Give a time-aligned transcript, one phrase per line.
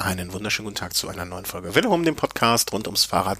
[0.00, 3.38] Einen wunderschönen guten Tag zu einer neuen Folge Wille um den Podcast rund ums Fahrrad.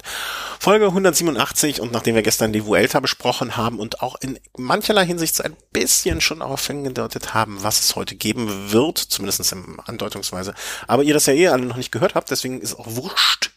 [0.59, 5.35] Folge 187 und nachdem wir gestern die Vuelta besprochen haben und auch in mancherlei Hinsicht
[5.35, 10.53] so ein bisschen schon auf hingedeutet haben, was es heute geben wird, zumindest in Andeutungsweise,
[10.87, 13.53] aber ihr das ja eh alle noch nicht gehört habt, deswegen ist auch wurscht.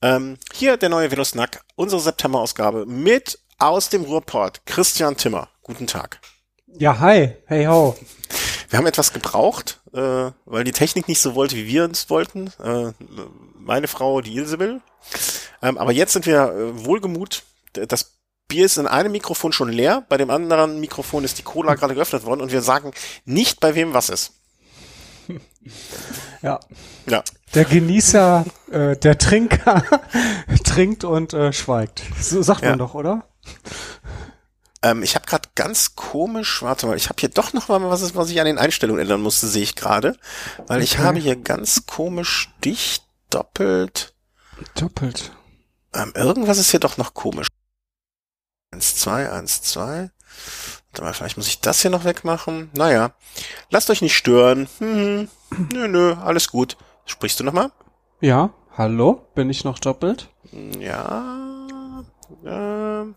[0.00, 5.50] Ähm, hier der neue Velosnack, unsere September-Ausgabe mit aus dem Ruhrport, Christian Timmer.
[5.62, 6.20] Guten Tag.
[6.66, 7.36] Ja, hi.
[7.44, 7.94] Hey ho.
[8.68, 12.52] Wir haben etwas gebraucht, äh, weil die Technik nicht so wollte, wie wir uns wollten.
[12.62, 12.92] Äh,
[13.58, 14.80] meine Frau, die Ilse will.
[15.62, 17.42] Ähm, aber jetzt sind wir äh, wohlgemut.
[17.72, 18.16] Das
[18.48, 21.94] Bier ist in einem Mikrofon schon leer, bei dem anderen Mikrofon ist die Cola gerade
[21.94, 22.92] geöffnet worden und wir sagen
[23.24, 24.32] nicht, bei wem was ist.
[26.42, 26.60] Ja.
[27.08, 27.24] Ja.
[27.54, 29.82] Der Genießer, äh, der Trinker
[30.64, 32.02] trinkt und äh, schweigt.
[32.20, 33.24] So sagt man doch, oder?
[34.86, 38.14] Ähm, ich habe gerade ganz komisch, warte mal, ich habe hier doch noch mal was,
[38.14, 40.16] was ich an den Einstellungen ändern musste, sehe ich gerade.
[40.68, 40.84] Weil okay.
[40.84, 44.14] ich habe hier ganz komisch dicht doppelt.
[44.76, 45.32] Doppelt.
[45.92, 47.48] Ähm, irgendwas ist hier doch noch komisch.
[48.70, 50.10] Eins, zwei, eins, zwei.
[50.92, 52.70] Warte mal, vielleicht muss ich das hier noch wegmachen.
[52.74, 53.12] Naja,
[53.70, 54.68] lasst euch nicht stören.
[54.78, 55.28] Hm,
[55.72, 56.76] nö, nö, alles gut.
[57.06, 57.72] Sprichst du noch mal?
[58.20, 60.28] Ja, hallo, bin ich noch doppelt?
[60.78, 62.04] Ja.
[62.44, 63.12] Äh,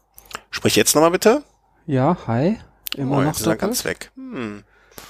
[0.50, 1.44] sprich jetzt noch mal bitte.
[1.90, 2.60] Ja, hi.
[2.98, 4.12] Immer oh, noch jetzt ist er ganz weg.
[4.16, 4.64] Hm.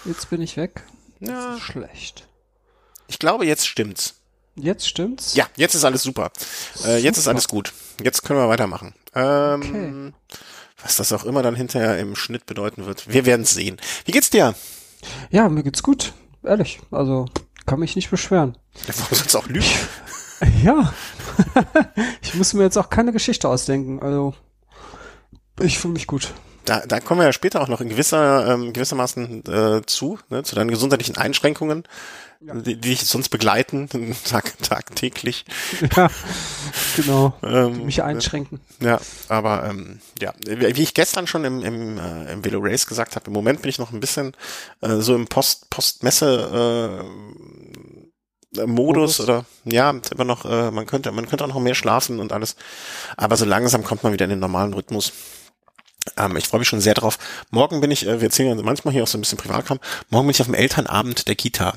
[0.06, 0.84] Jetzt bin ich weg.
[1.20, 1.60] Ja.
[1.60, 2.30] schlecht.
[3.10, 4.22] Ich glaube, jetzt stimmt's.
[4.56, 5.36] Jetzt stimmt's?
[5.36, 6.32] Ja, jetzt ist alles super.
[6.74, 6.88] super.
[6.88, 7.74] Äh, jetzt ist alles gut.
[8.02, 8.94] Jetzt können wir weitermachen.
[9.14, 10.38] Ähm, okay.
[10.82, 13.12] Was das auch immer dann hinterher im Schnitt bedeuten wird.
[13.12, 13.76] Wir werden sehen.
[14.06, 14.56] Wie geht's dir?
[15.32, 16.14] Ja, mir geht's gut.
[16.44, 16.80] Ehrlich.
[16.92, 17.26] Also,
[17.66, 18.58] kann mich nicht beschweren.
[18.88, 19.68] Ja, warum soll's auch lügen?
[20.64, 20.94] ja.
[22.22, 24.02] ich muss mir jetzt auch keine Geschichte ausdenken.
[24.02, 24.34] Also,
[25.60, 26.34] ich fühle mich gut
[26.70, 30.44] da, da kommen wir ja später auch noch in gewisser, ähm, gewissermaßen äh, zu, ne,
[30.44, 31.84] zu deinen gesundheitlichen Einschränkungen,
[32.42, 32.54] ja.
[32.54, 33.90] die, die dich sonst begleiten,
[34.24, 35.46] tag, tagtäglich.
[35.96, 36.10] Ja,
[36.96, 37.34] genau.
[37.44, 38.60] ähm, mich einschränken.
[38.82, 43.16] Ja, aber ähm, ja, wie ich gestern schon im, im, äh, im Velo Race gesagt
[43.16, 44.34] habe, im Moment bin ich noch ein bisschen
[44.82, 47.04] äh, so im Post, Postmesse
[48.56, 52.20] äh, Modus, oder ja, immer noch, äh, man könnte, man könnte auch noch mehr schlafen
[52.20, 52.56] und alles.
[53.18, 55.14] Aber so langsam kommt man wieder in den normalen Rhythmus.
[56.18, 57.18] Ähm, ich freue mich schon sehr drauf.
[57.52, 60.28] Morgen bin ich, äh, wir erzählen ja manchmal hier auch so ein bisschen Privatkram, morgen
[60.28, 61.74] bin ich auf dem Elternabend der Kita.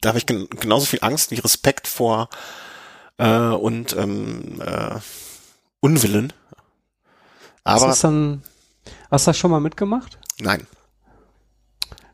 [0.00, 2.28] Da habe ich gen genauso viel Angst wie Respekt vor
[3.18, 4.98] äh, und ähm, äh,
[5.80, 6.32] Unwillen.
[7.64, 8.42] Aber hast du, dann,
[9.10, 10.18] hast du das schon mal mitgemacht?
[10.38, 10.66] Nein.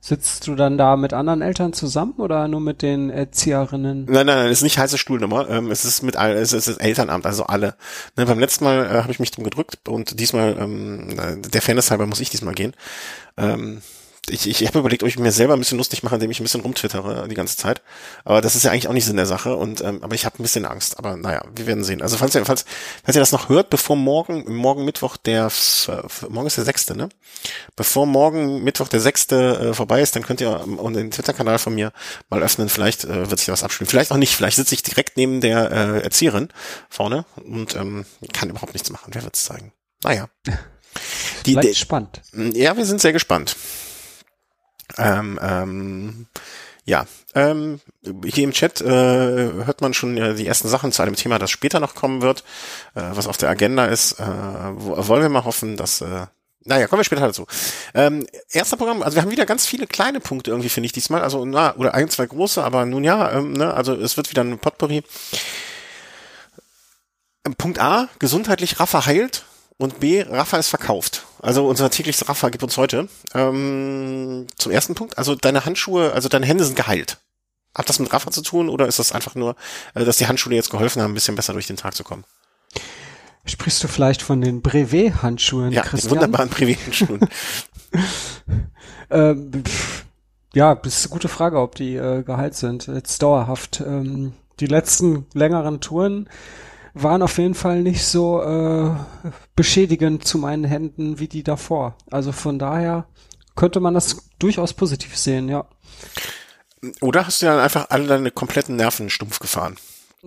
[0.00, 4.04] Sitzt du dann da mit anderen Eltern zusammen oder nur mit den Erzieherinnen?
[4.04, 5.50] Nein, nein, nein, es ist nicht heiße Stuhlnummer.
[5.50, 7.74] Ähm, es ist mit es ist Elternamt, also alle.
[8.16, 11.16] Ne, beim letzten Mal äh, habe ich mich drum gedrückt und diesmal, ähm,
[11.50, 12.74] der Fairness halber muss ich diesmal gehen.
[13.36, 13.82] Ähm,
[14.28, 16.42] ich, ich, habe überlegt, ob ich mir selber ein bisschen lustig mache, indem ich ein
[16.42, 17.82] bisschen rumtwittere die ganze Zeit.
[18.24, 19.56] Aber das ist ja eigentlich auch nicht Sinn der Sache.
[19.56, 20.98] Und ähm, aber ich habe ein bisschen Angst.
[20.98, 22.02] Aber naja, wir werden sehen.
[22.02, 22.64] Also falls ihr, falls,
[23.04, 25.50] falls ihr das noch hört, bevor morgen, morgen Mittwoch der
[26.28, 27.08] morgen ist der sechste, ne?
[27.76, 31.74] Bevor morgen Mittwoch der sechste äh, vorbei ist, dann könnt ihr um, den Twitter-Kanal von
[31.74, 31.92] mir
[32.28, 32.68] mal öffnen.
[32.68, 33.88] Vielleicht äh, wird sich da was abspielen.
[33.88, 34.34] Vielleicht auch nicht.
[34.34, 36.48] Vielleicht sitze ich direkt neben der äh, Erzieherin
[36.88, 39.12] vorne und ähm, kann überhaupt nichts machen.
[39.12, 39.72] Wer wird's zeigen?
[40.02, 40.28] Naja.
[41.44, 42.22] Die, Vielleicht spannend.
[42.32, 43.54] Ja, wir sind sehr gespannt.
[44.98, 46.26] Ähm, ähm,
[46.84, 47.80] ja, ähm,
[48.24, 51.50] hier im Chat äh, hört man schon äh, die ersten Sachen zu einem Thema, das
[51.50, 52.44] später noch kommen wird,
[52.94, 54.20] äh, was auf der Agenda ist.
[54.20, 56.26] Äh, wo, wollen wir mal hoffen, dass äh,
[56.66, 57.46] naja, kommen wir später dazu.
[57.94, 61.22] Ähm, erster Programm, also wir haben wieder ganz viele kleine Punkte irgendwie, finde ich diesmal.
[61.22, 64.42] Also, na, oder ein, zwei große, aber nun ja, ähm, ne, also es wird wieder
[64.42, 65.02] ein Potpourri.
[67.56, 69.44] Punkt A, gesundheitlich Raffa heilt
[69.78, 71.26] und B, Raffa ist verkauft.
[71.42, 73.08] Also unser tägliches Raffa gibt uns heute.
[73.34, 77.18] Ähm, zum ersten Punkt, also deine Handschuhe, also deine Hände sind geheilt.
[77.74, 79.54] Hat das mit Raffa zu tun oder ist das einfach nur,
[79.94, 82.24] äh, dass die Handschuhe jetzt geholfen haben, ein bisschen besser durch den Tag zu kommen?
[83.44, 86.14] Sprichst du vielleicht von den Brevet-Handschuhen, ja, Christian?
[86.14, 87.20] Ja, wunderbaren Brevet-Handschuhen.
[89.10, 89.62] ähm,
[90.54, 92.86] ja, das ist eine gute Frage, ob die äh, geheilt sind.
[92.86, 93.82] Jetzt dauerhaft.
[93.86, 96.30] Ähm, die letzten längeren Touren
[97.02, 98.90] waren auf jeden Fall nicht so äh,
[99.54, 101.96] beschädigend zu meinen Händen wie die davor.
[102.10, 103.06] Also von daher
[103.54, 105.66] könnte man das durchaus positiv sehen, ja.
[107.00, 109.76] Oder hast du dann einfach alle deine kompletten Nerven stumpf gefahren?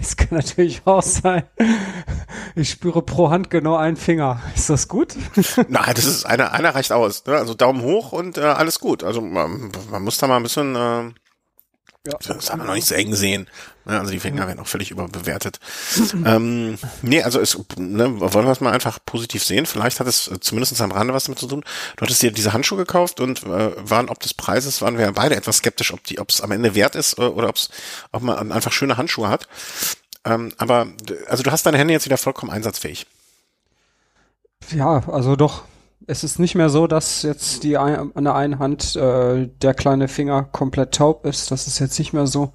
[0.00, 1.42] Das kann natürlich auch sein.
[2.56, 4.40] Ich spüre pro Hand genau einen Finger.
[4.56, 5.14] Ist das gut?
[5.68, 7.26] Nein, das ist einer, einer reicht aus.
[7.26, 7.36] Ne?
[7.36, 9.04] Also Daumen hoch und äh, alles gut.
[9.04, 11.12] Also man, man muss da mal ein bisschen äh,
[12.06, 12.16] Ja.
[12.26, 13.46] Das haben wir noch nicht so eng sehen.
[13.84, 15.58] Also die Finger werden auch völlig überbewertet.
[16.24, 19.66] ähm, nee, also es, ne, wollen wir es mal einfach positiv sehen.
[19.66, 21.62] Vielleicht hat es zumindest am Rande was damit zu tun.
[21.96, 25.10] Du hattest dir diese Handschuhe gekauft und äh, waren ob des Preises, waren wir ja
[25.10, 27.68] beide etwas skeptisch, ob die, ob es am Ende wert ist äh, oder ob es,
[28.12, 29.46] ob man einfach schöne Handschuhe hat.
[30.24, 30.86] Ähm, aber
[31.28, 33.06] also du hast deine Hände jetzt wieder vollkommen einsatzfähig.
[34.70, 35.64] Ja, also doch.
[36.06, 39.74] Es ist nicht mehr so, dass jetzt die ein, an der einen Hand äh, der
[39.74, 41.50] kleine Finger komplett taub ist.
[41.50, 42.52] Das ist jetzt nicht mehr so.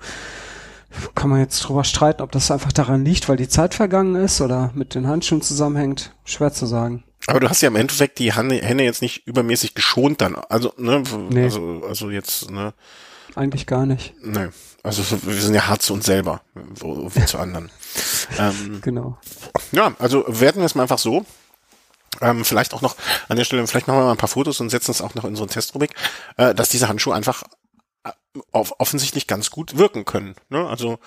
[1.14, 4.40] Kann man jetzt drüber streiten, ob das einfach daran liegt, weil die Zeit vergangen ist
[4.40, 6.16] oder mit den Handschuhen zusammenhängt.
[6.24, 7.04] Schwer zu sagen.
[7.28, 10.36] Aber du hast ja im Endeffekt die Hände jetzt nicht übermäßig geschont dann.
[10.36, 11.44] Also, ne, nee.
[11.44, 12.74] also, also jetzt, ne.
[13.36, 14.14] Eigentlich gar nicht.
[14.22, 14.48] Nee.
[14.84, 17.72] Also wir sind ja hart zu uns selber, wie zu anderen.
[18.40, 19.18] ähm, genau.
[19.72, 21.26] Ja, also werten wir es mal einfach so.
[22.22, 22.96] Ähm, vielleicht auch noch
[23.28, 25.26] an der Stelle, vielleicht machen wir mal ein paar Fotos und setzen es auch noch
[25.26, 25.94] in so eine Testrubrik,
[26.38, 27.44] äh, dass diese Handschuhe einfach
[28.04, 28.12] äh,
[28.52, 30.36] auf, offensichtlich ganz gut wirken können.
[30.50, 30.68] Ne?
[30.68, 31.00] Also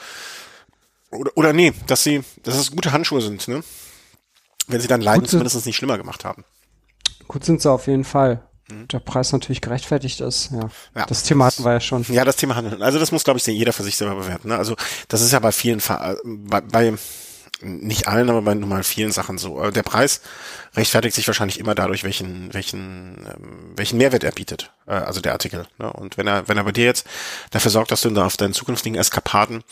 [1.10, 3.62] oder, oder nee, dass sie, dass es gute Handschuhe sind, ne?
[4.66, 6.44] Wenn sie dann Leiden zumindest nicht schlimmer gemacht haben.
[7.26, 8.46] Gut sind sie auf jeden Fall.
[8.70, 8.88] Mhm.
[8.88, 10.68] Der Preis natürlich gerechtfertigt ist, ja.
[10.94, 11.06] ja.
[11.06, 12.04] Das Thema hatten wir ja schon.
[12.10, 12.82] Ja, das Thema hatten wir.
[12.82, 14.48] Also das muss, glaube ich, jeder für sich selber bewerten.
[14.48, 14.58] Ne?
[14.58, 14.76] Also
[15.08, 16.94] das ist ja bei vielen, äh, bei, bei
[17.60, 19.62] nicht allen, aber bei normal vielen Sachen so.
[19.62, 20.20] Äh, der Preis
[20.74, 25.32] rechtfertigt sich wahrscheinlich immer dadurch, welchen, welchen, ähm, welchen Mehrwert er bietet, äh, also der
[25.32, 25.66] Artikel.
[25.78, 25.92] Ne?
[25.92, 27.06] Und wenn er, wenn er bei dir jetzt
[27.50, 29.64] dafür sorgt, dass du da auf deinen zukünftigen Eskapaden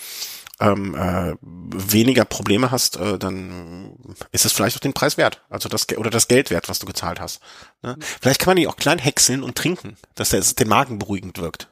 [0.59, 3.95] ähm, äh, weniger Probleme hast, äh, dann
[4.33, 6.87] ist es vielleicht auch den Preis wert, also das oder das Geld wert, was du
[6.87, 7.41] gezahlt hast.
[7.83, 7.97] Ne?
[8.21, 11.69] Vielleicht kann man die auch klein häckseln und trinken, dass der den Magen beruhigend wirkt.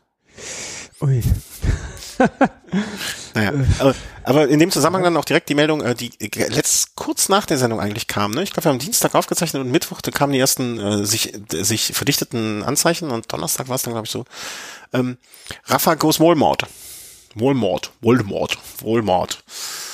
[1.00, 1.22] Ui.
[3.34, 3.94] naja, aber,
[4.24, 7.58] aber in dem Zusammenhang dann auch direkt die Meldung, äh, die letzt kurz nach der
[7.58, 8.32] Sendung eigentlich kam.
[8.32, 8.42] Ne?
[8.42, 11.92] Ich glaube, wir haben Dienstag aufgezeichnet und Mittwoch da kamen die ersten äh, sich sich
[11.94, 14.24] verdichteten Anzeichen und Donnerstag war es dann glaube ich so.
[14.92, 15.18] Ähm,
[15.66, 16.66] Rafa goes Walmart.
[17.34, 19.42] Walmart, Walmart, Walmart.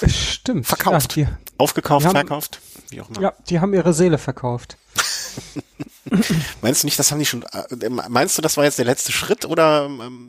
[0.07, 0.67] Stimmt.
[0.67, 1.17] Verkauft.
[1.17, 3.21] Ja, Aufgekauft, die verkauft, wie auch immer.
[3.21, 4.77] Ja, die haben ihre Seele verkauft.
[6.63, 9.13] meinst du nicht, das haben die schon, äh, meinst du, das war jetzt der letzte
[9.13, 10.29] Schritt oder, ähm,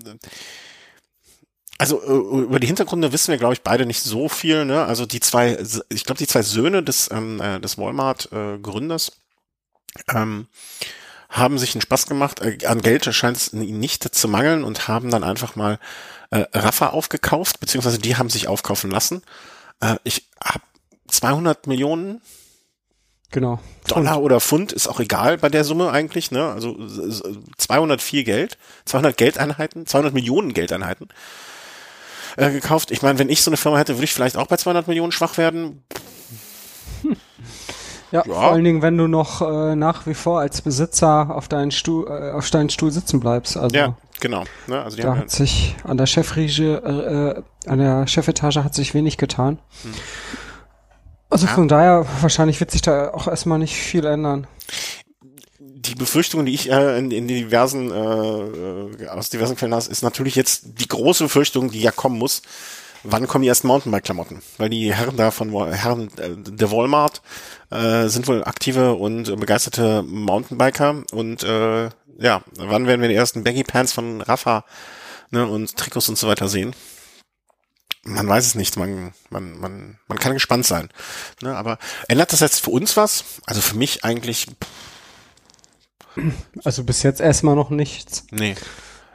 [1.82, 4.66] also äh, über die Hintergründe wissen wir, glaube ich, beide nicht so viel.
[4.66, 4.86] Ne?
[4.86, 5.58] Also die zwei,
[5.90, 9.14] ich glaube, die zwei Söhne des ähm, äh, des Walmart-Gründers
[10.08, 10.46] äh, ähm,
[11.28, 12.40] haben sich einen Spaß gemacht.
[12.40, 15.80] Äh, an Geld scheint es ihnen nicht zu mangeln und haben dann einfach mal
[16.30, 19.24] äh, Rafa aufgekauft, beziehungsweise die haben sich aufkaufen lassen.
[19.80, 20.64] Äh, ich habe
[21.08, 22.22] 200 Millionen
[23.32, 23.60] Genau.
[23.88, 24.26] Dollar Pfund.
[24.26, 26.50] oder Pfund ist auch egal bei der Summe eigentlich, ne?
[26.50, 26.78] Also
[27.58, 31.08] 200 viel Geld, 200 Geldeinheiten, 200 Millionen Geldeinheiten
[32.38, 32.92] äh, gekauft.
[32.92, 35.12] Ich meine, wenn ich so eine Firma hätte, würde ich vielleicht auch bei 200 Millionen
[35.12, 35.84] schwach werden.
[38.12, 41.48] Ja, ja, vor allen Dingen, wenn du noch äh, nach wie vor als Besitzer auf
[41.48, 43.56] deinen Stuhl, äh, auf deinen Stuhl sitzen bleibst.
[43.56, 44.44] Also ja, genau.
[44.68, 44.82] Ne?
[44.82, 48.94] Also die da hat sich an der Chefregie, äh, äh, an der Chefetage hat sich
[48.94, 49.60] wenig getan.
[49.84, 49.94] Hm.
[51.30, 51.54] Also ja.
[51.54, 54.46] von daher, wahrscheinlich wird sich da auch erstmal nicht viel ändern
[55.82, 60.36] die Befürchtung, die ich äh, in, in diversen äh, aus diversen Quellen habe, ist natürlich
[60.36, 62.42] jetzt die große Befürchtung, die ja kommen muss.
[63.04, 64.44] Wann kommen die ersten Mountainbike-Klamotten?
[64.58, 67.22] Weil die Herren da von Herren äh, der Walmart
[67.72, 71.90] äh, sind wohl aktive und begeisterte Mountainbiker und äh,
[72.20, 74.66] ja, wann werden wir die ersten Baggy Pants von Rafa
[75.32, 76.76] ne, und Trikots und so weiter sehen?
[78.04, 80.90] Man weiß es nicht, man, man, man, man kann gespannt sein.
[81.42, 83.24] Ne, aber ändert das jetzt für uns was?
[83.46, 84.46] Also für mich eigentlich.
[84.46, 84.91] Pff,
[86.64, 88.26] also bis jetzt erstmal noch nichts.
[88.32, 88.56] Nee.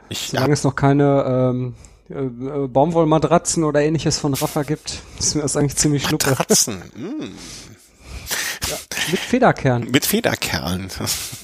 [0.09, 1.75] Ich, Solange es noch keine ähm,
[2.09, 6.29] äh, Baumwollmatratzen oder ähnliches von Rafa gibt, ist mir das eigentlich ziemlich schnuppe.
[6.29, 6.81] Matratzen.
[6.95, 7.66] Mm.
[8.69, 8.77] Ja,
[9.11, 9.87] mit Federkern.
[9.89, 10.89] Mit Federkern.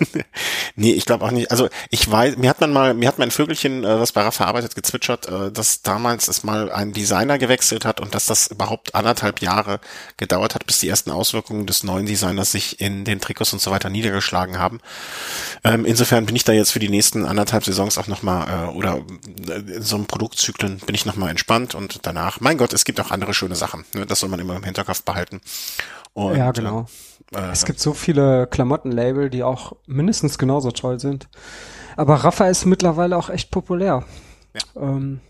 [0.75, 1.51] nee, ich glaube auch nicht.
[1.51, 4.45] Also ich weiß, mir hat man mal, mir hat mein Vögelchen, äh, was bei Rafa
[4.45, 8.95] arbeitet, gezwitschert, äh, dass damals es mal ein Designer gewechselt hat und dass das überhaupt
[8.95, 9.79] anderthalb Jahre
[10.17, 13.71] gedauert hat, bis die ersten Auswirkungen des neuen Designers sich in den Trikots und so
[13.71, 14.79] weiter niedergeschlagen haben.
[15.63, 19.01] Ähm, insofern bin ich da jetzt für die nächsten anderthalb Saisons auch nochmal, äh, oder
[19.47, 22.99] äh, in so einem Produktzyklen bin ich nochmal entspannt und danach, mein Gott, es gibt
[22.99, 23.85] auch andere schöne Sachen.
[23.93, 24.05] Ne?
[24.05, 25.41] Das soll man immer im Hinterkopf behalten.
[26.13, 26.85] Und, ja, genau.
[27.33, 31.27] Äh, es gibt so viele Klamottenlabel, die auch mindestens genauso toll sind.
[31.95, 34.03] Aber Rafa ist mittlerweile auch echt populär.
[34.53, 34.81] Ja.
[34.81, 35.21] Ähm,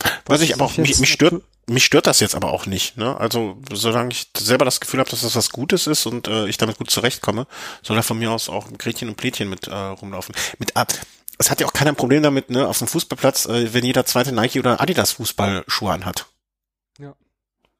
[0.00, 2.96] was, was ich aber auch, mich, mich stört, mich stört das jetzt aber auch nicht.
[2.96, 3.16] Ne?
[3.16, 6.58] Also solange ich selber das Gefühl habe, dass das was Gutes ist und äh, ich
[6.58, 7.46] damit gut zurechtkomme,
[7.82, 10.34] soll er von mir aus auch Gretchen und Plätchen mit äh, rumlaufen.
[10.58, 10.92] Mit ab.
[11.38, 14.04] Es hat ja auch keiner ein Problem damit, ne, auf dem Fußballplatz, äh, wenn jeder
[14.06, 16.26] zweite Nike oder Adidas Fußballschuhe anhat.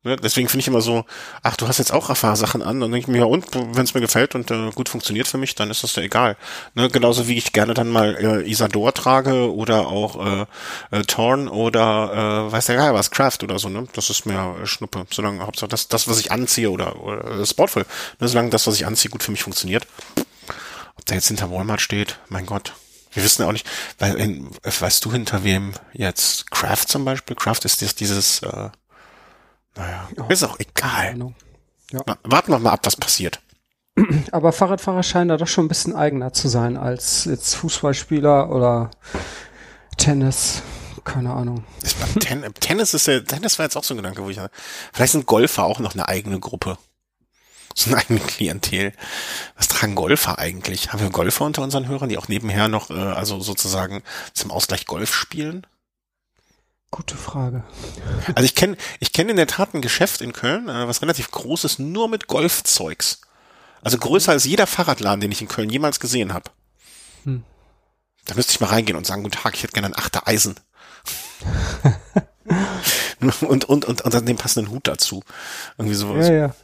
[0.04, 0.16] Ne?
[0.16, 1.04] Deswegen finde ich immer so,
[1.42, 3.94] ach, du hast jetzt auch Rafa-Sachen an, dann denke ich mir, ja und, wenn es
[3.94, 6.36] mir gefällt und äh, gut funktioniert für mich, dann ist das ja egal.
[6.74, 6.88] Ne?
[6.88, 10.46] Genauso wie ich gerne dann mal äh, Isador trage oder auch äh,
[10.90, 13.86] äh, Torn oder äh, weiß der Geil was, Craft oder so, ne?
[13.92, 15.06] Das ist mir äh, Schnuppe.
[15.10, 17.86] Solange Hauptsache das, das, was ich anziehe oder, oder äh, Sportful,
[18.18, 18.28] ne?
[18.28, 19.86] solange das, was ich anziehe, gut für mich funktioniert.
[20.96, 22.74] Ob der jetzt hinter Walmart steht, mein Gott.
[23.12, 23.68] Wir wissen ja auch nicht,
[23.98, 27.36] weil in, weißt du hinter wem jetzt Craft zum Beispiel?
[27.36, 28.70] Craft ist das, dieses äh,
[29.76, 31.16] naja, oh, ist auch egal.
[31.90, 32.00] Ja.
[32.24, 33.40] warten wir mal ab, was passiert.
[34.32, 38.90] Aber Fahrradfahrer scheinen da doch schon ein bisschen eigener zu sein als jetzt Fußballspieler oder
[39.98, 40.62] Tennis.
[41.04, 41.64] Keine Ahnung.
[42.20, 44.38] Ten Tennis ist ja, Tennis war jetzt auch so ein Gedanke, wo ich,
[44.92, 46.78] vielleicht sind Golfer auch noch eine eigene Gruppe.
[47.74, 48.92] So ein eigenes Klientel.
[49.56, 50.92] Was tragen Golfer eigentlich?
[50.92, 54.02] Haben wir Golfer unter unseren Hörern, die auch nebenher noch, äh, also sozusagen
[54.34, 55.66] zum Ausgleich Golf spielen?
[56.92, 57.64] Gute Frage.
[58.34, 61.30] Also ich kenne ich kenne in der Tat ein Geschäft in Köln, äh, was relativ
[61.30, 63.22] groß ist, nur mit Golfzeugs.
[63.82, 66.50] Also größer als jeder Fahrradladen, den ich in Köln jemals gesehen habe.
[67.24, 67.44] Hm.
[68.26, 70.60] Da müsste ich mal reingehen und sagen, guten Tag, ich hätte gerne ein achter Eisen.
[73.40, 75.24] und, und, und, und dann den passenden Hut dazu.
[75.78, 76.28] Irgendwie sowas.
[76.28, 76.54] Ja, ja.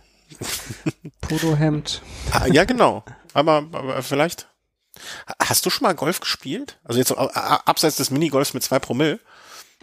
[1.23, 2.03] Polohemd.
[2.33, 3.03] ah, ja, genau.
[3.33, 4.47] Aber, aber vielleicht.
[5.43, 6.79] Hast du schon mal Golf gespielt?
[6.85, 9.21] Also jetzt abseits des Minigolfs mit zwei Promille?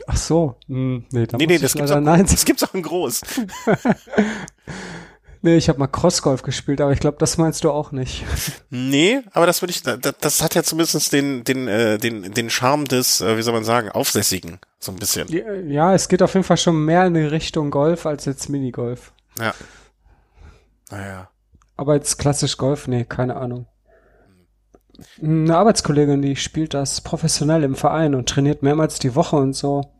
[0.07, 2.25] Ach so, hm, nee, da nee, nee das, gibt's auch, nein.
[2.29, 3.21] das gibt's auch in groß.
[5.41, 8.23] nee, ich habe mal Crossgolf gespielt, aber ich glaube, das meinst du auch nicht.
[8.69, 12.49] Nee, aber das würde ich, das, das hat ja zumindest den, den, äh, den, den
[12.49, 15.29] Charme des, äh, wie soll man sagen, Aufsässigen, so ein bisschen.
[15.69, 19.13] Ja, es geht auf jeden Fall schon mehr in die Richtung Golf als jetzt Minigolf.
[19.39, 19.53] Ja.
[20.91, 21.29] Naja.
[21.77, 23.67] Aber jetzt klassisch Golf, nee, keine Ahnung.
[25.21, 29.91] Eine Arbeitskollegin, die spielt das professionell im Verein und trainiert mehrmals die Woche und so.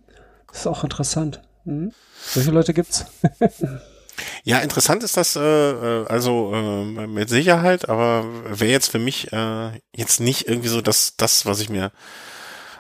[0.48, 1.42] Das ist auch interessant.
[1.66, 1.92] Mhm.
[2.22, 3.06] Solche Leute gibt's.
[4.44, 9.32] ja, interessant ist das äh, äh, also äh, mit Sicherheit, aber wäre jetzt für mich
[9.34, 11.92] äh, jetzt nicht irgendwie so das, das was ich mir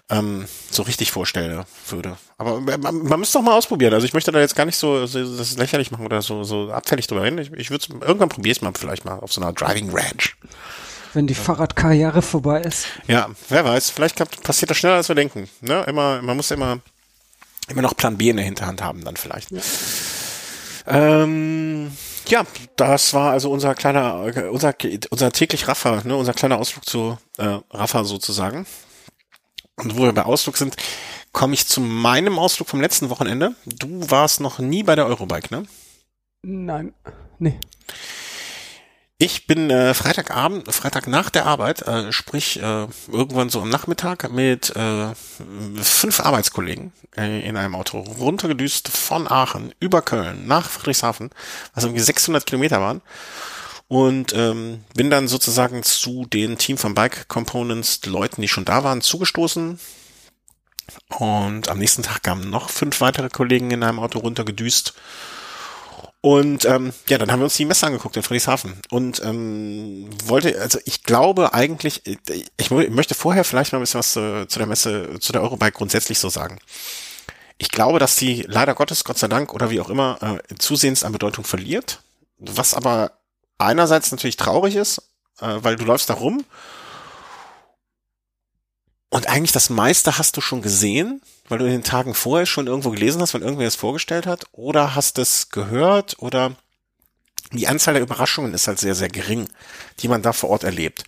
[0.10, 2.17] ähm, so richtig vorstellen würde.
[2.38, 3.93] Aber man, man müsste doch mal ausprobieren.
[3.93, 6.69] Also ich möchte da jetzt gar nicht so, so das lächerlich machen oder so, so
[6.72, 7.38] abfällig drüber hin.
[7.39, 10.38] Ich, ich würde irgendwann probiere ich mal vielleicht mal auf so einer Driving Ranch
[11.15, 12.88] wenn die Fahrradkarriere vorbei ist.
[13.07, 15.50] Ja, wer weiß, vielleicht passiert das schneller als wir denken.
[15.62, 15.84] Ne?
[15.88, 16.79] Immer, man muss immer,
[17.67, 19.51] immer noch Plan B in der Hinterhand haben, dann vielleicht.
[19.51, 19.62] Ja.
[20.88, 21.91] Ähm,
[22.27, 22.43] ja,
[22.75, 24.75] das war also unser kleiner, unser,
[25.10, 28.65] unser täglich Raffer, ne, unser kleiner Ausflug zu äh, Raffa sozusagen.
[29.77, 30.75] Und wo wir bei Ausflug sind,
[31.31, 33.55] komme ich zu meinem Ausflug vom letzten Wochenende.
[33.65, 35.65] Du warst noch nie bei der Eurobike, ne?
[36.43, 36.93] Nein,
[37.39, 37.60] nee.
[39.17, 44.29] Ich bin äh, Freitagabend, Freitag nach der Arbeit, äh, sprich äh, irgendwann so am Nachmittag
[44.29, 45.15] mit äh,
[45.81, 51.29] fünf Arbeitskollegen äh, in einem Auto runtergedüst von Aachen über Köln nach Friedrichshafen,
[51.74, 53.01] was irgendwie 600 Kilometer waren.
[53.88, 58.84] Und ähm, bin dann sozusagen zu den Team von Bike Components Leuten, die schon da
[58.84, 59.79] waren, zugestoßen.
[61.19, 64.93] Und am nächsten Tag kamen noch fünf weitere Kollegen in einem Auto runtergedüst.
[66.25, 68.82] Und ähm, ja, dann haben wir uns die Messe angeguckt in Friedrichshafen.
[68.89, 72.01] Und ähm, wollte, also ich glaube eigentlich,
[72.58, 75.74] ich möchte vorher vielleicht mal ein bisschen was zu, zu der Messe, zu der Eurobike
[75.74, 76.58] grundsätzlich so sagen.
[77.60, 80.17] Ich glaube, dass die leider Gottes, Gott sei Dank oder wie auch immer,
[80.50, 82.01] äh, zusehends an Bedeutung verliert,
[82.39, 83.12] was aber
[83.60, 85.03] einerseits natürlich traurig ist,
[85.41, 86.44] äh, weil du läufst da rum.
[89.12, 92.68] Und eigentlich das meiste hast du schon gesehen, weil du in den Tagen vorher schon
[92.68, 96.56] irgendwo gelesen hast, weil irgendwer es vorgestellt hat, oder hast es gehört, oder
[97.52, 99.48] die Anzahl der Überraschungen ist halt sehr, sehr gering,
[100.00, 101.04] die man da vor Ort erlebt.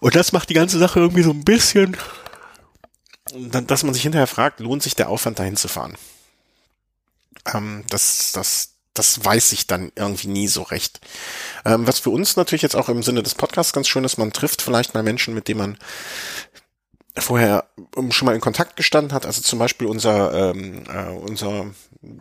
[0.00, 1.96] Und das macht die ganze Sache irgendwie so ein bisschen,
[3.32, 5.96] dass man sich hinterher fragt, lohnt sich der Aufwand dahin zu fahren?
[7.52, 11.00] Ähm, das, das, das weiß ich dann irgendwie nie so recht.
[11.64, 14.32] Ähm, was für uns natürlich jetzt auch im Sinne des Podcasts ganz schön ist, man
[14.32, 15.78] trifft vielleicht mal Menschen, mit denen man
[17.20, 17.64] vorher
[18.10, 21.66] schon mal in Kontakt gestanden hat, also zum Beispiel unser ähm, äh, unser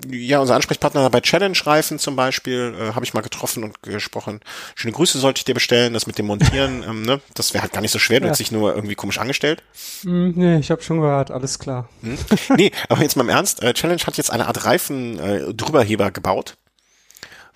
[0.09, 4.39] ja unser Ansprechpartner bei Challenge Reifen zum Beispiel äh, habe ich mal getroffen und gesprochen.
[4.75, 7.73] Schöne Grüße sollte ich dir bestellen, das mit dem Montieren, ähm, ne, das wäre halt
[7.73, 8.31] gar nicht so schwer, du ja.
[8.31, 9.63] hast dich nur irgendwie komisch angestellt.
[10.03, 11.89] Mm, nee, ich habe schon gehört, alles klar.
[12.01, 12.17] Hm?
[12.55, 16.11] Nee, aber jetzt mal im Ernst, äh, Challenge hat jetzt eine Art Reifen äh, drüberheber
[16.11, 16.57] gebaut,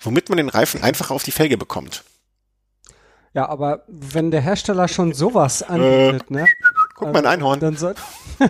[0.00, 2.04] womit man den Reifen einfach auf die Felge bekommt.
[3.34, 6.46] Ja, aber wenn der Hersteller schon sowas anbietet, äh, ne?
[7.02, 7.60] Guck also, mal, ein Einhorn.
[7.60, 7.94] Dann soll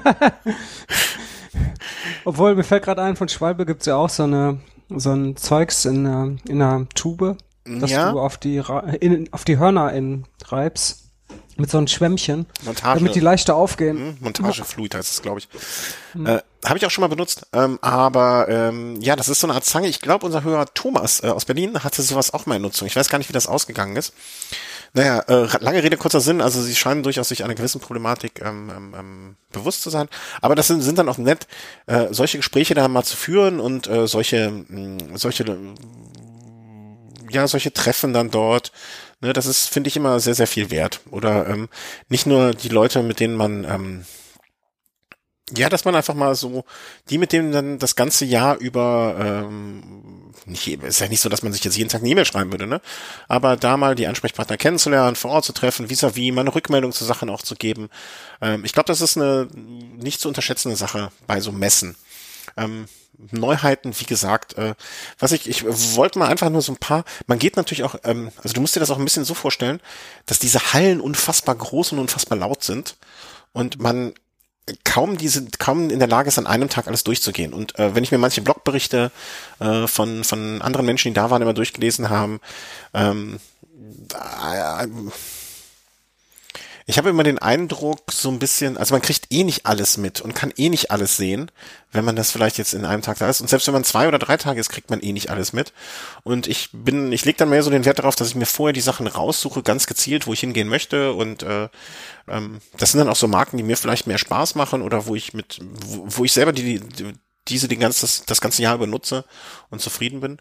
[2.25, 4.61] Obwohl, mir fällt gerade ein, von Schwalbe gibt's ja auch so eine
[4.97, 8.12] so ein Zeugs in einer, in einer Tube, dass ja.
[8.12, 8.62] du auf die
[9.00, 10.99] in, auf die Hörner in reibst.
[11.59, 12.47] Mit so einem Schwämmchen.
[12.62, 12.99] Montage.
[12.99, 13.99] Damit die leichter aufgehen.
[13.99, 15.49] Hm, Montagefluid heißt es, glaube ich.
[16.12, 16.26] Hm.
[16.26, 17.47] Äh, Habe ich auch schon mal benutzt.
[17.52, 19.87] Ähm, aber ähm, ja, das ist so eine Art Zange.
[19.88, 22.87] Ich glaube, unser Hörer Thomas äh, aus Berlin hatte sowas auch mal in Nutzung.
[22.87, 24.14] Ich weiß gar nicht, wie das ausgegangen ist.
[24.94, 26.42] Naja, äh, lange Rede, kurzer Sinn.
[26.42, 30.08] Also sie scheinen durchaus sich einer gewissen Problematik ähm, ähm, ähm, bewusst zu sein.
[30.42, 31.46] Aber das sind, sind dann auch nett,
[31.87, 35.44] äh, solche Gespräche da mal zu führen und äh, solche, mh, solche
[37.30, 38.72] ja, solche Treffen dann dort,
[39.20, 41.00] ne, das ist, finde ich, immer sehr, sehr viel wert.
[41.11, 41.68] Oder ähm,
[42.08, 44.04] nicht nur die Leute, mit denen man, ähm,
[45.50, 46.64] ja, dass man einfach mal so,
[47.11, 51.42] die mit denen dann das ganze Jahr über, ähm, nicht, ist ja nicht so, dass
[51.42, 52.80] man sich jetzt jeden Tag eine E-Mail schreiben würde, ne?
[53.28, 56.92] Aber da mal die Ansprechpartner kennenzulernen, vor Ort zu treffen, vis-à-vis, -vis, mal eine Rückmeldung
[56.92, 57.90] zu Sachen auch zu geben.
[58.40, 61.96] Ähm, ich glaube, das ist eine nicht zu unterschätzende Sache bei so Messen.
[62.56, 62.87] Ähm,
[63.30, 64.75] Neuheiten, wie gesagt, äh,
[65.18, 68.30] was ich, ich wollte mal einfach nur so ein paar, man geht natürlich auch, ähm,
[68.42, 69.80] also du musst dir das auch ein bisschen so vorstellen,
[70.26, 72.96] dass diese Hallen unfassbar groß und unfassbar laut sind
[73.52, 74.14] und man
[74.85, 77.52] kaum diese kaum in der Lage ist an einem Tag alles durchzugehen.
[77.52, 79.11] Und äh, wenn ich mir manche Blogberichte
[79.61, 82.40] äh, von von anderen Menschen die da waren immer durchgelesen haben
[82.95, 83.38] ähm,
[84.14, 84.87] äh,
[86.92, 90.20] ich habe immer den Eindruck, so ein bisschen, also man kriegt eh nicht alles mit
[90.20, 91.50] und kann eh nicht alles sehen,
[91.90, 93.40] wenn man das vielleicht jetzt in einem Tag da ist.
[93.40, 95.72] Und selbst wenn man zwei oder drei Tage ist, kriegt man eh nicht alles mit.
[96.22, 98.75] Und ich bin, ich lege dann mehr so den Wert darauf, dass ich mir vorher
[98.75, 101.14] die Sachen raussuche, ganz gezielt, wo ich hingehen möchte.
[101.14, 101.70] Und äh,
[102.28, 105.14] ähm, das sind dann auch so Marken, die mir vielleicht mehr Spaß machen oder wo
[105.14, 107.14] ich mit, wo, wo ich selber die, die
[107.49, 109.25] diese die ganze, das, das ganze Jahr über nutze
[109.70, 110.37] und zufrieden bin.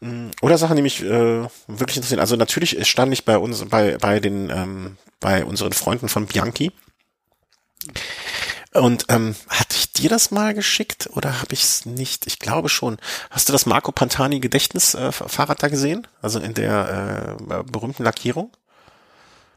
[0.00, 2.20] Mm, oder Sachen, die mich äh, wirklich interessieren.
[2.20, 6.72] Also natürlich stand ich bei uns, bei, bei den, ähm, bei unseren Freunden von Bianchi.
[8.74, 12.26] Und ähm, hatte ich dir das mal geschickt oder habe ich es nicht?
[12.26, 12.98] Ich glaube schon.
[13.30, 16.06] Hast du das Marco Pantani Gedächtnisfahrrad äh, da gesehen?
[16.22, 18.50] Also in der äh, berühmten Lackierung?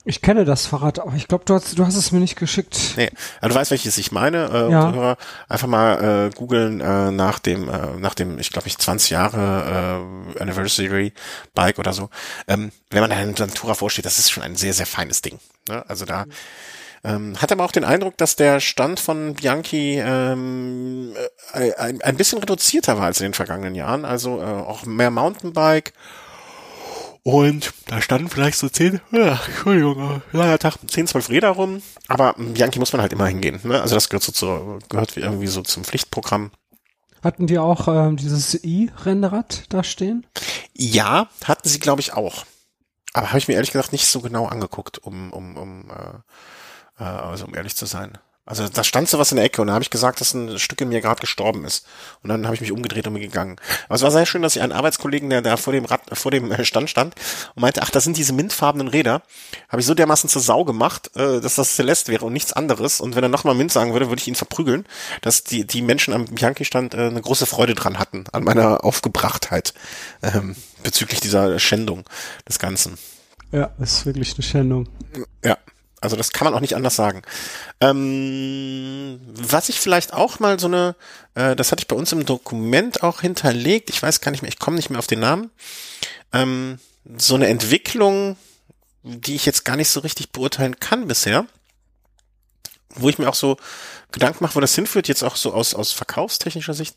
[0.07, 2.93] Ich kenne das Fahrrad, aber ich glaube, du hast, du hast es mir nicht geschickt.
[2.95, 3.09] Nee,
[3.41, 4.49] also du weißt, welches ich meine.
[4.51, 5.17] Äh, ja.
[5.49, 10.35] Einfach mal äh, googeln äh, nach dem, äh, nach dem, ich glaube, ich 20 Jahre
[10.35, 11.11] äh, Anniversary
[11.55, 12.09] Bike oder so.
[12.47, 15.39] Ähm, wenn man da in Santura vorsteht, das ist schon ein sehr, sehr feines Ding.
[15.69, 15.87] Ne?
[15.87, 16.25] Also da
[17.03, 21.13] ähm, hat aber auch den Eindruck, dass der Stand von Bianchi ähm,
[21.53, 24.05] äh, ein, ein bisschen reduzierter war als in den vergangenen Jahren.
[24.05, 25.93] Also äh, auch mehr Mountainbike
[27.27, 31.81] und da standen vielleicht so zehn, ja, Entschuldigung, langer Tag, zehn, zwölf Räder rum.
[32.07, 33.59] Aber Bianchi muss man halt immer hingehen.
[33.63, 33.81] Ne?
[33.81, 36.51] Also das gehört so zu, gehört irgendwie so zum Pflichtprogramm.
[37.23, 40.27] Hatten die auch ähm, dieses i-Rennrad da stehen?
[40.73, 42.45] Ja, hatten sie, glaube ich, auch.
[43.15, 47.05] Aber habe ich mir ehrlich gesagt nicht so genau angeguckt, um, um, um, äh, äh,
[47.05, 48.17] also um ehrlich zu sein.
[48.45, 50.59] Also da stand so was in der Ecke und da habe ich gesagt, dass ein
[50.59, 51.87] Stück in mir gerade gestorben ist.
[52.23, 53.55] Und dann habe ich mich umgedreht und bin gegangen.
[53.85, 56.29] Aber es war sehr schön, dass ich einen Arbeitskollegen, der da vor dem Rad, vor
[56.29, 57.15] dem äh, Stand stand
[57.55, 59.21] und meinte, ach, das sind diese mintfarbenen Räder.
[59.69, 62.99] Habe ich so dermaßen zur Sau gemacht, äh, dass das Celeste wäre und nichts anderes.
[62.99, 64.85] Und wenn er nochmal Mint sagen würde, würde ich ihn verprügeln,
[65.21, 69.73] dass die, die Menschen am Bianchi-Stand eine große Freude dran hatten, an meiner Aufgebrachtheit
[70.21, 72.05] ähm, bezüglich dieser Schändung
[72.47, 72.97] des Ganzen.
[73.51, 74.87] Ja, ist wirklich eine Schändung.
[75.43, 75.57] Ja.
[75.99, 77.23] Also das kann man auch nicht anders sagen.
[77.81, 80.95] Ähm, was ich vielleicht auch mal so eine,
[81.33, 84.49] äh, das hatte ich bei uns im Dokument auch hinterlegt, ich weiß gar nicht mehr,
[84.49, 85.49] ich komme nicht mehr auf den Namen,
[86.31, 86.77] ähm,
[87.17, 88.37] so eine Entwicklung,
[89.01, 91.47] die ich jetzt gar nicht so richtig beurteilen kann bisher,
[92.89, 93.57] wo ich mir auch so
[94.11, 96.95] Gedanken mache, wo das hinführt, jetzt auch so aus, aus verkaufstechnischer Sicht,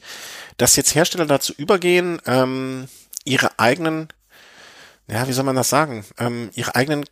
[0.58, 2.88] dass jetzt Hersteller dazu übergehen, ähm,
[3.24, 4.08] ihre eigenen,
[5.06, 7.04] ja, wie soll man das sagen, ähm, ihre eigenen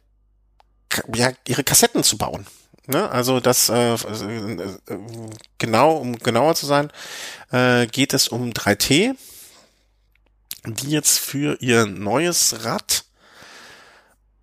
[1.15, 2.47] ja, ihre Kassetten zu bauen.
[2.87, 3.11] Ne?
[3.11, 4.79] Also das äh, äh,
[5.59, 6.91] genau, um genauer zu sein,
[7.51, 9.17] äh, geht es um 3T,
[10.67, 13.05] die jetzt für ihr neues Rad,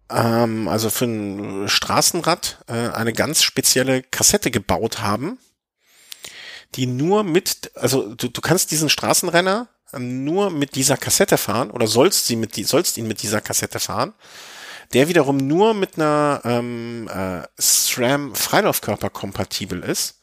[0.09, 5.39] ähm, also für ein Straßenrad, äh, eine ganz spezielle Kassette gebaut haben,
[6.75, 11.87] die nur mit, also du, du kannst diesen Straßenrenner nur mit dieser Kassette fahren oder
[11.87, 14.13] sollst sie mit die, sollst ihn mit dieser Kassette fahren
[14.93, 20.19] der wiederum nur mit einer ähm, äh, SRAM Freilaufkörper kompatibel ist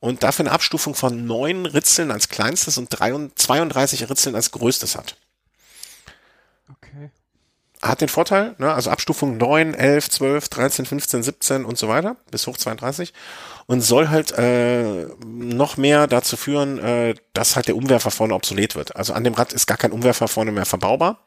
[0.00, 5.16] und dafür eine Abstufung von neun Ritzeln als kleinstes und 32 Ritzeln als größtes hat.
[7.84, 12.16] Hat den Vorteil, ne, also Abstufung 9, 11, 12, 13, 15, 17 und so weiter,
[12.30, 13.12] bis hoch 32
[13.66, 18.74] und soll halt äh, noch mehr dazu führen, äh, dass halt der Umwerfer vorne obsolet
[18.74, 18.96] wird.
[18.96, 21.18] Also an dem Rad ist gar kein Umwerfer vorne mehr verbaubar.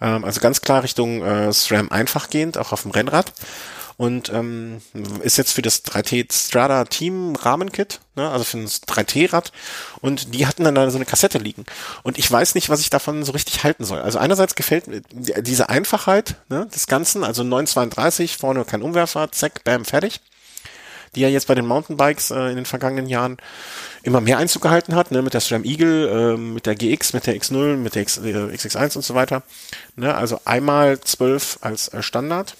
[0.00, 3.32] Ähm, also ganz klar Richtung äh, SRAM einfach gehend, auch auf dem Rennrad.
[3.98, 4.80] Und ähm,
[5.22, 9.52] ist jetzt für das 3T Strada Team Rahmenkit, ne, also für das 3T-Rad
[10.00, 11.66] und die hatten dann da so eine Kassette liegen
[12.04, 14.00] und ich weiß nicht, was ich davon so richtig halten soll.
[14.00, 19.64] Also einerseits gefällt mir diese Einfachheit ne, des Ganzen, also 932, vorne kein Umwerfer, zack,
[19.64, 20.20] bam, fertig
[21.14, 23.38] die ja jetzt bei den Mountainbikes äh, in den vergangenen Jahren
[24.02, 27.26] immer mehr Einzug gehalten hat, ne, mit der SRAM Eagle, äh, mit der GX, mit
[27.26, 29.42] der X0, mit der X, äh, XX1 und so weiter.
[29.96, 32.56] Ne, also einmal 12 als äh, Standard.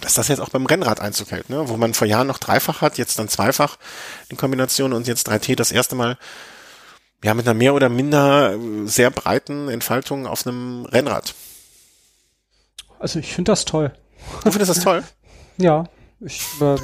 [0.00, 2.80] Dass das jetzt auch beim Rennrad Einzug hält, ne, wo man vor Jahren noch dreifach
[2.80, 3.78] hat, jetzt dann zweifach
[4.28, 6.18] in Kombination und jetzt 3T das erste Mal
[7.24, 11.34] ja mit einer mehr oder minder äh, sehr breiten Entfaltung auf einem Rennrad.
[12.98, 13.92] Also ich finde das toll.
[14.44, 15.02] Du findest das toll?
[15.56, 15.84] ja,
[16.20, 16.76] ich äh,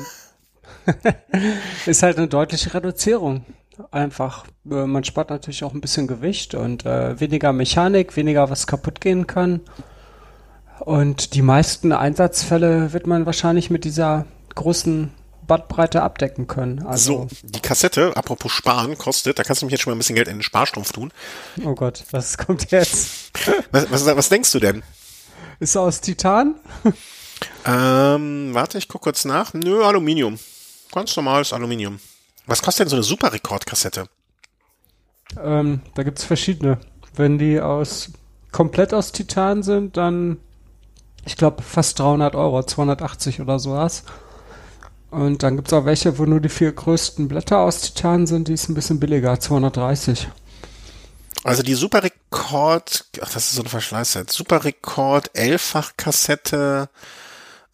[1.87, 3.44] ist halt eine deutliche Reduzierung.
[3.90, 8.66] Einfach, äh, man spart natürlich auch ein bisschen Gewicht und äh, weniger Mechanik, weniger was
[8.66, 9.61] kaputt gehen kann.
[10.81, 15.12] Und die meisten Einsatzfälle wird man wahrscheinlich mit dieser großen
[15.47, 16.87] Bandbreite abdecken können.
[16.87, 19.99] Also so, die Kassette, apropos Sparen, kostet, da kannst du mich jetzt schon mal ein
[19.99, 21.12] bisschen Geld in den Sparstrumpf tun.
[21.64, 23.31] Oh Gott, was kommt jetzt?
[23.73, 24.83] was, was, was denkst du denn?
[25.59, 26.55] Ist aus Titan?
[27.66, 29.53] ähm, warte, ich guck kurz nach.
[29.53, 30.38] Nö, Aluminium.
[30.93, 32.01] Ganz normales Aluminium.
[32.47, 34.07] Was kostet denn so eine Super Rekordkassette?
[35.43, 36.79] Ähm, da gibt's verschiedene.
[37.14, 38.11] Wenn die aus
[38.53, 40.38] komplett aus Titan sind, dann
[41.24, 44.04] ich glaube fast 300 Euro, 280 oder sowas.
[45.11, 48.52] Und dann gibt's auch welche, wo nur die vier größten Blätter aus Titan sind, die
[48.52, 50.28] ist ein bisschen billiger, 230.
[51.42, 54.30] Also die Super Rekord, ach, das ist so ein Verschleißset.
[54.30, 56.88] Super Rekord Elffach-Kassette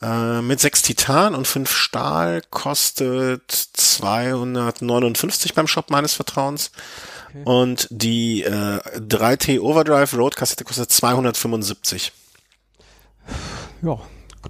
[0.03, 6.71] äh, mit sechs Titan und fünf Stahl kostet 259 beim Shop meines Vertrauens.
[7.31, 7.43] Okay.
[7.45, 12.13] Und die äh, 3T Overdrive Road Kassette kostet 275.
[13.83, 13.99] Ja,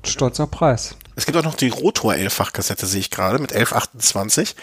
[0.04, 0.96] stolzer Preis.
[1.18, 4.54] Es gibt auch noch die Rotor 11-fach-Kassette, sehe ich gerade, mit 1128,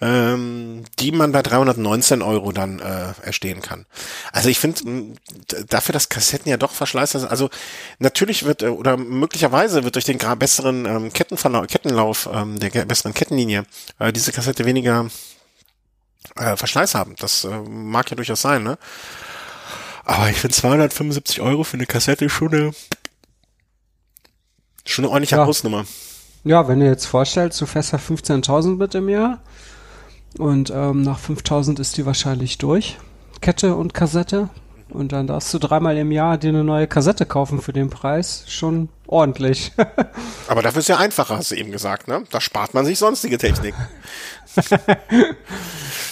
[0.00, 3.84] ähm, die man bei 319 Euro dann äh, erstehen kann.
[4.32, 5.16] Also ich finde,
[5.68, 7.50] dafür, dass Kassetten ja doch verschleißt sind, also
[7.98, 13.12] natürlich wird, äh, oder möglicherweise wird durch den besseren ähm, Kettenverlauf, Kettenlauf ähm, der besseren
[13.12, 13.66] Kettenlinie
[13.98, 15.10] äh, diese Kassette weniger
[16.36, 17.16] äh, Verschleiß haben.
[17.18, 18.78] Das äh, mag ja durchaus sein, ne?
[20.04, 22.72] Aber ich finde 275 Euro für eine Kassette schon eine
[24.88, 25.44] Schon eine ordentliche ja.
[25.44, 25.84] Hausnummer.
[26.44, 29.40] Ja, wenn du jetzt vorstellst, du fährst ja 15.000 mit im Jahr
[30.38, 32.96] und ähm, nach 5.000 ist die wahrscheinlich durch,
[33.42, 34.48] Kette und Kassette.
[34.88, 38.44] Und dann darfst du dreimal im Jahr dir eine neue Kassette kaufen für den Preis.
[38.48, 39.72] Schon ordentlich.
[40.48, 42.24] Aber dafür ist ja einfacher, hast du eben gesagt, ne?
[42.30, 43.74] Da spart man sich sonstige Technik.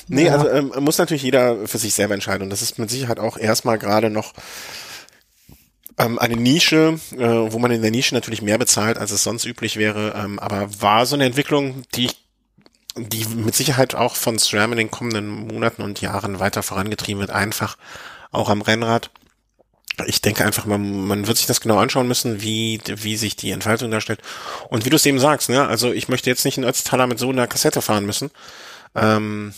[0.09, 0.35] nee, ja.
[0.35, 2.43] also ähm, muss natürlich jeder für sich selber entscheiden.
[2.43, 4.35] Und das ist mit Sicherheit auch erstmal gerade noch
[5.99, 9.45] ähm, eine Nische, äh, wo man in der Nische natürlich mehr bezahlt, als es sonst
[9.45, 12.11] üblich wäre, ähm, aber war so eine Entwicklung, die
[12.97, 17.31] die mit Sicherheit auch von SRAM in den kommenden Monaten und Jahren weiter vorangetrieben wird,
[17.31, 17.77] einfach
[18.33, 19.11] auch am Rennrad.
[20.07, 23.51] Ich denke einfach, man, man wird sich das genau anschauen müssen, wie, wie sich die
[23.51, 24.21] Entfaltung darstellt.
[24.69, 27.19] Und wie du es eben sagst, ne, also ich möchte jetzt nicht in Ötztaler mit
[27.19, 28.31] so einer Kassette fahren müssen.
[28.95, 29.55] Ähm,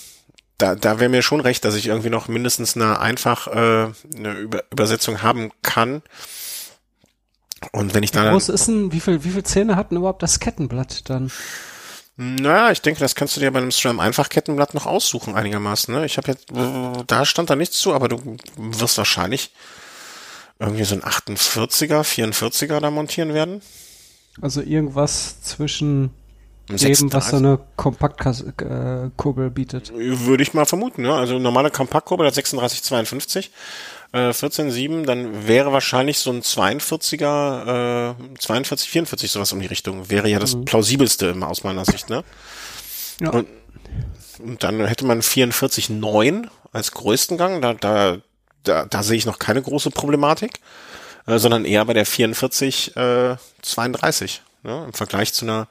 [0.59, 4.33] da, da wäre mir schon recht, dass ich irgendwie noch mindestens eine einfach äh, eine
[4.39, 6.03] Über Übersetzung haben kann.
[7.73, 8.27] Und wenn ich dann.
[8.27, 11.31] Wie groß ist denn, wie viel, wie viel Zähne hat denn überhaupt das Kettenblatt dann?
[12.17, 15.95] Naja, ich denke, das kannst du dir bei einem Stram einfach Kettenblatt noch aussuchen einigermaßen.
[15.95, 16.05] Ne?
[16.05, 16.47] Ich habe jetzt,
[17.07, 19.53] da stand da nichts zu, aber du wirst wahrscheinlich
[20.59, 23.63] irgendwie so ein 48er, 44er da montieren werden.
[24.41, 26.11] Also irgendwas zwischen
[26.69, 29.91] Eben, was so eine Kompaktkurbel bietet.
[29.95, 31.17] Würde ich mal vermuten, ja.
[31.17, 33.49] Also normale Kompaktkurbel hat 36,52,
[34.13, 40.11] äh, 14,7, dann wäre wahrscheinlich so ein 42er, äh, 42, 44 sowas um die Richtung.
[40.11, 40.67] Wäre ja das mhm.
[40.67, 42.23] plausibelste aus meiner Sicht, ne?
[43.21, 43.31] Ja.
[43.31, 43.49] Und,
[44.41, 48.19] und dann hätte man 44,9 als größten Gang, da, da,
[48.65, 50.61] da, da sehe ich noch keine große Problematik,
[51.27, 54.85] äh, sondern eher bei der 44, äh, 32, ne?
[54.87, 55.67] Im Vergleich zu einer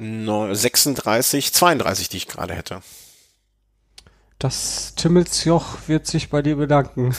[0.00, 2.80] 36, 32, die ich gerade hätte.
[4.40, 7.14] Das Timmelsjoch wird sich bei dir bedanken.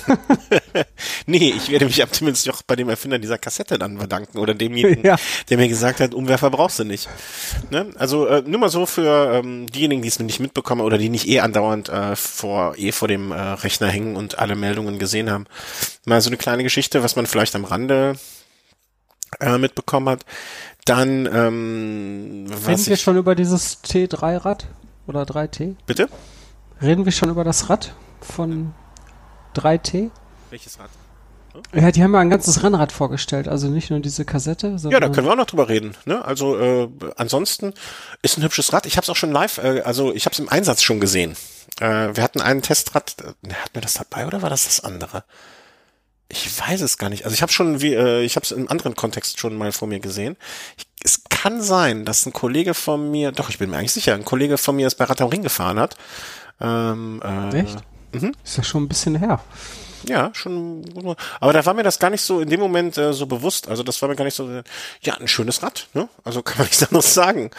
[1.28, 5.04] nee, ich werde mich am Timmelsjoch bei dem Erfinder dieser Kassette dann bedanken oder demjenigen,
[5.06, 5.18] ja.
[5.48, 7.08] der mir gesagt hat, Umwerfer brauchst du nicht.
[7.70, 7.92] Ne?
[8.00, 11.28] Also äh, nur mal so für ähm, diejenigen, die es nicht mitbekommen oder die nicht
[11.28, 15.46] eh andauernd äh, vor eh vor dem äh, Rechner hängen und alle Meldungen gesehen haben.
[16.06, 18.16] Mal so eine kleine Geschichte, was man vielleicht am Rande
[19.40, 20.26] äh, mitbekommen hat.
[20.86, 24.68] Dann, ähm, Reden wir schon über dieses T3-Rad
[25.08, 25.76] oder 3T?
[25.86, 26.10] Bitte?
[26.82, 28.74] Reden wir schon über das Rad von
[29.56, 30.10] 3T?
[30.50, 30.90] Welches Rad?
[31.74, 34.78] Ja, die haben ja ein ganzes Rennrad vorgestellt, also nicht nur diese Kassette.
[34.90, 35.96] Ja, da können wir auch noch drüber reden.
[36.06, 36.24] Ne?
[36.24, 37.74] Also äh, ansonsten
[38.22, 38.86] ist ein hübsches Rad.
[38.86, 41.36] Ich habe es auch schon live, äh, also ich habe es im Einsatz schon gesehen.
[41.80, 43.16] Äh, wir hatten einen Testrad.
[43.20, 45.24] Äh, hatten wir das dabei oder war das das andere?
[46.32, 47.26] Ich weiß es gar nicht.
[47.26, 49.88] Also ich habe schon, wie, äh, ich habe es im anderen Kontext schon mal vor
[49.88, 50.38] mir gesehen.
[50.78, 54.14] Ich, es kann sein, dass ein Kollege von mir, doch ich bin mir eigentlich sicher,
[54.14, 55.98] ein Kollege von mir es bei Rad am Ring gefahren hat.
[56.60, 57.78] Ähm, äh, Echt?
[58.14, 58.34] Mhm.
[58.44, 59.42] Ist ja schon ein bisschen her.
[60.08, 60.84] Ja, schon.
[61.40, 63.68] Aber da war mir das gar nicht so in dem Moment äh, so bewusst.
[63.68, 64.62] Also das war mir gar nicht so.
[65.02, 65.88] Ja, ein schönes Rad.
[65.94, 66.08] Ne?
[66.24, 67.52] Also kann man nichts anderes sagen.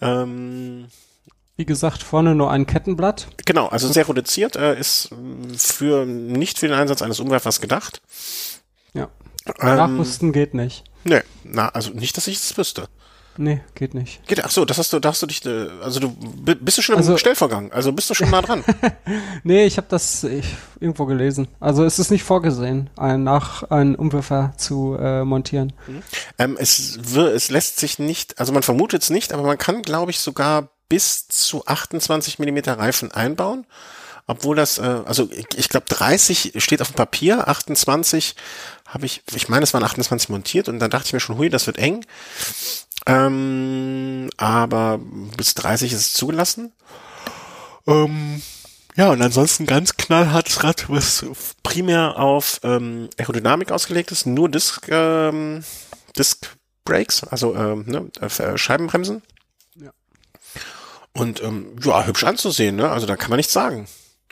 [0.00, 0.88] Ähm,
[1.58, 3.26] Wie gesagt, vorne nur ein Kettenblatt.
[3.44, 4.54] Genau, also sehr reduziert.
[4.54, 5.10] Äh, ist
[5.56, 8.00] für nicht für den Einsatz eines Umwerfers gedacht.
[8.94, 9.08] Ja.
[9.60, 10.84] Ähm, Nachrüsten geht nicht.
[11.02, 12.88] Nee, na, also nicht, dass ich das wüsste.
[13.38, 14.24] Nee, geht nicht.
[14.28, 16.82] Geht, ach so, das hast du, da hast du dich, äh, also du bist du
[16.82, 18.62] schon im also, Stellvorgang, also bist du schon nah dran.
[19.42, 21.48] nee, ich habe das ich, irgendwo gelesen.
[21.58, 25.72] Also es ist nicht vorgesehen, ein, nach einen Umwerfer zu äh, montieren.
[25.88, 26.02] Mhm.
[26.38, 30.12] Ähm, es, es lässt sich nicht, also man vermutet es nicht, aber man kann, glaube
[30.12, 33.66] ich, sogar bis zu 28 Millimeter Reifen einbauen.
[34.26, 38.36] Obwohl das, äh, also ich, glaube 30 steht auf dem Papier, 28
[38.86, 41.48] habe ich, ich meine, es waren 28 montiert und dann dachte ich mir schon, hui,
[41.48, 42.04] das wird eng.
[43.06, 45.00] Ähm, aber
[45.36, 46.72] bis 30 ist es zugelassen.
[47.86, 48.42] Ähm,
[48.96, 51.24] ja, und ansonsten ganz knallhartes Rad, was
[51.62, 55.64] primär auf ähm, Aerodynamik ausgelegt ist, nur Disc, ähm,
[56.18, 56.48] Disc
[56.84, 59.22] Brakes, also ähm, ne, äh, Scheibenbremsen.
[61.18, 62.90] Und ähm, ja, hübsch anzusehen, ne?
[62.90, 63.88] Also da kann man nichts sagen.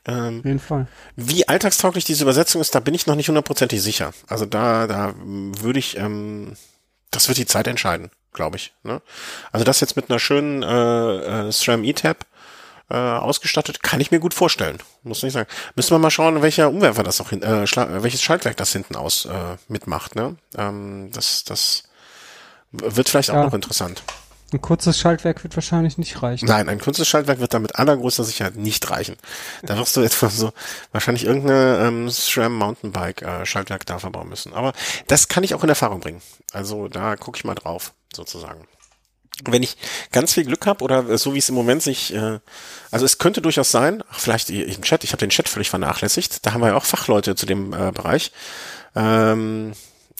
[0.06, 0.86] Ähm, Auf jeden Fall.
[1.16, 4.12] Wie alltagstauglich diese Übersetzung ist, da bin ich noch nicht hundertprozentig sicher.
[4.28, 6.56] Also da, da würde ich, ähm,
[7.10, 8.72] das wird die Zeit entscheiden glaube ich.
[8.84, 9.02] Ne?
[9.50, 12.24] Also das jetzt mit einer schönen äh, äh, SRAM E-Tab
[12.88, 14.78] äh, ausgestattet, kann ich mir gut vorstellen.
[15.02, 15.48] Muss nicht sagen.
[15.74, 17.66] Müssen wir mal schauen, welcher Umwerfer das auch hin, äh,
[18.02, 20.14] welches Schaltwerk das hinten aus äh, mitmacht.
[20.14, 20.36] Ne?
[20.56, 21.84] Ähm, das, das
[22.70, 23.40] wird vielleicht ja.
[23.40, 24.04] auch noch interessant.
[24.52, 26.46] Ein kurzes Schaltwerk wird wahrscheinlich nicht reichen.
[26.46, 29.16] Nein, ein kurzes Schaltwerk wird da mit allergrößter Sicherheit nicht reichen.
[29.62, 30.52] Da wirst du etwa so
[30.92, 34.52] wahrscheinlich irgendeine ähm, SRAM Mountainbike äh, Schaltwerk da verbauen müssen.
[34.52, 34.72] Aber
[35.08, 36.22] das kann ich auch in Erfahrung bringen.
[36.52, 38.68] Also da gucke ich mal drauf, sozusagen.
[39.44, 39.76] Wenn ich
[40.12, 42.38] ganz viel Glück habe oder so wie es im Moment sich, äh,
[42.92, 46.46] also es könnte durchaus sein, ach, vielleicht im Chat, ich habe den Chat völlig vernachlässigt,
[46.46, 48.30] da haben wir ja auch Fachleute zu dem äh, Bereich.
[48.94, 49.72] Ähm,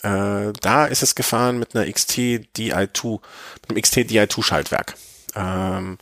[0.07, 2.19] äh, da ist es gefahren mit einer XT
[2.57, 3.21] DI2,
[3.63, 4.95] mit einem XT DI2 Schaltwerk.
[5.35, 5.99] Ähm,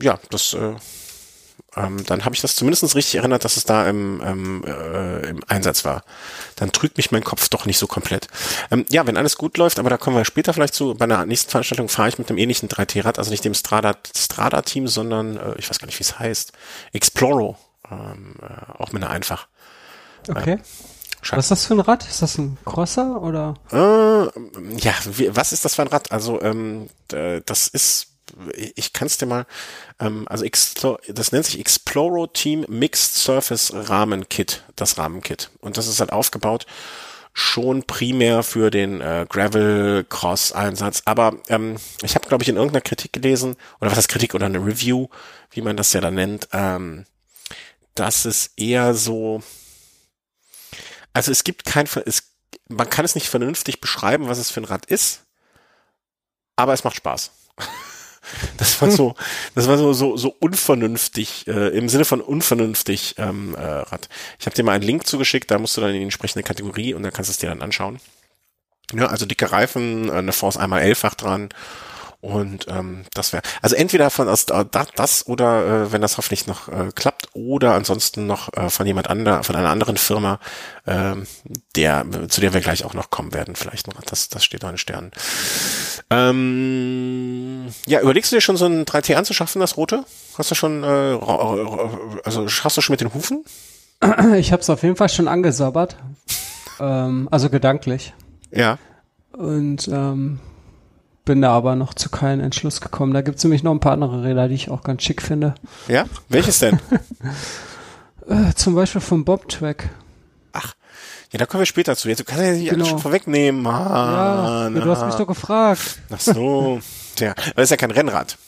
[0.00, 0.74] ja, das äh,
[1.76, 5.40] ähm, dann habe ich das zumindest richtig erinnert, dass es da im, ähm, äh, im
[5.46, 6.02] Einsatz war.
[6.56, 8.26] Dann trügt mich mein Kopf doch nicht so komplett.
[8.70, 11.26] Ähm, ja, wenn alles gut läuft, aber da kommen wir später vielleicht zu, bei einer
[11.26, 15.54] nächsten Veranstaltung fahre ich mit einem ähnlichen 3T-Rad, also nicht dem Strada-Team, Strada sondern äh,
[15.58, 16.52] ich weiß gar nicht, wie es heißt,
[16.92, 17.56] Exploro,
[17.90, 19.46] ähm, äh, auch mit einer einfach.
[20.28, 20.58] Okay.
[21.22, 22.06] Äh, was ist das für ein Rad?
[22.06, 23.54] Ist das ein Crosser oder?
[23.72, 26.12] Äh, ja, wie, was ist das für ein Rad?
[26.12, 28.08] Also ähm, das ist,
[28.76, 29.46] ich kann es dir mal,
[29.98, 30.44] ähm, also
[31.08, 35.50] das nennt sich Exploro Team Mixed Surface Rahmen Kit, das Rahmenkit.
[35.60, 36.66] Und das ist halt aufgebaut
[37.38, 41.02] schon primär für den äh, Gravel Cross Einsatz.
[41.04, 44.46] Aber ähm, ich habe, glaube ich, in irgendeiner Kritik gelesen, oder was heißt Kritik oder
[44.46, 45.06] eine Review,
[45.52, 47.06] wie man das ja dann nennt, ähm,
[47.94, 49.42] dass es eher so
[51.18, 52.30] also es gibt kein, es,
[52.68, 55.24] man kann es nicht vernünftig beschreiben, was es für ein Rad ist,
[56.54, 57.32] aber es macht Spaß.
[58.58, 59.14] Das war so,
[59.54, 64.10] das war so so so unvernünftig äh, im Sinne von unvernünftig ähm, äh, Rad.
[64.38, 66.92] Ich habe dir mal einen Link zugeschickt, da musst du dann in die entsprechende Kategorie
[66.92, 68.00] und dann kannst du es dir dann anschauen.
[68.92, 71.48] Ja, also dicke Reifen, eine Force einmal elffach dran
[72.20, 74.64] und ähm, das wäre, also entweder von aus äh,
[74.96, 79.08] das oder äh, wenn das hoffentlich noch äh, klappt, oder ansonsten noch äh, von jemand
[79.08, 80.40] anderer, von einer anderen Firma,
[80.86, 81.14] äh,
[81.76, 84.02] der, zu der wir gleich auch noch kommen werden, vielleicht noch.
[84.02, 85.12] Das, das steht noch in Sternen.
[86.10, 90.04] Ähm, ja, überlegst du dir schon so ein 3T anzuschaffen, das rote?
[90.36, 91.18] Hast du schon, äh,
[92.24, 93.44] also schaffst du schon mit den Hufen?
[94.36, 95.96] Ich habe es auf jeden Fall schon angesabbert.
[96.80, 98.14] ähm, also gedanklich.
[98.52, 98.78] Ja.
[99.32, 100.38] Und ähm,
[101.28, 103.12] bin da aber noch zu keinem Entschluss gekommen.
[103.12, 105.54] Da gibt es nämlich noch ein paar andere Räder, die ich auch ganz schick finde.
[105.86, 106.06] Ja?
[106.30, 106.80] Welches denn?
[108.28, 109.90] äh, zum Beispiel vom Bobtrack.
[110.54, 110.72] Ach,
[111.30, 112.08] ja, da kommen wir später zu.
[112.08, 112.76] Jetzt, du kannst ja nicht genau.
[112.76, 113.66] alles schon vorwegnehmen.
[113.66, 115.98] Ah, ja, du hast mich doch gefragt.
[116.10, 116.80] Ach so.
[117.16, 118.38] Tja, das ist ja kein Rennrad.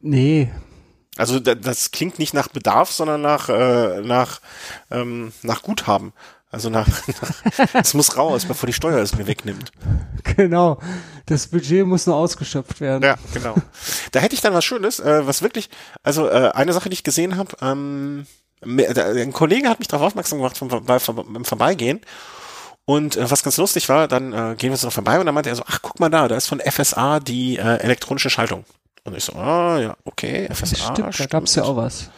[0.00, 0.50] Nee.
[1.18, 4.40] Also das klingt nicht nach Bedarf, sondern nach, äh, nach,
[4.90, 6.14] ähm, nach Guthaben.
[6.50, 9.72] Also nach, nach es muss raus, bevor die Steuer es mir wegnimmt.
[10.36, 10.78] Genau.
[11.26, 13.02] Das Budget muss nur ausgeschöpft werden.
[13.02, 13.54] Ja, genau.
[14.12, 15.70] Da hätte ich dann was Schönes, äh, was wirklich,
[16.02, 18.26] also äh, eine Sache, die ich gesehen habe, ähm,
[18.62, 22.00] ein Kollege hat mich darauf aufmerksam gemacht vom, beim Vorbeigehen.
[22.84, 25.50] Und äh, was ganz lustig war, dann äh, gehen wir so vorbei und dann meinte
[25.50, 28.64] er so, ach guck mal da, da ist von FSA die äh, elektronische Schaltung.
[29.04, 30.76] Und ich so, ah ja, okay, FSA.
[30.76, 31.20] Stimmt, stimmt.
[31.20, 32.10] da gab's ja auch was.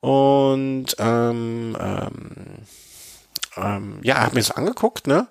[0.00, 2.30] Und ähm, ähm,
[3.62, 5.28] ähm, ja, hat mir so angeguckt, ne?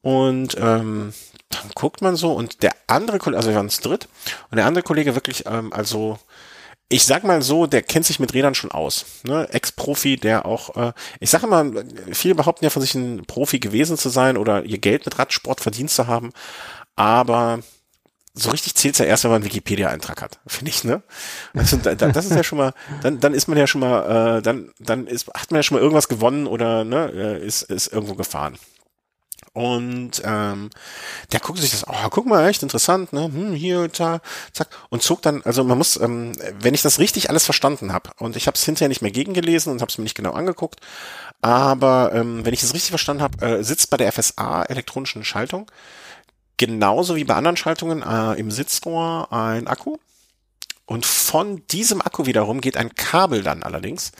[0.00, 1.12] Und ähm,
[1.50, 4.08] dann guckt man so und der andere Kollege, also wir waren zu dritt,
[4.50, 6.18] und der andere Kollege wirklich, ähm, also
[6.90, 9.04] ich sag mal so, der kennt sich mit Rädern schon aus.
[9.24, 9.46] Ne?
[9.52, 11.66] Ex-Profi, der auch, äh, ich sage immer,
[12.12, 15.60] viele behaupten ja von sich ein Profi gewesen zu sein oder ihr Geld mit Radsport
[15.60, 16.32] verdient zu haben,
[16.96, 17.60] aber
[18.38, 21.02] so richtig zählt's ja erst, wenn man einen Wikipedia-Eintrag hat, finde ich, ne?
[21.54, 22.72] Also, da, das ist ja schon mal,
[23.02, 25.76] dann, dann ist man ja schon mal, äh, dann, dann ist, hat man ja schon
[25.76, 28.58] mal irgendwas gewonnen oder ne, äh, ist, ist irgendwo gefahren.
[29.54, 30.70] Und ähm,
[31.32, 33.24] der guckt sich das, oh, guck mal, echt interessant, ne?
[33.24, 34.20] Hm, hier, da,
[34.52, 34.68] zack.
[34.88, 38.36] Und zog dann, also man muss, ähm, wenn ich das richtig alles verstanden habe, und
[38.36, 40.80] ich habe es hinterher nicht mehr gegengelesen und habe es mir nicht genau angeguckt,
[41.40, 45.70] aber ähm, wenn ich es richtig verstanden habe, äh, sitzt bei der FSA elektronischen Schaltung
[46.58, 49.96] genauso wie bei anderen Schaltungen äh, im Sitzrohr ein Akku.
[50.84, 54.12] Und von diesem Akku wiederum geht ein Kabel dann allerdings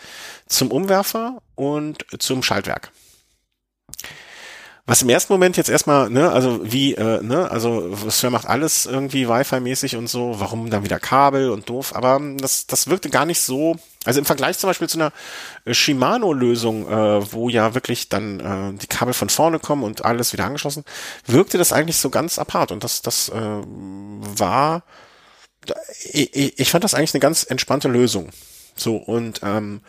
[0.47, 2.93] zum Umwerfer und zum Schaltwerk.
[4.89, 8.87] Was im ersten Moment jetzt erstmal, ne, also wie, äh, ne, also Sir macht alles
[8.87, 13.27] irgendwie Wi-Fi-mäßig und so, warum dann wieder Kabel und doof, aber das, das wirkte gar
[13.27, 15.13] nicht so, also im Vergleich zum Beispiel zu einer
[15.67, 20.33] äh, Shimano-Lösung, äh, wo ja wirklich dann äh, die Kabel von vorne kommen und alles
[20.33, 20.85] wieder angeschlossen,
[21.27, 24.85] wirkte das eigentlich so ganz apart und das, das äh, war,
[26.13, 28.31] ich, ich fand das eigentlich eine ganz entspannte Lösung.
[28.75, 29.83] So, und ähm,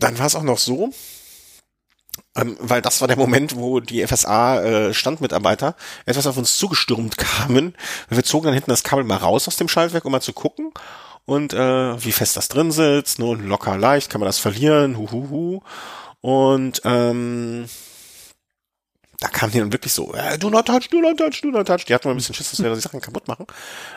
[0.00, 0.90] dann war es auch noch so,
[2.36, 7.74] ähm, weil das war der Moment, wo die FSA-Standmitarbeiter äh, etwas auf uns zugestürmt kamen.
[8.08, 10.72] Wir zogen dann hinten das Kabel mal raus aus dem Schaltwerk, um mal zu gucken
[11.24, 13.18] und äh, wie fest das drin sitzt.
[13.18, 15.60] Nur ne, locker leicht, kann man das verlieren, huhuhu.
[16.20, 17.66] Und ähm,
[19.22, 21.66] da kam die dann wirklich so, äh, do not touch, do not touch, do not
[21.66, 21.84] touch.
[21.86, 23.46] Die hatten mal ein bisschen Schiss, dass wir die Sachen kaputt machen.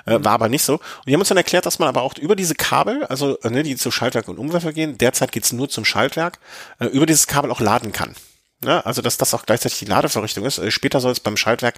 [0.05, 0.73] Äh, war aber nicht so.
[0.73, 3.49] Und die haben uns dann erklärt, dass man aber auch über diese Kabel, also äh,
[3.49, 6.37] ne, die zu Schaltwerk und Umwerfer gehen, derzeit geht's nur zum Schaltwerk,
[6.79, 8.15] äh, über dieses Kabel auch laden kann.
[8.63, 10.59] Ja, also dass das auch gleichzeitig die Ladeverrichtung ist.
[10.59, 11.75] Äh, später soll es beim Schaltwerk,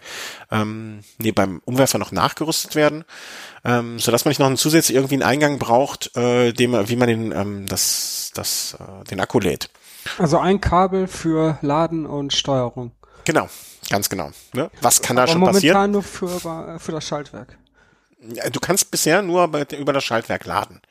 [0.51, 3.05] ähm, nee, beim Umwerfer noch nachgerüstet werden,
[3.63, 6.95] ähm, so dass man nicht noch einen zusätzlich irgendwie einen Eingang braucht, äh, dem, wie
[6.97, 9.69] man den, ähm, das, das, äh, den Akku lädt.
[10.17, 12.91] Also ein Kabel für Laden und Steuerung.
[13.27, 13.49] Genau,
[13.89, 14.31] ganz genau.
[14.53, 14.71] Ne?
[14.79, 15.91] Was kann da Aber schon momentan passieren?
[15.91, 17.57] nur für, für das Schaltwerk.
[18.53, 20.81] Du kannst bisher nur bei, über das Schaltwerk laden.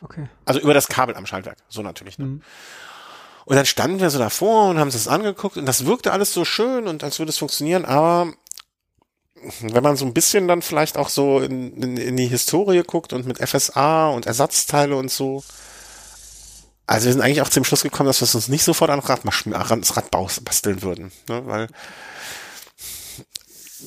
[0.00, 0.26] Okay.
[0.46, 2.18] Also über das Kabel am Schaltwerk, so natürlich.
[2.18, 2.24] Ne?
[2.24, 2.42] Mhm.
[3.44, 6.32] Und dann standen wir so davor und haben uns das angeguckt und das wirkte alles
[6.32, 8.32] so schön und als würde es funktionieren, aber
[9.60, 13.12] wenn man so ein bisschen dann vielleicht auch so in, in, in die Historie guckt
[13.12, 15.44] und mit FSA und Ersatzteile und so,
[16.86, 19.22] also wir sind eigentlich auch zum Schluss gekommen, dass wir uns nicht sofort an Rad,
[19.24, 21.46] ans Rad basteln würden, ne?
[21.46, 21.68] weil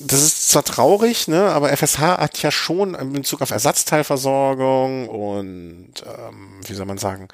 [0.00, 5.92] das ist zwar traurig, ne, aber FSH hat ja schon in Bezug auf Ersatzteilversorgung und
[6.06, 7.28] ähm, wie soll man sagen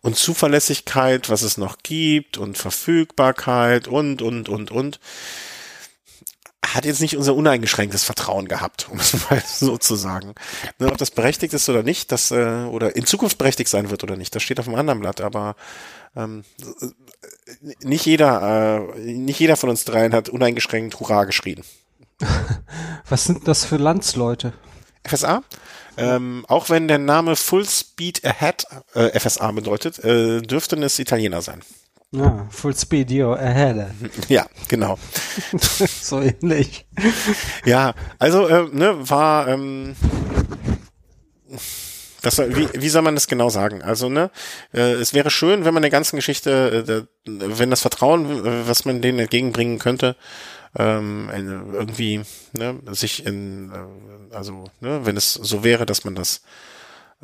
[0.00, 5.00] und Zuverlässigkeit, was es noch gibt und Verfügbarkeit und und und und
[6.74, 10.34] hat jetzt nicht unser uneingeschränktes Vertrauen gehabt, um es mal so zu sagen.
[10.78, 14.02] Ne, ob das berechtigt ist oder nicht, das äh, oder in Zukunft berechtigt sein wird
[14.02, 15.20] oder nicht, das steht auf einem anderen Blatt.
[15.20, 15.56] Aber
[16.16, 16.44] ähm,
[17.80, 21.62] nicht jeder, äh, nicht jeder von uns dreien hat uneingeschränkt Hurra geschrien.
[23.08, 24.52] Was sind das für Landsleute?
[25.06, 25.42] FSA?
[25.96, 31.42] Ähm, auch wenn der Name Full Speed Ahead äh, FSA bedeutet, äh, dürfte es Italiener
[31.42, 31.62] sein.
[32.10, 33.90] Ja, Full Speed Yo Ahead.
[34.28, 34.98] Ja, genau.
[36.00, 36.86] so ähnlich.
[37.66, 39.94] Ja, also äh, ne, war ähm,
[42.22, 43.82] das, wie, wie soll man das genau sagen?
[43.82, 44.30] Also, ne,
[44.72, 48.86] äh, es wäre schön, wenn man der ganzen Geschichte, äh, wenn das Vertrauen, äh, was
[48.86, 50.16] man denen entgegenbringen könnte,
[50.78, 56.40] ähm, irgendwie ne, sich in, äh, also ne, wenn es so wäre, dass man das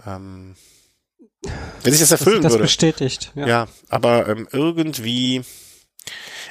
[0.07, 0.57] ähm,
[1.83, 2.65] wenn sich das erfüllen das würde.
[2.65, 3.33] bestätigt.
[3.35, 5.43] Ja, ja aber ähm, irgendwie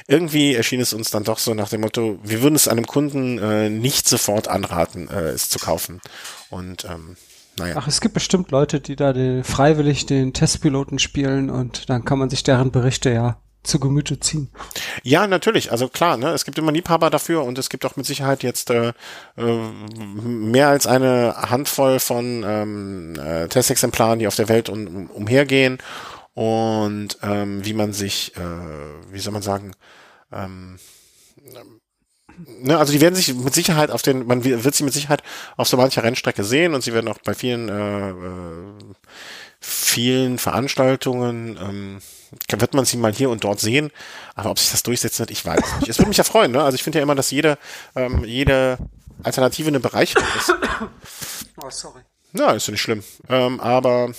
[0.06, 3.38] irgendwie erschien es uns dann doch so nach dem Motto, wir würden es einem Kunden
[3.38, 6.00] äh, nicht sofort anraten, äh, es zu kaufen.
[6.50, 7.16] Und ähm,
[7.56, 7.76] naja.
[7.78, 12.18] Ach, es gibt bestimmt Leute, die da den, freiwillig den Testpiloten spielen und dann kann
[12.18, 14.50] man sich deren Berichte ja zu Gemüte ziehen.
[15.02, 15.72] Ja, natürlich.
[15.72, 18.70] Also klar, ne, es gibt immer Liebhaber dafür und es gibt auch mit Sicherheit jetzt
[18.70, 18.92] äh,
[19.36, 19.42] äh,
[20.22, 25.78] mehr als eine Handvoll von ähm, äh, Testexemplaren, die auf der Welt um, umhergehen
[26.34, 29.72] und ähm, wie man sich, äh, wie soll man sagen,
[30.32, 30.78] ähm,
[32.60, 35.22] Ne, also die werden sich mit Sicherheit auf den, man wird sie mit Sicherheit
[35.56, 38.94] auf so mancher Rennstrecke sehen und sie werden auch bei vielen äh, äh,
[39.60, 41.98] vielen Veranstaltungen ähm,
[42.48, 43.90] wird man sie mal hier und dort sehen.
[44.34, 45.88] Aber ob sich das durchsetzen wird, ich weiß nicht.
[45.88, 46.52] Es würde mich ja freuen.
[46.52, 46.62] Ne?
[46.62, 47.58] Also ich finde ja immer, dass jede
[47.94, 48.78] ähm, jede
[49.22, 50.54] Alternative eine Bereicherung ist.
[51.56, 52.00] Oh, sorry.
[52.32, 53.04] Na, ist ja nicht schlimm.
[53.28, 54.10] Ähm, aber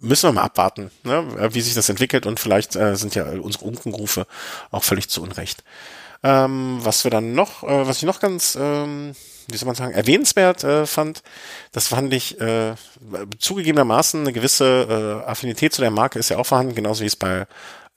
[0.00, 3.66] müssen wir mal abwarten, ne, wie sich das entwickelt und vielleicht äh, sind ja unsere
[3.66, 4.26] Unkenrufe
[4.70, 5.64] auch völlig zu Unrecht.
[6.26, 9.14] Ähm, was wir dann noch, äh, was ich noch ganz, ähm,
[9.48, 11.22] wie soll man sagen, erwähnenswert äh, fand,
[11.70, 12.74] das fand ich äh,
[13.38, 17.14] zugegebenermaßen eine gewisse äh, Affinität zu der Marke ist ja auch vorhanden, genauso wie es
[17.14, 17.46] bei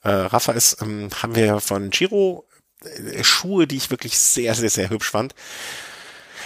[0.04, 2.46] äh, Rafa ist, ähm, haben wir von Giro
[2.84, 5.34] äh, Schuhe, die ich wirklich sehr, sehr, sehr hübsch fand.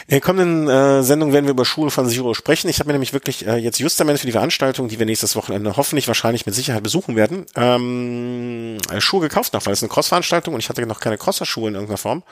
[0.07, 2.69] In der kommenden äh, Sendung werden wir über Schuhe von Zero sprechen.
[2.69, 5.77] Ich habe mir nämlich wirklich äh, jetzt justament für die Veranstaltung, die wir nächstes Wochenende
[5.77, 10.53] hoffentlich wahrscheinlich mit Sicherheit besuchen werden, ähm, äh, Schuhe gekauft noch, weil es eine Cross-Veranstaltung
[10.53, 12.23] und ich hatte noch keine Crosser-Schuhe in irgendeiner Form.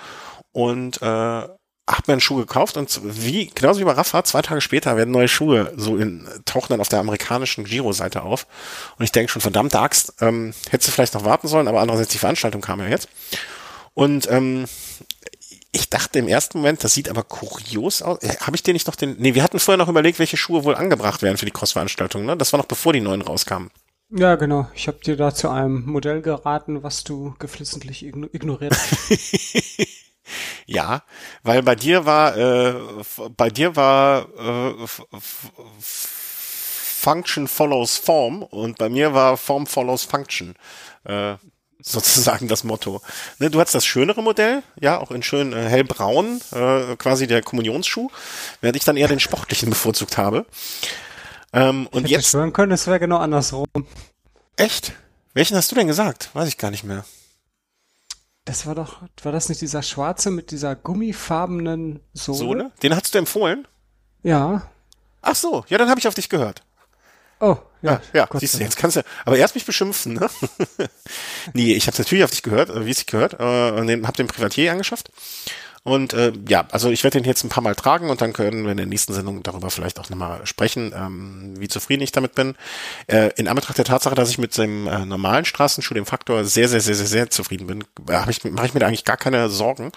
[0.53, 1.49] Und äh,
[1.89, 5.11] hab mir einen Schuh gekauft und wie, genauso wie bei Rafa, zwei Tage später werden
[5.11, 8.47] neue Schuhe so in, tauchen dann auf der amerikanischen Giro-Seite auf.
[8.99, 12.13] Und ich denke schon, verdammte Axt, ähm, hättest du vielleicht noch warten sollen, aber andererseits
[12.13, 13.09] die Veranstaltung kam ja jetzt.
[13.95, 14.67] Und ähm,
[15.73, 18.23] ich dachte im ersten Moment, das sieht aber kurios aus.
[18.23, 19.17] Äh, Habe ich dir nicht noch den.
[19.19, 22.37] Nee, wir hatten vorher noch überlegt, welche Schuhe wohl angebracht werden für die Cross-Veranstaltung, ne?
[22.37, 23.71] Das war noch bevor die neuen rauskamen.
[24.11, 24.69] Ja, genau.
[24.75, 29.89] Ich habe dir da zu einem Modell geraten, was du geflissentlich ignoriert hast.
[30.67, 31.03] ja,
[31.43, 32.75] weil bei dir war, äh,
[33.35, 34.87] bei dir war äh,
[37.03, 40.55] Function follows Form und bei mir war Form follows Function.
[41.05, 41.37] Äh,
[41.83, 43.03] sozusagen das Motto.
[43.39, 47.43] Ne, du hast das schönere Modell, ja, auch in schön äh, hellbraun, äh, quasi der
[47.43, 48.11] Kommunionsschuh,
[48.61, 50.47] während ich dann eher den sportlichen bevorzugt habe.
[51.53, 53.67] Ähm, und ich jetzt schwören können, es wäre genau andersrum.
[54.57, 54.93] Echt?
[55.35, 56.31] Welchen hast du denn gesagt?
[56.35, 57.05] Weiß ich gar nicht mehr.
[58.45, 62.39] Das war doch, war das nicht dieser schwarze mit dieser gummifarbenen Sohle?
[62.39, 62.73] Sohle?
[62.83, 63.69] Den hast du empfohlen?
[64.23, 64.69] Ja.
[65.21, 66.63] Ach so, ja, dann habe ich auf dich gehört.
[67.41, 68.01] Oh, ja.
[68.13, 70.29] Ja, ja siehst du, jetzt kannst du, aber erst mich beschimpfen, ne?
[71.53, 74.07] nee, ich habe natürlich auf dich gehört, äh, wie es sich gehört, äh, und den,
[74.07, 75.11] hab den Privatier angeschafft.
[75.85, 78.65] Und äh, ja, also ich werde den jetzt ein paar Mal tragen und dann können
[78.65, 82.37] wir in der nächsten Sendung darüber vielleicht auch nochmal sprechen, ähm, wie zufrieden ich damit
[82.37, 82.55] bin.
[83.09, 86.69] Äh, in Anbetracht der Tatsache, dass ich mit dem äh, normalen Straßenschuh, dem Faktor, sehr,
[86.69, 89.49] sehr, sehr, sehr, sehr zufrieden bin, äh, ich, mache ich mir da eigentlich gar keine
[89.49, 89.91] Sorgen,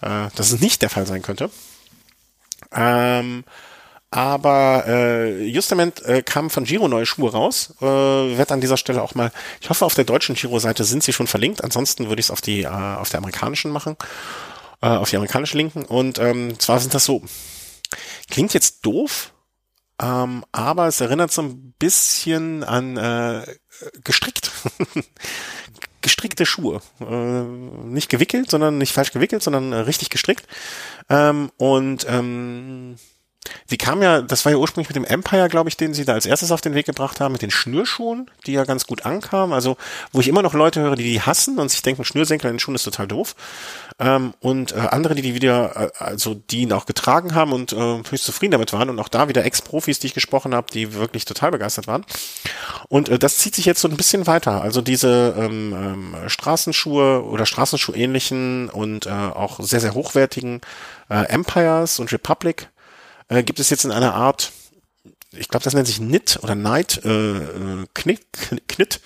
[0.00, 1.50] äh, dass es nicht der Fall sein könnte.
[2.72, 3.44] Ähm,
[4.10, 7.74] aber äh, justament äh, kamen von Giro neue Schuhe raus.
[7.80, 11.12] Äh, werde an dieser Stelle auch mal, ich hoffe, auf der deutschen Giro-Seite sind sie
[11.12, 11.64] schon verlinkt.
[11.64, 13.96] Ansonsten würde ich es auf die äh, auf der amerikanischen machen,
[14.80, 15.84] äh, auf die amerikanische linken.
[15.84, 17.22] Und ähm, zwar sind das so.
[18.30, 19.32] Klingt jetzt doof,
[20.00, 23.46] ähm, aber es erinnert so ein bisschen an äh,
[24.04, 24.50] gestrickt.
[26.00, 26.80] gestrickte Schuhe.
[27.00, 30.46] Äh, nicht gewickelt, sondern nicht falsch gewickelt, sondern äh, richtig gestrickt.
[31.08, 32.96] Ähm, und ähm,
[33.66, 36.14] Sie kam ja, das war ja ursprünglich mit dem Empire, glaube ich, den sie da
[36.14, 39.52] als erstes auf den Weg gebracht haben, mit den Schnürschuhen, die ja ganz gut ankamen.
[39.54, 39.76] Also,
[40.12, 42.60] wo ich immer noch Leute höre, die die hassen und sich denken, Schnürsenkel in den
[42.60, 43.34] Schuhen ist total doof.
[43.98, 47.72] Ähm, und äh, andere, die die wieder, äh, also die ihn auch getragen haben und
[47.72, 47.76] äh,
[48.10, 48.90] höchst zufrieden damit waren.
[48.90, 52.04] Und auch da wieder Ex-Profis, die ich gesprochen habe, die wirklich total begeistert waren.
[52.88, 54.60] Und äh, das zieht sich jetzt so ein bisschen weiter.
[54.62, 60.60] Also diese ähm, ähm, Straßenschuhe oder Straßenschuh-ähnlichen und äh, auch sehr, sehr hochwertigen
[61.08, 62.68] äh, Empires und Republic
[63.28, 64.52] äh, gibt es jetzt in einer Art,
[65.32, 68.26] ich glaube, das nennt sich Knit oder Night äh, äh Knit,
[68.68, 69.00] Knit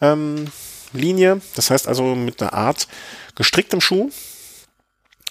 [0.00, 0.46] ähm,
[0.92, 1.40] Linie.
[1.54, 2.88] Das heißt also mit einer Art
[3.34, 4.10] gestricktem Schuh.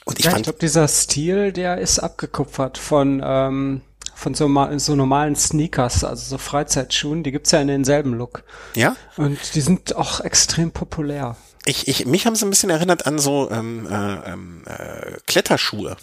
[0.06, 3.82] Und ich ja, fand, ich glaube, dieser Stil, der ist abgekupfert von ähm,
[4.20, 8.44] von so, so normalen Sneakers, also so Freizeitschuhen, die gibt's ja in denselben Look.
[8.76, 8.98] Ja?
[9.16, 11.38] Und die sind auch extrem populär.
[11.66, 15.96] Ich, ich, mich haben sie ein bisschen erinnert an so ähm, äh, ähm, äh, Kletterschuhe.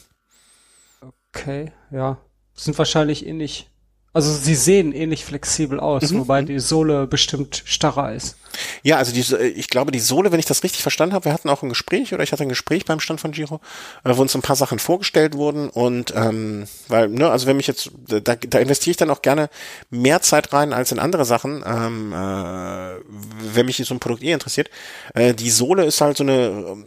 [1.36, 2.18] Okay, ja.
[2.54, 3.68] Sind wahrscheinlich ähnlich.
[4.12, 6.20] Also sie sehen ähnlich flexibel aus, mhm.
[6.20, 8.38] wobei die Sohle bestimmt starrer ist.
[8.82, 11.50] Ja, also die, ich glaube, die Sohle, wenn ich das richtig verstanden habe, wir hatten
[11.50, 13.60] auch ein Gespräch oder ich hatte ein Gespräch beim Stand von Giro,
[14.04, 17.66] äh, wo uns ein paar Sachen vorgestellt wurden und ähm, weil, ne, also wenn mich
[17.66, 19.50] jetzt, da, da investiere ich dann auch gerne
[19.90, 24.32] mehr Zeit rein als in andere Sachen, ähm, äh, wenn mich so ein Produkt eh
[24.32, 24.70] interessiert.
[25.12, 26.84] Äh, die Sohle ist halt so eine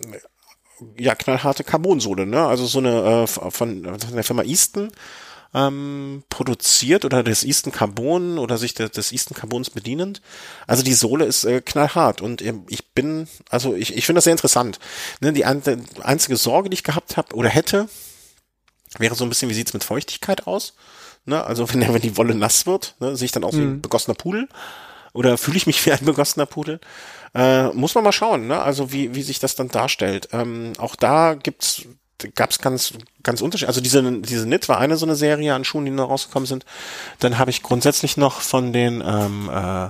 [0.97, 2.45] ja, knallharte Carbonsohle, ne?
[2.45, 4.91] Also so eine äh, von, von der Firma Easton
[5.53, 10.21] ähm, produziert oder des Easton Carbon oder sich de, des Easton Carbons bedienend.
[10.67, 14.25] Also die Sohle ist äh, knallhart und ähm, ich bin, also ich, ich finde das
[14.25, 14.79] sehr interessant.
[15.21, 15.33] Ne?
[15.33, 15.61] Die ein,
[16.01, 17.89] einzige Sorge, die ich gehabt habe oder hätte,
[18.97, 20.73] wäre so ein bisschen, wie sieht's mit Feuchtigkeit aus?
[21.25, 21.43] Ne?
[21.43, 23.81] Also wenn, wenn die Wolle nass wird, ne, sehe ich dann aus wie ein mhm.
[23.81, 24.47] begossener Pudel.
[25.13, 26.79] oder fühle ich mich wie ein begossener Pudel?
[27.35, 28.61] Äh, muss man mal schauen, ne?
[28.61, 30.29] Also wie, wie sich das dann darstellt.
[30.31, 31.83] Ähm, auch da gibt's
[32.35, 33.69] gab es ganz, ganz unterschiedlich.
[33.69, 36.65] Also diese, diese Knit war eine so eine Serie an Schuhen, die noch rausgekommen sind.
[37.19, 39.89] Dann habe ich grundsätzlich noch von den, ähm, äh,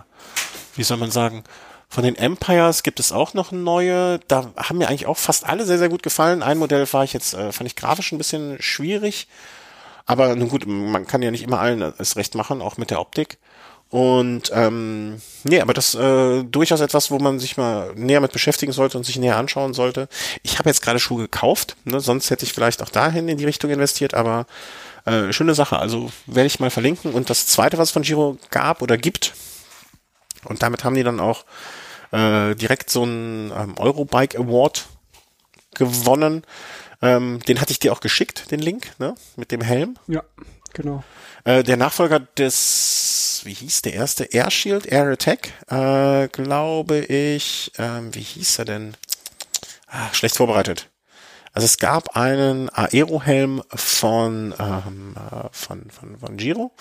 [0.76, 1.44] wie soll man sagen,
[1.88, 4.20] von den Empires gibt es auch noch neue.
[4.28, 6.44] Da haben mir eigentlich auch fast alle sehr, sehr gut gefallen.
[6.44, 9.28] Ein Modell war ich jetzt, äh, fand ich grafisch ein bisschen schwierig.
[10.06, 13.00] Aber nun gut, man kann ja nicht immer allen es recht machen, auch mit der
[13.00, 13.38] Optik.
[13.90, 18.72] Und ähm, nee, aber das äh, durchaus etwas, wo man sich mal näher mit beschäftigen
[18.72, 20.08] sollte und sich näher anschauen sollte.
[20.44, 22.00] Ich habe jetzt gerade Schuhe gekauft, ne?
[22.00, 24.46] sonst hätte ich vielleicht auch dahin in die Richtung investiert, aber
[25.06, 25.80] äh, schöne Sache.
[25.80, 27.14] Also werde ich mal verlinken.
[27.14, 29.34] Und das zweite, was es von Giro gab oder gibt,
[30.46, 31.46] und damit haben die dann auch
[32.12, 34.86] äh, direkt so einen ähm, Eurobike Award
[35.76, 36.44] gewonnen.
[37.02, 39.16] Ähm, den hatte ich dir auch geschickt, den Link, ne?
[39.36, 39.98] Mit dem Helm.
[40.08, 40.24] Ja,
[40.74, 41.04] genau.
[41.44, 44.26] Äh, der Nachfolger des, wie hieß der erste?
[44.26, 47.72] Air Shield, Air Attack, äh, glaube ich.
[47.78, 48.94] Ähm, wie hieß er denn?
[49.88, 50.90] Ah, schlecht vorbereitet.
[51.54, 56.72] Also es gab einen Aerohelm von, ähm, äh, von, von, von Giro.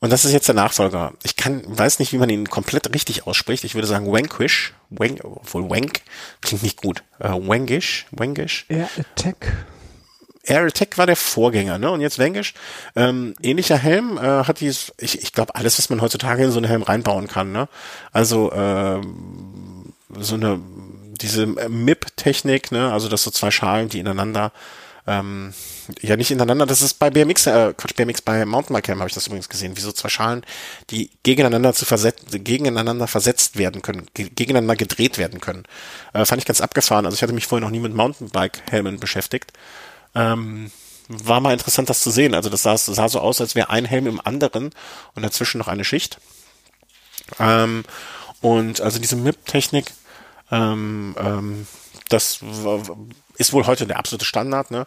[0.00, 1.14] Und das ist jetzt der Nachfolger.
[1.22, 3.64] Ich kann, weiß nicht, wie man ihn komplett richtig ausspricht.
[3.64, 4.74] Ich würde sagen Wankish.
[4.90, 6.02] Wank, obwohl Wank
[6.40, 7.02] klingt nicht gut.
[7.18, 8.66] Äh, Wankish, Wankish.
[8.68, 9.66] Air Attack.
[10.44, 11.90] Air Attack war der Vorgänger, ne?
[11.90, 12.54] Und jetzt Wankish.
[12.96, 16.58] Ähm, ähnlicher Helm, äh, hat dies, ich, ich glaube, alles, was man heutzutage in so
[16.58, 17.68] einen Helm reinbauen kann, ne?
[18.12, 19.00] Also, äh,
[20.18, 20.60] so eine,
[21.20, 22.92] diese MIP-Technik, ne?
[22.92, 24.52] Also, das so zwei Schalen, die ineinander
[25.06, 25.52] ähm,
[26.00, 29.26] ja nicht ineinander, das ist bei BMX, äh, Quatsch, BMX bei Mountainbike habe ich das
[29.26, 30.44] übrigens gesehen, wie so zwei Schalen,
[30.90, 35.64] die gegeneinander zu versetzen, gegeneinander versetzt werden können, gegeneinander gedreht werden können.
[36.14, 37.04] Äh, fand ich ganz abgefahren.
[37.04, 39.52] Also ich hatte mich vorher noch nie mit Mountainbike-Helmen beschäftigt.
[40.14, 40.70] Ähm,
[41.08, 42.34] war mal interessant, das zu sehen.
[42.34, 44.70] Also das sah, sah so aus, als wäre ein Helm im anderen
[45.14, 46.18] und dazwischen noch eine Schicht.
[47.38, 47.84] Ähm,
[48.40, 49.92] und also diese MIP-Technik,
[50.50, 51.66] ähm, ähm,
[52.08, 52.40] das
[53.36, 54.86] ist wohl heute der absolute Standard, ne?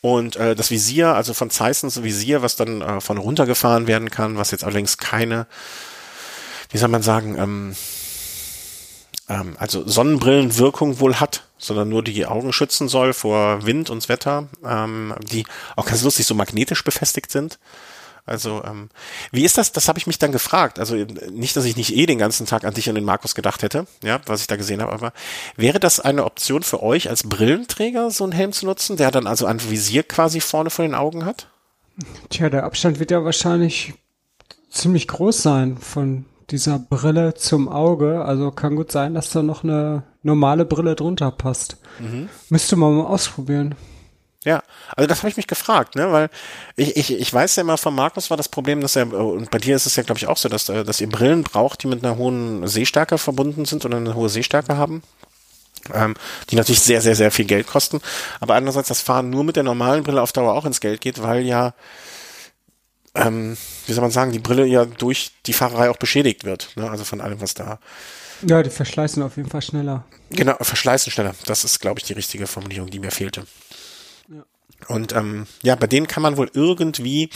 [0.00, 4.36] Und äh, das Visier, also von Zeissens Visier, was dann äh, von runtergefahren werden kann,
[4.36, 5.46] was jetzt allerdings keine,
[6.70, 7.76] wie soll man sagen, ähm,
[9.28, 14.48] ähm, also Sonnenbrillenwirkung wohl hat, sondern nur die Augen schützen soll vor Wind und Wetter,
[14.64, 15.44] ähm, die
[15.76, 17.58] auch ganz lustig so magnetisch befestigt sind.
[18.26, 18.88] Also, ähm,
[19.32, 19.72] wie ist das?
[19.72, 20.78] Das habe ich mich dann gefragt.
[20.78, 23.62] Also nicht, dass ich nicht eh den ganzen Tag an dich und den Markus gedacht
[23.62, 25.12] hätte, ja, was ich da gesehen habe, aber
[25.56, 29.26] wäre das eine Option für euch als Brillenträger, so einen Helm zu nutzen, der dann
[29.26, 31.48] also ein Visier quasi vorne vor den Augen hat?
[32.30, 33.92] Tja, der Abstand wird ja wahrscheinlich
[34.70, 38.24] ziemlich groß sein von dieser Brille zum Auge.
[38.24, 41.78] Also kann gut sein, dass da noch eine normale Brille drunter passt.
[41.98, 42.28] Mhm.
[42.48, 43.74] Müsste man mal ausprobieren.
[44.44, 44.62] Ja,
[44.94, 46.28] also das habe ich mich gefragt, ne, weil
[46.76, 49.56] ich, ich, ich weiß ja immer von Markus war das Problem, dass er, und bei
[49.56, 52.04] dir ist es ja, glaube ich, auch so, dass, dass ihr Brillen braucht, die mit
[52.04, 55.02] einer hohen Sehstärke verbunden sind oder eine hohe Sehstärke haben.
[55.92, 56.14] Ähm,
[56.48, 58.00] die natürlich sehr, sehr, sehr viel Geld kosten.
[58.40, 61.22] Aber andererseits das Fahren nur mit der normalen Brille auf Dauer auch ins Geld geht,
[61.22, 61.74] weil ja,
[63.14, 63.56] ähm,
[63.86, 66.70] wie soll man sagen, die Brille ja durch die Fahrerei auch beschädigt wird.
[66.76, 66.90] Ne?
[66.90, 67.78] Also von allem, was da.
[68.42, 70.04] Ja, die verschleißen auf jeden Fall schneller.
[70.30, 71.34] Genau, verschleißen schneller.
[71.46, 73.44] Das ist, glaube ich, die richtige Formulierung, die mir fehlte.
[74.88, 77.30] Und ähm, ja, bei denen kann man wohl irgendwie,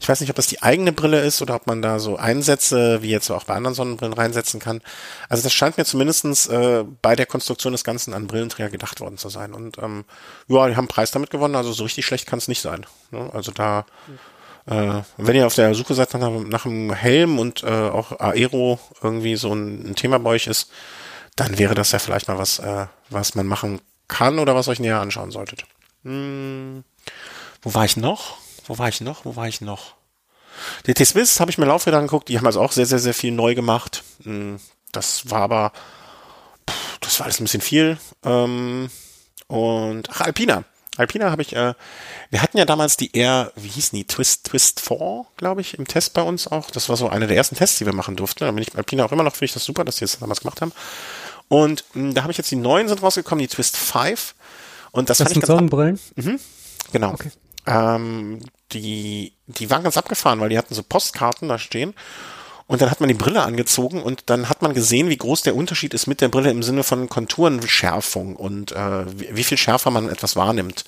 [0.00, 3.02] ich weiß nicht, ob das die eigene Brille ist oder ob man da so Einsätze,
[3.02, 4.82] wie jetzt auch bei anderen Sonnenbrillen reinsetzen kann.
[5.28, 9.16] Also das scheint mir zumindestens äh, bei der Konstruktion des Ganzen an Brillenträger gedacht worden
[9.16, 9.54] zu sein.
[9.54, 10.04] Und ähm,
[10.48, 12.84] ja, die haben einen Preis damit gewonnen, also so richtig schlecht kann es nicht sein.
[13.10, 13.30] Ne?
[13.32, 13.86] Also da,
[14.66, 18.78] äh, wenn ihr auf der Suche seid nach, nach einem Helm und äh, auch Aero
[19.02, 20.70] irgendwie so ein, ein Thema bei euch ist,
[21.36, 24.80] dann wäre das ja vielleicht mal was, äh, was man machen kann oder was euch
[24.80, 25.64] näher anschauen solltet.
[26.04, 26.84] Hm,
[27.62, 28.36] wo war ich noch?
[28.66, 29.24] Wo war ich noch?
[29.24, 29.94] Wo war ich noch?
[30.86, 33.32] Die T-Swiss habe ich mir Laufräder angeguckt, die haben also auch sehr, sehr, sehr viel
[33.32, 34.04] neu gemacht.
[34.22, 34.60] Hm,
[34.92, 35.72] das war aber,
[36.68, 37.98] pff, das war alles ein bisschen viel.
[38.24, 38.90] Ähm,
[39.48, 40.64] und, ach, Alpina.
[40.98, 41.74] Alpina habe ich, äh,
[42.30, 45.86] wir hatten ja damals die Air, wie hießen die, Twist, Twist 4, glaube ich, im
[45.86, 46.70] Test bei uns auch.
[46.70, 48.44] Das war so einer der ersten Tests, die wir machen durften.
[48.44, 50.18] Da bin ich bei Alpina auch immer noch, finde ich das super, dass die das
[50.18, 50.72] damals gemacht haben.
[51.48, 54.34] Und mh, hm, da habe ich jetzt die neuen sind rausgekommen, die Twist 5.
[54.90, 55.98] Und das, das fand sind Sonnenbrillen?
[56.16, 56.38] Mhm,
[56.92, 57.12] genau.
[57.12, 57.30] Okay.
[57.66, 58.40] Ähm,
[58.72, 61.94] die, die waren ganz abgefahren, weil die hatten so Postkarten da stehen.
[62.66, 65.56] Und dann hat man die Brille angezogen und dann hat man gesehen, wie groß der
[65.56, 70.08] Unterschied ist mit der Brille im Sinne von Konturenschärfung und äh, wie, viel schärfer man
[70.08, 70.84] etwas wahrnimmt.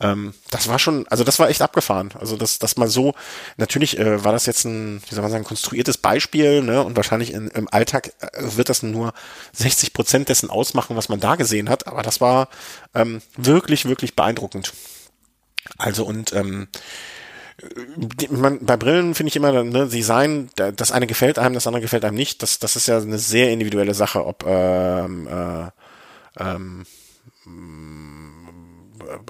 [0.00, 2.10] Ähm, das war schon, also das war echt abgefahren.
[2.18, 3.14] Also das, das mal so,
[3.58, 6.82] natürlich äh, war das jetzt ein, wie soll man sagen, konstruiertes Beispiel, ne?
[6.82, 9.12] Und wahrscheinlich in, im Alltag äh, wird das nur
[9.52, 11.86] 60 Prozent dessen ausmachen, was man da gesehen hat.
[11.86, 12.48] Aber das war
[12.94, 14.72] ähm, wirklich, wirklich beeindruckend.
[15.76, 16.68] Also und ähm,
[18.30, 22.04] man, bei Brillen finde ich immer, ne, Design, das eine gefällt einem, das andere gefällt
[22.04, 22.42] einem nicht.
[22.42, 25.70] Das, das ist ja eine sehr individuelle Sache, ob ähm, äh,
[26.38, 26.86] ähm,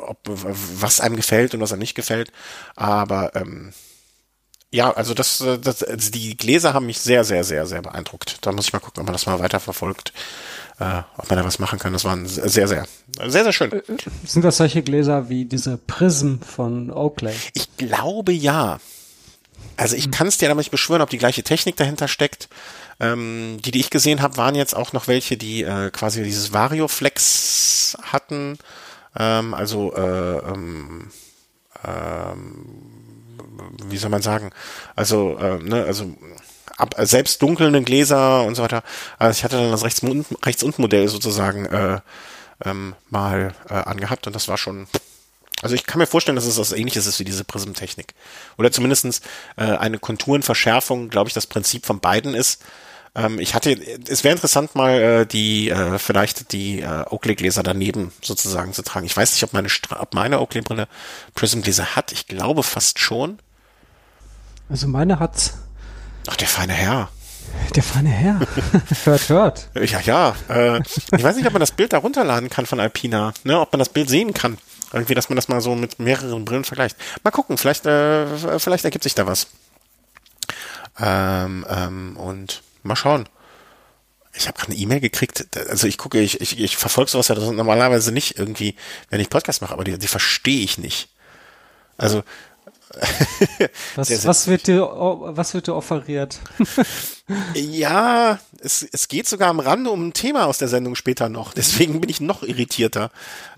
[0.01, 2.33] ob, was einem gefällt und was einem nicht gefällt.
[2.77, 3.73] Aber ähm,
[4.71, 8.39] ja, also das, das, also die Gläser haben mich sehr, sehr, sehr, sehr beeindruckt.
[8.43, 10.13] Da muss ich mal gucken, ob man das mal weiter verfolgt,
[10.81, 11.93] äh, ob man da was machen kann.
[11.93, 13.83] Das waren sehr, sehr, sehr, sehr schön.
[14.25, 17.35] Sind das solche Gläser wie diese Prism von Oakley?
[17.55, 18.81] Ich glaube ja.
[19.77, 22.49] Also ich kann es dir aber nicht beschwören, ob die gleiche Technik dahinter steckt.
[22.99, 26.53] Ähm, die, die ich gesehen habe, waren jetzt auch noch welche, die äh, quasi dieses
[26.53, 28.59] Varioflex hatten.
[29.19, 31.11] Ähm, also äh, ähm,
[31.87, 32.67] ähm,
[33.87, 34.51] wie soll man sagen?
[34.97, 36.15] Also, äh, ne, also
[36.81, 38.83] ab, selbst dunkelnde Gläser und so weiter.
[39.19, 40.03] Also ich hatte dann das rechts,
[40.45, 42.01] rechts unten Modell sozusagen äh,
[42.65, 44.87] ähm, mal äh, angehabt und das war schon
[45.63, 48.15] also ich kann mir vorstellen, dass es was ähnliches ist wie diese Prismtechnik.
[48.57, 49.21] Oder zumindestens
[49.57, 52.63] äh, eine Konturenverschärfung, glaube ich, das Prinzip von beiden ist.
[53.15, 53.73] Ähm, ich hatte,
[54.09, 59.07] es wäre interessant mal äh, die, äh, vielleicht die äh, Oakley-Gläser daneben sozusagen zu tragen.
[59.07, 59.69] Ich weiß nicht, ob meine,
[59.99, 60.89] ob meine Oakley-Brille
[61.35, 62.13] Prism-Gläser hat.
[62.13, 63.39] Ich glaube fast schon.
[64.69, 65.55] Also meine hat's.
[66.31, 67.09] Ach, der feine Herr.
[67.75, 68.41] Der feine Herr.
[69.05, 69.69] hört, hört.
[69.75, 70.37] Ja, ja.
[70.49, 73.73] Äh, ich weiß nicht, ob man das Bild da runterladen kann von Alpina, ne, ob
[73.73, 74.57] man das Bild sehen kann.
[74.93, 76.97] Irgendwie, dass man das mal so mit mehreren Brillen vergleicht.
[77.25, 79.49] Mal gucken, vielleicht, äh, vielleicht ergibt sich da was.
[81.01, 83.29] Ähm, ähm, und mal schauen.
[84.33, 87.35] Ich habe gerade eine E-Mail gekriegt, also ich gucke, ich, ich, ich verfolge sowas ja
[87.35, 88.77] normalerweise nicht irgendwie,
[89.09, 91.09] wenn ich Podcast mache, aber die, die verstehe ich nicht.
[91.99, 92.23] Also
[93.95, 96.41] was, was, wird dir, was wird dir offeriert?
[97.55, 101.53] ja, es, es geht sogar am Rande um ein Thema aus der Sendung später noch.
[101.53, 103.11] Deswegen bin ich noch irritierter.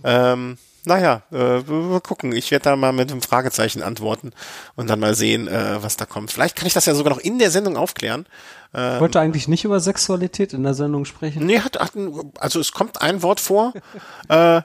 [0.05, 2.33] Ähm, naja, äh, wir gucken.
[2.33, 4.33] Ich werde da mal mit einem Fragezeichen antworten
[4.75, 6.33] und dann mal sehen, äh, was da kommt.
[6.33, 8.27] Vielleicht kann ich das ja sogar noch in der Sendung aufklären.
[8.75, 11.47] Ähm, wollte eigentlich nicht über Sexualität in der Sendung sprechen.
[11.47, 13.73] Nee, hat, hat ein, also es kommt ein Wort vor.
[14.29, 14.63] äh,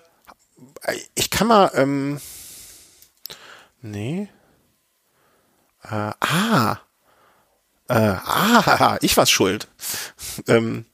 [1.13, 2.19] ich kann mal, ähm,
[3.81, 4.27] nee.
[5.83, 6.77] Äh, ah.
[7.89, 9.67] Äh, ah, ich war's schuld.
[10.47, 10.85] ähm,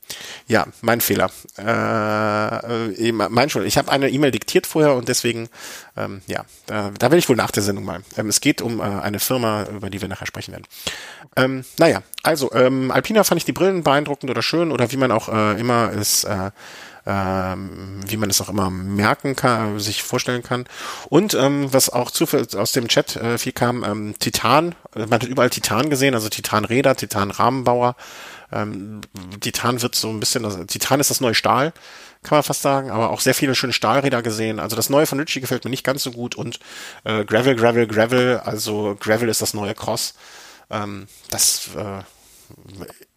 [0.47, 1.31] ja, mein Fehler.
[1.57, 3.65] Äh, äh, mein Schuld.
[3.65, 5.49] Ich habe eine E-Mail diktiert vorher und deswegen,
[5.97, 8.03] ähm, ja, da, da werde ich wohl nach der Sendung mal.
[8.15, 10.67] Ähm, es geht um äh, eine Firma, über die wir nachher sprechen werden.
[11.35, 15.11] Ähm, naja, also ähm, Alpina fand ich die Brillen beeindruckend oder schön oder wie man
[15.11, 16.51] auch äh, immer es äh,
[17.05, 20.65] ähm, wie man es auch immer merken kann, sich vorstellen kann.
[21.09, 25.23] Und ähm, was auch zufällig aus dem Chat äh, viel kam, ähm, Titan, man hat
[25.23, 27.95] überall Titan gesehen, also Titanräder, Titan-Rahmenbauer.
[28.51, 29.01] Ähm,
[29.41, 31.73] Titan wird so ein bisschen, also Titan ist das neue Stahl,
[32.21, 34.59] kann man fast sagen, aber auch sehr viele schöne Stahlräder gesehen.
[34.59, 36.59] Also das neue von Ritchie gefällt mir nicht ganz so gut und
[37.03, 40.13] äh, Gravel, Gravel, Gravel, also Gravel ist das neue Cross.
[40.69, 42.03] Ähm, das äh,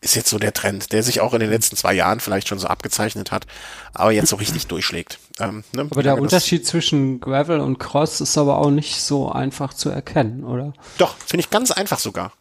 [0.00, 2.58] ist jetzt so der Trend, der sich auch in den letzten zwei Jahren vielleicht schon
[2.58, 3.46] so abgezeichnet hat,
[3.92, 5.18] aber jetzt so richtig durchschlägt.
[5.38, 5.88] Ähm, ne?
[5.90, 10.44] Aber der Unterschied zwischen Gravel und Cross ist aber auch nicht so einfach zu erkennen,
[10.44, 10.72] oder?
[10.98, 12.32] Doch, finde ich ganz einfach sogar.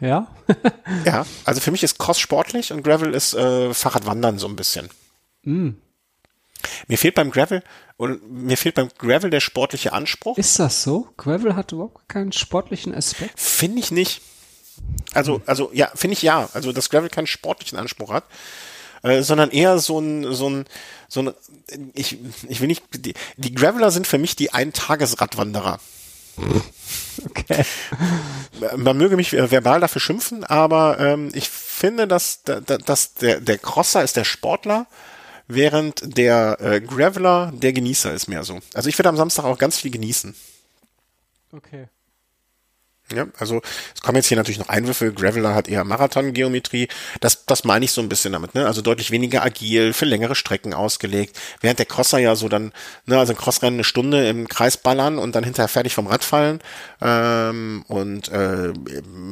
[0.00, 0.28] Ja?
[1.04, 4.88] ja, also für mich ist Cross sportlich und Gravel ist äh, Fahrradwandern so ein bisschen.
[5.42, 5.70] Mm.
[6.88, 7.62] Mir fehlt beim Gravel
[7.96, 10.38] und mir fehlt beim Gravel der sportliche Anspruch.
[10.38, 11.08] Ist das so?
[11.16, 13.38] Gravel hat überhaupt keinen sportlichen Aspekt?
[13.38, 14.22] Finde ich nicht.
[15.12, 16.48] Also, also ja, finde ich ja.
[16.52, 18.24] Also, dass Gravel keinen sportlichen Anspruch hat,
[19.02, 20.64] äh, sondern eher so ein, so ein,
[21.08, 21.34] so ein,
[21.94, 22.18] ich,
[22.48, 25.80] ich will nicht, die, die Graveler sind für mich die Eintagesradwanderer.
[27.22, 27.64] Okay.
[28.78, 34.02] Man möge mich verbal dafür schimpfen, aber ähm, ich finde, dass, dass der, der Crosser
[34.02, 34.86] ist der Sportler,
[35.46, 38.60] während der äh, Graveler der Genießer ist mehr so.
[38.72, 40.34] Also ich werde am Samstag auch ganz viel genießen.
[41.52, 41.88] Okay.
[43.14, 43.60] Ja, also
[43.94, 45.12] es kommen jetzt hier natürlich noch Einwürfe.
[45.12, 46.88] Graveler hat eher Marathon-Geometrie.
[47.20, 48.54] Das, das meine ich so ein bisschen damit.
[48.54, 48.66] Ne?
[48.66, 51.38] Also deutlich weniger agil, für längere Strecken ausgelegt.
[51.60, 52.72] Während der Crosser ja so dann,
[53.06, 56.24] ne, also ein Crossrennen eine Stunde im Kreis ballern und dann hinterher fertig vom Rad
[56.24, 56.60] fallen.
[57.00, 58.72] Ähm, und äh,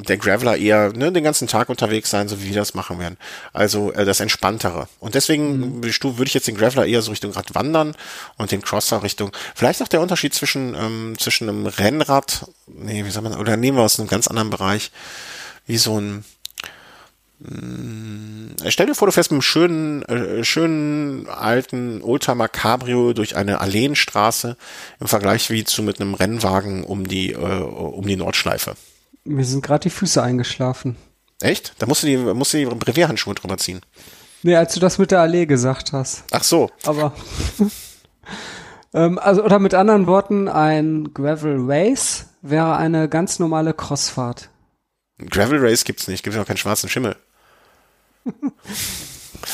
[0.09, 3.17] der Graveler eher ne, den ganzen Tag unterwegs sein, so wie wir das machen werden.
[3.53, 4.89] Also äh, das Entspanntere.
[4.99, 5.85] Und deswegen mhm.
[5.85, 7.95] würde ich jetzt den Graveler eher so Richtung Rad wandern
[8.37, 9.31] und den Crosser Richtung.
[9.55, 13.68] Vielleicht auch der Unterschied zwischen ähm, zwischen einem Rennrad, nee, wie soll man, oder nehmen
[13.77, 14.91] wir aus einem ganz anderen Bereich,
[15.67, 16.25] wie so ein
[17.45, 23.37] äh, Stell dir vor, du fährst mit einem schönen, äh, schönen alten Oldtimer Cabrio durch
[23.37, 24.57] eine Alleenstraße
[25.01, 28.75] im Vergleich wie zu mit einem Rennwagen um die, äh, um die Nordschleife.
[29.25, 30.97] Mir sind gerade die Füße eingeschlafen.
[31.41, 31.75] Echt?
[31.79, 33.81] Da musst du die, musst du die Brevierhandschuhe drüber ziehen.
[34.43, 36.25] Nee, als du das mit der Allee gesagt hast.
[36.31, 36.71] Ach so.
[36.85, 37.15] Aber
[38.95, 44.51] Ähm, also, oder mit anderen Worten, ein Gravel Race wäre eine ganz normale Crossfahrt.
[45.31, 47.17] Gravel Race gibt's nicht, gibt ja auch keinen schwarzen Schimmel.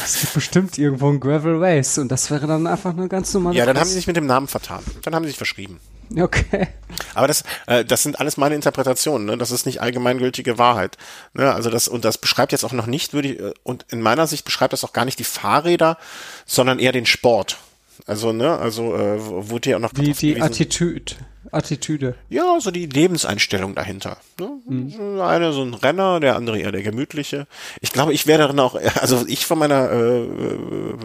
[0.02, 3.54] Es gibt bestimmt irgendwo ein Gravel Race und das wäre dann einfach eine ganz normale
[3.56, 4.82] Ja, dann haben Cross- sie sich mit dem Namen vertan.
[5.02, 5.78] Dann haben sie sich verschrieben.
[6.18, 6.68] Okay.
[7.14, 9.26] Aber das, äh, das sind alles meine Interpretationen.
[9.26, 9.38] Ne?
[9.38, 10.96] Das ist nicht allgemeingültige Wahrheit.
[11.34, 11.52] Ne?
[11.52, 14.26] Also das und das beschreibt jetzt auch noch nicht, würde ich, äh, und in meiner
[14.26, 15.98] Sicht beschreibt das auch gar nicht die Fahrräder,
[16.46, 17.58] sondern eher den Sport.
[18.06, 19.18] Also ne, also äh,
[19.50, 21.14] wurde ja auch noch Die, die Attitüde.
[21.50, 22.16] Attitüde.
[22.28, 24.18] Ja, so die Lebenseinstellung dahinter.
[24.38, 24.90] Ne?
[24.90, 27.46] So Einer so ein Renner, der andere eher der gemütliche.
[27.80, 30.98] Ich glaube, ich wäre dann auch, also ich von meiner äh, äh,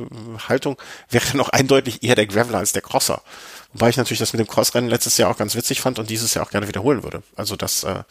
[0.47, 0.77] Haltung
[1.09, 3.21] wäre dann auch eindeutig eher der Graveler als der Crosser.
[3.73, 6.33] Wobei ich natürlich das mit dem Crossrennen letztes Jahr auch ganz witzig fand und dieses
[6.33, 7.21] Jahr auch gerne wiederholen würde.
[7.35, 8.03] Also das, äh,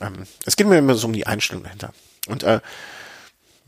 [0.00, 1.92] ähm, es geht mir immer so um die Einstellung dahinter.
[2.28, 2.60] Und äh,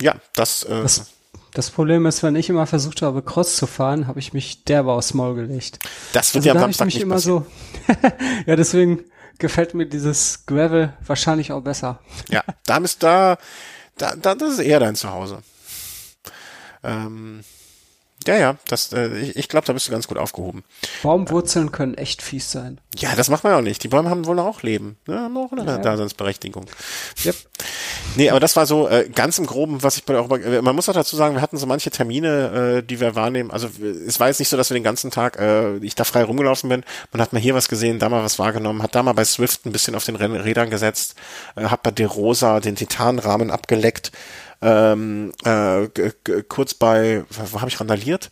[0.01, 1.11] ja, das, äh, Das,
[1.55, 4.92] das Problem ist, wenn ich immer versucht habe, Cross zu fahren, habe ich mich derbe
[4.92, 5.78] aufs Maul gelegt.
[6.12, 7.44] das wird Also ja am da habe ich Samstag mich nicht immer passieren.
[7.86, 8.46] so.
[8.46, 9.05] ja, deswegen
[9.38, 12.01] gefällt mir dieses Gravel wahrscheinlich auch besser.
[12.28, 13.38] Ja, da bist da,
[13.96, 15.42] da, da, das ist eher dein Zuhause.
[16.82, 17.40] Ähm,
[18.26, 20.62] ja, ja, das, äh, ich, ich glaube, da bist du ganz gut aufgehoben.
[21.02, 22.78] Baumwurzeln können echt fies sein.
[22.96, 23.82] Ja, das macht man ja auch nicht.
[23.82, 24.98] Die Bäume haben wohl auch Leben.
[25.06, 25.18] Ne?
[25.18, 25.78] Haben auch eine Ja.
[25.78, 26.66] Daseinsberechtigung.
[27.24, 27.36] Yep.
[28.16, 30.60] Nee, aber das war so äh, ganz im Groben, was ich bei der Europa, äh,
[30.62, 33.50] man muss auch dazu sagen, wir hatten so manche Termine, äh, die wir wahrnehmen.
[33.50, 33.68] Also
[34.06, 36.68] es war jetzt nicht so, dass wir den ganzen Tag, äh, ich da frei rumgelaufen
[36.68, 36.84] bin.
[37.12, 39.64] Man hat mal hier was gesehen, da mal was wahrgenommen, hat da mal bei Swift
[39.66, 41.14] ein bisschen auf den Rädern gesetzt,
[41.56, 44.12] äh, hat bei De Rosa den Titanrahmen abgeleckt,
[44.62, 45.88] ähm, äh,
[46.48, 48.30] kurz bei, wo habe ich randaliert?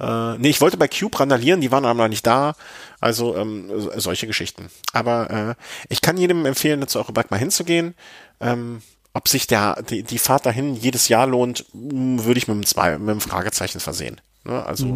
[0.00, 2.54] Äh, nee, ich wollte bei Cube randalieren, die waren aber nicht da.
[3.00, 4.68] Also ähm, so- solche Geschichten.
[4.92, 5.54] Aber äh,
[5.88, 7.94] ich kann jedem empfehlen, zu Eurobike mal hinzugehen.
[8.40, 12.66] Ähm, ob sich der die, die Fahrt dahin jedes Jahr lohnt, würde ich mit einem,
[12.66, 14.20] zwei, mit einem Fragezeichen versehen.
[14.44, 14.64] Ne?
[14.66, 14.86] Also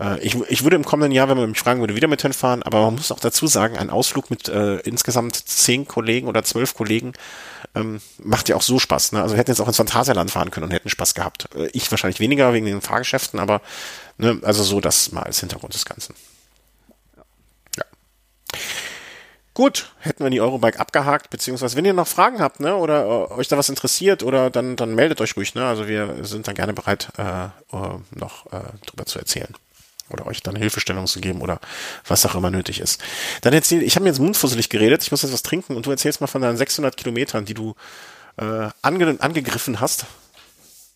[0.00, 2.62] äh, ich, ich würde im kommenden Jahr, wenn man mich fragen würde, wieder mit hinfahren,
[2.62, 6.74] aber man muss auch dazu sagen, ein Ausflug mit äh, insgesamt zehn Kollegen oder zwölf
[6.74, 7.12] Kollegen
[7.74, 9.12] ähm, macht ja auch so Spaß.
[9.12, 9.22] Ne?
[9.22, 11.48] Also wir hätten jetzt auch ins Phantasialand fahren können und hätten Spaß gehabt.
[11.54, 13.60] Äh, ich wahrscheinlich weniger wegen den Fahrgeschäften, aber
[14.16, 16.14] ne, also so das mal als Hintergrund des Ganzen.
[17.76, 17.84] Ja.
[19.52, 23.32] Gut, hätten wir die Eurobike abgehakt, beziehungsweise wenn ihr noch Fragen habt, ne, oder äh,
[23.34, 25.66] euch da was interessiert, oder dann, dann meldet euch ruhig, ne?
[25.66, 29.54] Also wir sind dann gerne bereit, äh, äh, noch äh, drüber zu erzählen.
[30.10, 31.60] Oder euch dann Hilfestellung zu geben oder
[32.06, 33.02] was auch immer nötig ist.
[33.42, 35.90] Dann erzähl, ich habe mir jetzt mundfusselig geredet, ich muss jetzt was trinken und du
[35.90, 37.74] erzählst mal von deinen 600 Kilometern, die du
[38.36, 40.06] äh, ange angegriffen hast,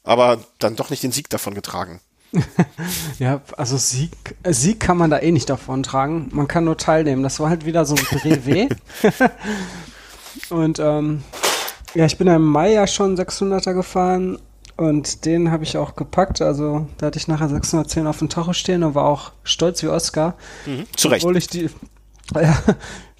[0.02, 2.00] aber dann doch nicht den Sieg davon getragen.
[3.18, 4.10] Ja, also Sieg,
[4.44, 6.28] Sieg kann man da eh nicht davon tragen.
[6.32, 7.22] Man kann nur teilnehmen.
[7.22, 8.76] Das war halt wieder so ein Brevet.
[10.50, 11.22] und ähm,
[11.94, 14.38] ja, ich bin ja im Mai ja schon 600er gefahren
[14.76, 16.40] und den habe ich auch gepackt.
[16.40, 19.88] Also da hatte ich nachher 610 auf dem Tacho stehen und war auch stolz wie
[19.88, 20.34] Oscar.
[20.66, 20.86] Mhm.
[20.96, 21.24] Zu Recht.
[21.24, 21.70] Obwohl ich die,
[22.34, 22.56] ja,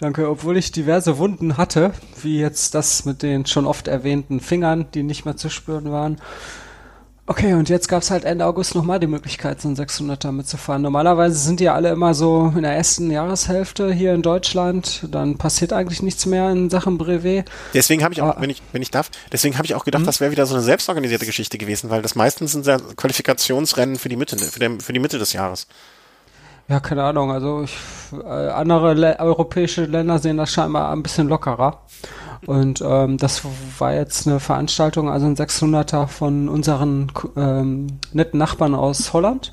[0.00, 1.92] danke, obwohl ich diverse Wunden hatte,
[2.22, 6.20] wie jetzt das mit den schon oft erwähnten Fingern, die nicht mehr zu spüren waren.
[7.26, 10.82] Okay, und jetzt gab's halt Ende August nochmal die Möglichkeit, so einen 600er mitzufahren.
[10.82, 15.06] Normalerweise sind die ja alle immer so in der ersten Jahreshälfte hier in Deutschland.
[15.10, 17.50] Dann passiert eigentlich nichts mehr in Sachen Brevet.
[17.72, 20.20] Deswegen habe ich auch, wenn ich, wenn ich darf, deswegen habe ich auch gedacht, das
[20.20, 24.16] wäre wieder so eine selbstorganisierte Geschichte gewesen, weil das meistens sind ja Qualifikationsrennen für die
[24.16, 25.66] Mitte, für, den, für die Mitte des Jahres.
[26.68, 27.30] Ja, keine Ahnung.
[27.30, 27.76] Also ich,
[28.12, 31.82] äh, andere Le europäische Länder sehen das scheinbar ein bisschen lockerer.
[32.46, 33.42] Und ähm, das
[33.78, 39.52] war jetzt eine Veranstaltung, also ein 600er von unseren ähm, netten Nachbarn aus Holland.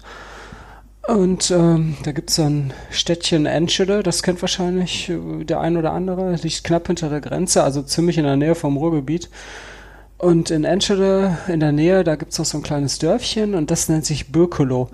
[1.07, 5.93] Und ähm, da gibt's so ein Städtchen Enschede, das kennt wahrscheinlich äh, der ein oder
[5.93, 9.29] andere, liegt knapp hinter der Grenze, also ziemlich in der Nähe vom Ruhrgebiet.
[10.17, 13.89] Und in Enschede, in der Nähe, da gibt's noch so ein kleines Dörfchen und das
[13.89, 14.89] nennt sich Bökelow.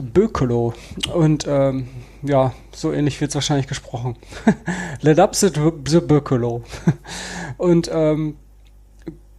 [0.00, 0.74] Bökelow.
[1.12, 1.88] Und ähm,
[2.22, 4.16] ja, so ähnlich wird's wahrscheinlich gesprochen.
[5.00, 5.48] Let up the,
[5.86, 6.00] the.
[7.58, 8.36] Und ähm,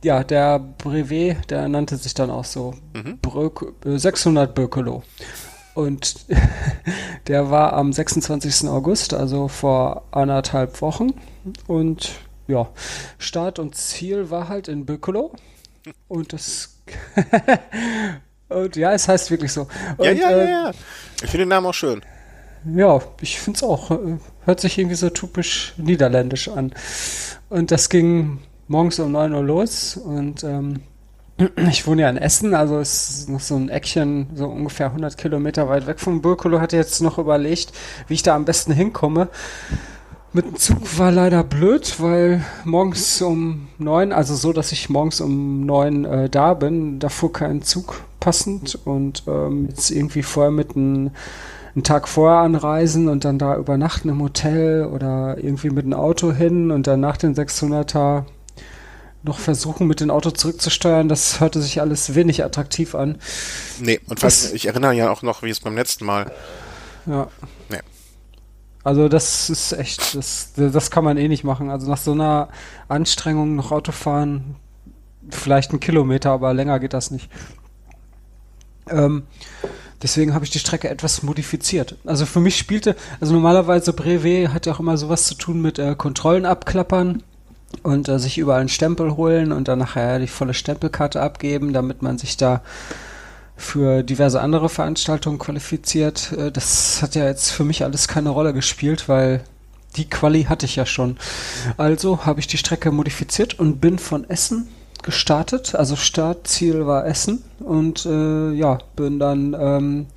[0.03, 2.73] ja, der Brevet, der nannte sich dann auch so
[3.21, 5.03] Brök, äh, 600 Bökelow.
[5.73, 6.25] Und
[7.27, 8.67] der war am 26.
[8.67, 11.13] August, also vor anderthalb Wochen.
[11.67, 12.11] Und
[12.47, 12.69] ja,
[13.17, 15.31] Start und Ziel war halt in Bökelow.
[16.07, 16.77] Und das
[18.51, 19.67] Und ja, es heißt wirklich so.
[19.97, 20.71] Und, Ja, ja, äh, ja, ja.
[21.23, 22.01] Ich finde den Namen auch schön.
[22.65, 23.91] Ja, ich finde es auch.
[23.91, 26.73] äh, Hört sich irgendwie so typisch niederländisch an.
[27.49, 30.81] Und das ging morgens um 9 Uhr los und ähm,
[31.69, 35.17] ich wohne ja in Essen, also es ist noch so ein Eckchen, so ungefähr 100
[35.17, 36.59] Kilometer weit weg von Birkelo.
[36.59, 37.73] Hatte jetzt noch überlegt,
[38.07, 39.29] wie ich da am besten hinkomme.
[40.33, 45.19] Mit dem Zug war leider blöd, weil morgens um neun, also so, dass ich morgens
[45.19, 50.51] um neun äh, da bin, da fuhr kein Zug passend und ähm, jetzt irgendwie vorher
[50.51, 51.11] mit einem
[51.75, 56.31] einen Tag vorher anreisen und dann da übernachten im Hotel oder irgendwie mit dem Auto
[56.31, 58.25] hin und dann nach den 600er
[59.23, 63.19] noch versuchen, mit dem Auto zurückzusteuern, das hörte sich alles wenig attraktiv an.
[63.79, 66.31] Nee, und was, ich erinnere ja auch noch, wie es beim letzten Mal.
[67.05, 67.27] Ja.
[67.69, 67.79] Nee.
[68.83, 71.69] Also das ist echt, das, das kann man eh nicht machen.
[71.69, 72.49] Also nach so einer
[72.87, 74.55] Anstrengung noch Auto fahren,
[75.29, 77.29] vielleicht einen Kilometer, aber länger geht das nicht.
[78.89, 79.23] Ähm,
[80.03, 81.95] deswegen habe ich die Strecke etwas modifiziert.
[82.05, 85.79] Also für mich spielte, also normalerweise Brevet hat ja auch immer sowas zu tun mit
[85.79, 87.23] äh, Kontrollen abklappern
[87.83, 92.01] und äh, sich überall einen Stempel holen und dann nachher die volle Stempelkarte abgeben, damit
[92.01, 92.61] man sich da
[93.55, 96.33] für diverse andere Veranstaltungen qualifiziert.
[96.33, 99.43] Äh, das hat ja jetzt für mich alles keine Rolle gespielt, weil
[99.95, 101.17] die Quali hatte ich ja schon.
[101.77, 104.69] Also habe ich die Strecke modifiziert und bin von Essen
[105.03, 105.75] gestartet.
[105.75, 110.07] Also Startziel war Essen und äh, ja, bin dann ähm,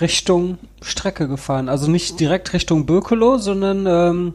[0.00, 1.68] Richtung Strecke gefahren.
[1.68, 4.34] Also nicht direkt Richtung Bökelow, sondern ähm,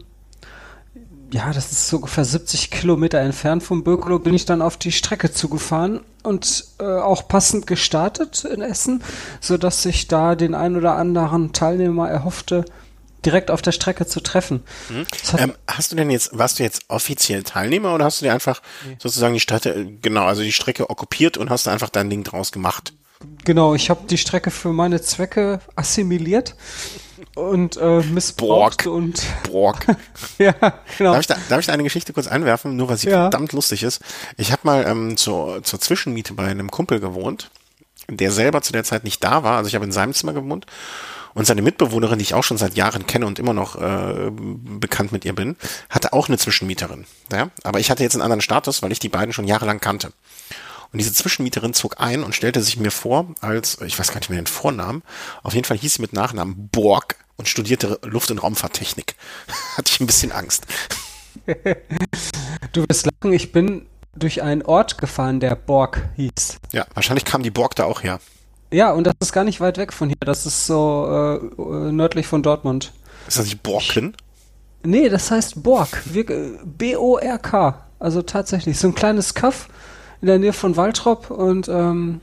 [1.34, 4.91] ja, das ist so ungefähr 70 Kilometer entfernt vom Bökelow, bin ich dann auf die
[4.91, 9.01] Strecke zugefahren und äh, auch passend gestartet in Essen,
[9.41, 12.65] so dass sich da den ein oder anderen Teilnehmer erhoffte,
[13.26, 14.63] direkt auf der Strecke zu treffen.
[14.89, 15.05] Mhm.
[15.38, 18.61] Ähm, hast du denn jetzt, warst du jetzt offiziell Teilnehmer oder hast du dir einfach
[18.88, 18.95] nee.
[18.99, 22.51] sozusagen die Strecke, genau, also die Strecke okkupiert und hast du einfach dein Ding draus
[22.51, 22.93] gemacht?
[23.45, 26.55] Genau, ich habe die Strecke für meine Zwecke assimiliert
[27.36, 28.95] und äh, missbraucht Borg.
[28.95, 29.86] und Borg.
[30.38, 30.53] ja,
[30.97, 31.13] genau.
[31.13, 33.24] Darf ich, da, darf ich da eine Geschichte kurz einwerfen, nur weil sie ja.
[33.24, 34.01] verdammt lustig ist?
[34.38, 37.49] Ich habe mal ähm, zur, zur Zwischenmiete bei einem Kumpel gewohnt,
[38.09, 39.57] der selber zu der Zeit nicht da war.
[39.57, 40.65] Also ich habe in seinem Zimmer gewohnt
[41.34, 45.11] und seine Mitbewohnerin, die ich auch schon seit Jahren kenne und immer noch äh, bekannt
[45.11, 45.55] mit ihr bin,
[45.89, 47.05] hatte auch eine Zwischenmieterin.
[47.31, 47.49] Ja?
[47.63, 50.13] Aber ich hatte jetzt einen anderen Status, weil ich die beiden schon jahrelang kannte.
[50.91, 54.29] Und diese Zwischenmieterin zog ein und stellte sich mir vor als, ich weiß gar nicht
[54.29, 55.01] mehr den Vornamen,
[55.41, 59.15] auf jeden Fall hieß sie mit Nachnamen Borg und studierte Luft- und Raumfahrttechnik.
[59.77, 60.67] Hatte ich ein bisschen Angst.
[62.73, 66.59] du wirst lachen, ich bin durch einen Ort gefahren, der Borg hieß.
[66.71, 68.19] Ja, wahrscheinlich kam die Borg da auch her.
[68.74, 70.17] Ja, und das ist gar nicht weit weg von hier.
[70.21, 72.91] Das ist so äh, nördlich von Dortmund.
[73.28, 74.17] Ist das nicht Borken?
[74.84, 76.01] Nee, das heißt Borg.
[76.63, 77.86] B-O-R-K.
[77.99, 78.80] Also tatsächlich.
[78.80, 79.69] So ein kleines Kaff
[80.21, 82.19] in der Nähe von Waltrop und ähm,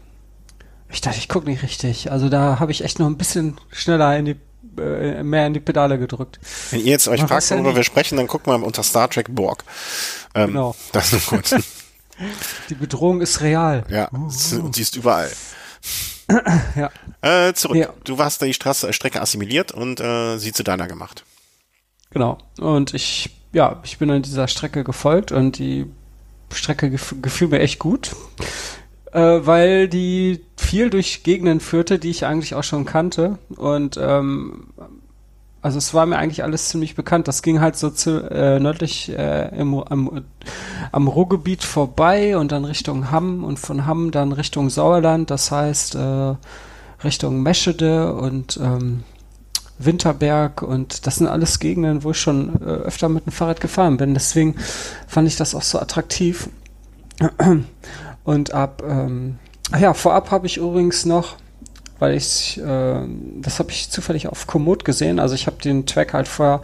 [0.90, 2.10] ich dachte, ich gucke nicht richtig.
[2.10, 4.36] Also da habe ich echt noch ein bisschen schneller in die
[4.78, 6.40] äh, mehr in die Pedale gedrückt.
[6.70, 9.64] Wenn ihr jetzt euch fragt, worüber wir sprechen, dann guckt mal unter Star Trek Borg.
[10.34, 10.74] Ähm, genau.
[10.92, 11.54] Das nur kurz.
[12.68, 13.84] die Bedrohung ist real.
[13.88, 15.30] Ja, und sie ist überall.
[16.76, 16.90] ja.
[17.22, 17.76] Äh, zurück.
[17.76, 17.88] Ja.
[18.04, 21.24] Du warst die Straße, Strecke assimiliert und äh, sie zu deiner gemacht.
[22.10, 22.38] Genau.
[22.58, 25.86] Und ich, ja, ich bin an dieser Strecke gefolgt und die
[26.52, 28.16] Strecke gef gefiel mir echt gut,
[29.12, 34.68] äh, weil die viel durch Gegenden führte, die ich eigentlich auch schon kannte und ähm,
[35.62, 37.28] also es war mir eigentlich alles ziemlich bekannt.
[37.28, 40.24] Das ging halt so zu, äh, nördlich äh, im, am,
[40.92, 45.96] am Ruhrgebiet vorbei und dann Richtung Hamm und von Hamm dann Richtung Sauerland, das heißt
[45.96, 46.34] äh,
[47.04, 49.04] Richtung Meschede und ähm,
[49.78, 53.96] Winterberg und das sind alles Gegenden, wo ich schon äh, öfter mit dem Fahrrad gefahren
[53.96, 54.14] bin.
[54.14, 54.56] Deswegen
[55.06, 56.48] fand ich das auch so attraktiv.
[58.24, 59.38] Und ab, ähm,
[59.78, 61.36] ja, vorab habe ich übrigens noch
[62.00, 63.00] weil ich, äh,
[63.40, 65.20] das habe ich zufällig auf Komoot gesehen.
[65.20, 66.62] Also ich habe den Track halt vorher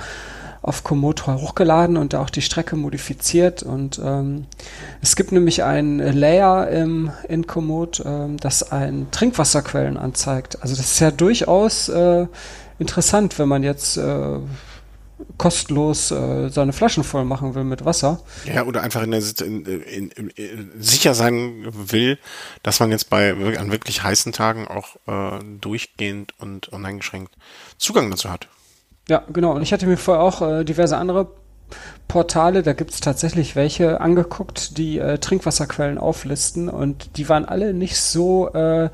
[0.67, 3.63] auf Komoot hochgeladen und da auch die Strecke modifiziert.
[3.63, 4.47] Und ähm,
[5.01, 10.59] es gibt nämlich ein Layer im, in Komoot, ähm, das ein Trinkwasserquellen anzeigt.
[10.63, 12.27] Also das ist ja durchaus äh,
[12.81, 14.39] interessant, wenn man jetzt äh,
[15.39, 18.21] kostenlos äh, seine Flaschen voll machen will mit Wasser.
[18.45, 22.19] Ja, oder einfach in der, in, in, in, sicher sein will,
[22.63, 27.35] dass man jetzt bei an wirklich heißen Tagen auch äh, durchgehend und uneingeschränkt
[27.79, 28.49] Zugang dazu hat.
[29.09, 29.53] Ja, genau.
[29.53, 31.29] Und ich hatte mir vorher auch äh, diverse andere
[32.09, 37.75] Portale, da gibt es tatsächlich welche angeguckt, die äh, Trinkwasserquellen auflisten und die waren alle
[37.75, 38.91] nicht so äh,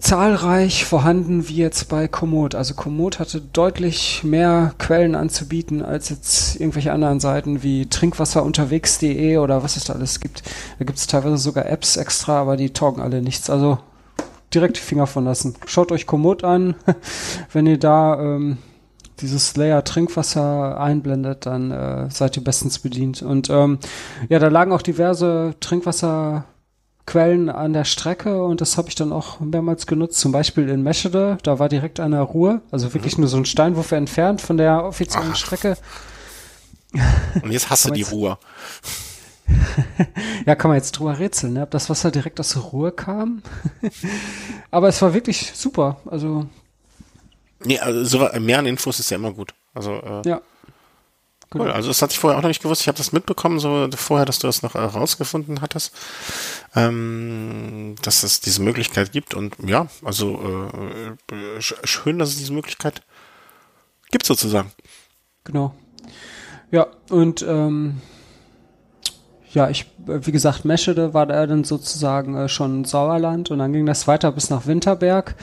[0.00, 2.54] zahlreich vorhanden wie jetzt bei Komoot.
[2.54, 9.62] Also Komoot hatte deutlich mehr Quellen anzubieten als jetzt irgendwelche anderen Seiten wie trinkwasserunterwegs.de oder
[9.62, 10.42] was es da alles gibt.
[10.78, 13.48] Da gibt es teilweise sogar Apps extra, aber die taugen alle nichts.
[13.48, 13.78] Also
[14.52, 15.54] direkt die Finger von lassen.
[15.66, 16.74] Schaut euch Komoot an.
[17.52, 18.58] Wenn ihr da ähm,
[19.20, 23.22] dieses Layer Trinkwasser einblendet, dann äh, seid ihr bestens bedient.
[23.22, 23.78] Und ähm,
[24.28, 26.44] ja, da lagen auch diverse Trinkwasser
[27.06, 30.18] Quellen an der Strecke und das habe ich dann auch mehrmals genutzt.
[30.18, 33.22] Zum Beispiel in Meschede, da war direkt eine Ruhe, also wirklich mhm.
[33.22, 35.36] nur so ein Steinwurf entfernt von der offiziellen Ach.
[35.36, 35.76] Strecke.
[37.42, 38.38] Und jetzt hast du die Ruhe.
[40.46, 41.62] ja, kann man jetzt drüber rätseln, ne?
[41.62, 43.42] ob das Wasser direkt aus der Ruhe kam.
[44.70, 45.98] Aber es war wirklich super.
[46.06, 46.46] Also
[47.64, 49.54] Nee, also so, mehr an Infos ist ja immer gut.
[49.74, 50.40] Also äh, ja.
[51.58, 51.70] Cool.
[51.70, 52.82] Also das hatte ich vorher auch noch nicht gewusst.
[52.82, 55.92] Ich habe das mitbekommen, so vorher, dass du das noch herausgefunden hattest,
[56.74, 59.34] ähm, dass es diese Möglichkeit gibt.
[59.34, 60.70] Und ja, also
[61.30, 63.02] äh, schön, dass es diese Möglichkeit
[64.10, 64.72] gibt sozusagen.
[65.44, 65.74] Genau.
[66.70, 68.00] Ja, und ähm,
[69.52, 73.86] ja, ich, wie gesagt, Meschede war da dann sozusagen äh, schon Sauerland und dann ging
[73.86, 75.34] das weiter bis nach Winterberg.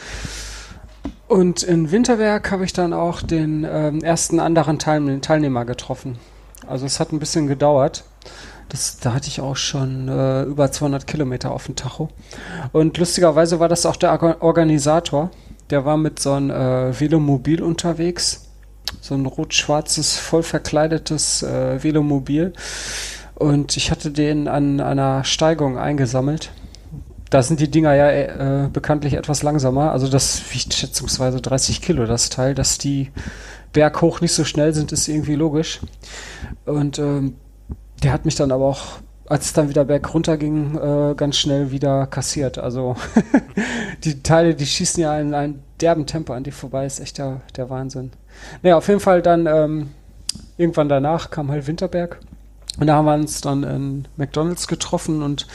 [1.28, 6.19] Und in Winterberg habe ich dann auch den ähm, ersten anderen Teil Teilnehmer getroffen.
[6.67, 8.03] Also es hat ein bisschen gedauert.
[8.69, 12.09] Das, da hatte ich auch schon äh, über 200 Kilometer auf dem Tacho.
[12.71, 15.32] Und lustigerweise war das auch der Organisator.
[15.69, 18.47] Der war mit so einem äh, Velomobil unterwegs.
[19.01, 22.53] So ein rot-schwarzes, voll verkleidetes äh, Velomobil.
[23.36, 26.51] Und ich hatte den an einer Steigung eingesammelt
[27.34, 29.91] da sind die Dinger ja äh, bekanntlich etwas langsamer.
[29.91, 32.53] Also das wiegt schätzungsweise 30 Kilo, das Teil.
[32.53, 33.09] Dass die
[33.71, 35.79] berghoch nicht so schnell sind, ist irgendwie logisch.
[36.65, 37.36] Und ähm,
[38.03, 41.38] der hat mich dann aber auch, als es dann wieder berg runter ging, äh, ganz
[41.38, 42.59] schnell wieder kassiert.
[42.59, 42.95] Also
[44.03, 46.86] die Teile, die schießen ja in einem derben Tempo an die vorbei.
[46.86, 48.11] Ist echt der, der Wahnsinn.
[48.61, 49.89] Naja, auf jeden Fall dann ähm,
[50.57, 52.19] irgendwann danach kam halt Winterberg.
[52.79, 55.47] Und da haben wir uns dann in McDonalds getroffen und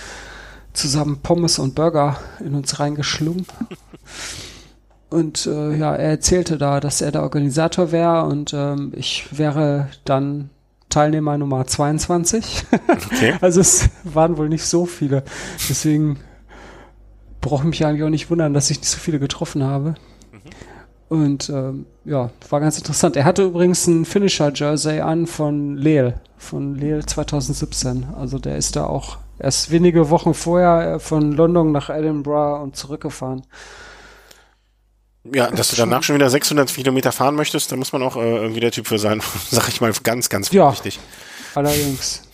[0.73, 3.47] zusammen Pommes und Burger in uns reingeschlungen.
[5.11, 9.89] Und äh, ja, er erzählte da, dass er der Organisator wäre und ähm, ich wäre
[10.05, 10.51] dann
[10.91, 12.64] Teilnehmer Nummer 22.
[12.89, 13.35] Okay.
[13.41, 15.23] also es waren wohl nicht so viele.
[15.69, 16.19] Deswegen
[17.41, 19.95] brauche ich mich eigentlich auch nicht wundern, dass ich nicht so viele getroffen habe.
[20.33, 20.41] Mhm.
[21.09, 23.16] Und ähm, ja, war ganz interessant.
[23.16, 28.07] Er hatte übrigens ein Finisher-Jersey an von Leel, von Leel 2017.
[28.14, 32.76] Also der ist da auch erst wenige Wochen vorher äh, von London nach Edinburgh und
[32.76, 33.47] zurückgefahren.
[35.24, 38.36] Ja, dass du danach schon wieder 600 Kilometer fahren möchtest, da muss man auch äh,
[38.36, 39.20] irgendwie der Typ für sein,
[39.51, 40.99] sag ich mal, ganz, ganz ja, wichtig.
[41.55, 42.28] Allerdings.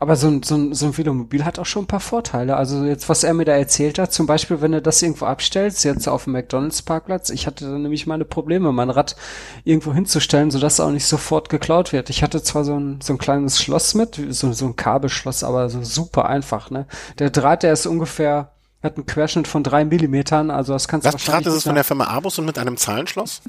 [0.00, 2.56] Aber so ein, so, ein, so ein Velomobil hat auch schon ein paar Vorteile.
[2.56, 5.84] Also jetzt, was er mir da erzählt hat, zum Beispiel, wenn du das irgendwo abstellst,
[5.84, 9.16] jetzt auf dem McDonalds-Parkplatz, ich hatte dann nämlich meine Probleme, mein Rad
[9.64, 12.10] irgendwo hinzustellen, sodass es auch nicht sofort geklaut wird.
[12.10, 15.70] Ich hatte zwar so ein, so ein kleines Schloss mit, so, so ein Kabelschloss, aber
[15.70, 16.86] so super einfach, ne?
[17.18, 18.52] Der Draht, der ist ungefähr
[18.82, 21.28] hat einen Querschnitt von drei Millimetern, also das kannst du wahrscheinlich...
[21.28, 23.40] Was Draht ist es von der Firma Abus und mit einem Zahlenschloss?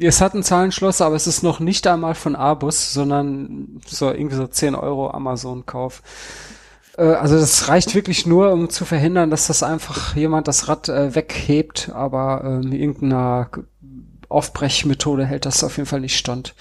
[0.00, 4.36] Es hat ein Zahlenschloss, aber es ist noch nicht einmal von Abus, sondern so irgendwie
[4.36, 6.02] so 10 Euro Amazon-Kauf.
[6.96, 10.88] Äh, also das reicht wirklich nur, um zu verhindern, dass das einfach jemand das Rad
[10.88, 13.50] äh, weghebt, aber äh, irgendeiner
[14.28, 16.54] Aufbrechmethode hält das auf jeden Fall nicht stand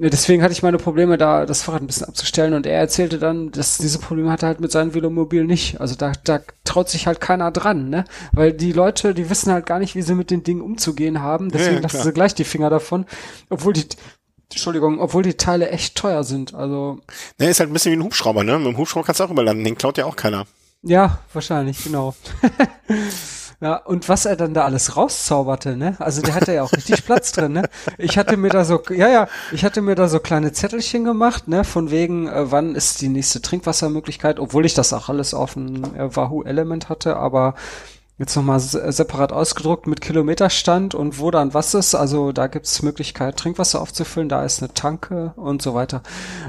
[0.00, 3.50] deswegen hatte ich meine Probleme, da das Fahrrad ein bisschen abzustellen und er erzählte dann,
[3.50, 5.80] dass diese Probleme hat er halt mit seinem Velomobil nicht.
[5.80, 8.04] Also da, da traut sich halt keiner dran, ne?
[8.32, 11.50] Weil die Leute, die wissen halt gar nicht, wie sie mit den Dingen umzugehen haben.
[11.50, 13.06] Deswegen ja, lassen sie gleich die Finger davon.
[13.50, 13.86] Obwohl die,
[14.50, 16.54] Entschuldigung, obwohl die Teile echt teuer sind.
[16.54, 17.00] Also.
[17.38, 18.58] Ne, ist halt ein bisschen wie ein Hubschrauber, ne?
[18.58, 20.46] Mit dem Hubschrauber kannst du auch überlanden, den klaut ja auch keiner.
[20.82, 22.14] Ja, wahrscheinlich, genau.
[23.60, 25.96] Ja, und was er dann da alles rauszauberte, ne?
[25.98, 27.68] Also der hatte ja auch richtig Platz drin, ne?
[27.96, 31.48] Ich hatte mir da so, ja, ja, ich hatte mir da so kleine Zettelchen gemacht,
[31.48, 31.64] ne?
[31.64, 35.82] Von wegen, äh, wann ist die nächste Trinkwassermöglichkeit, obwohl ich das auch alles auf dem
[35.96, 37.54] äh, Wahoo Element hatte, aber
[38.18, 41.94] jetzt nochmal separat ausgedruckt mit Kilometerstand und wo dann was ist.
[41.94, 46.02] Also da gibt's Möglichkeit, Trinkwasser aufzufüllen, da ist eine Tanke und so weiter.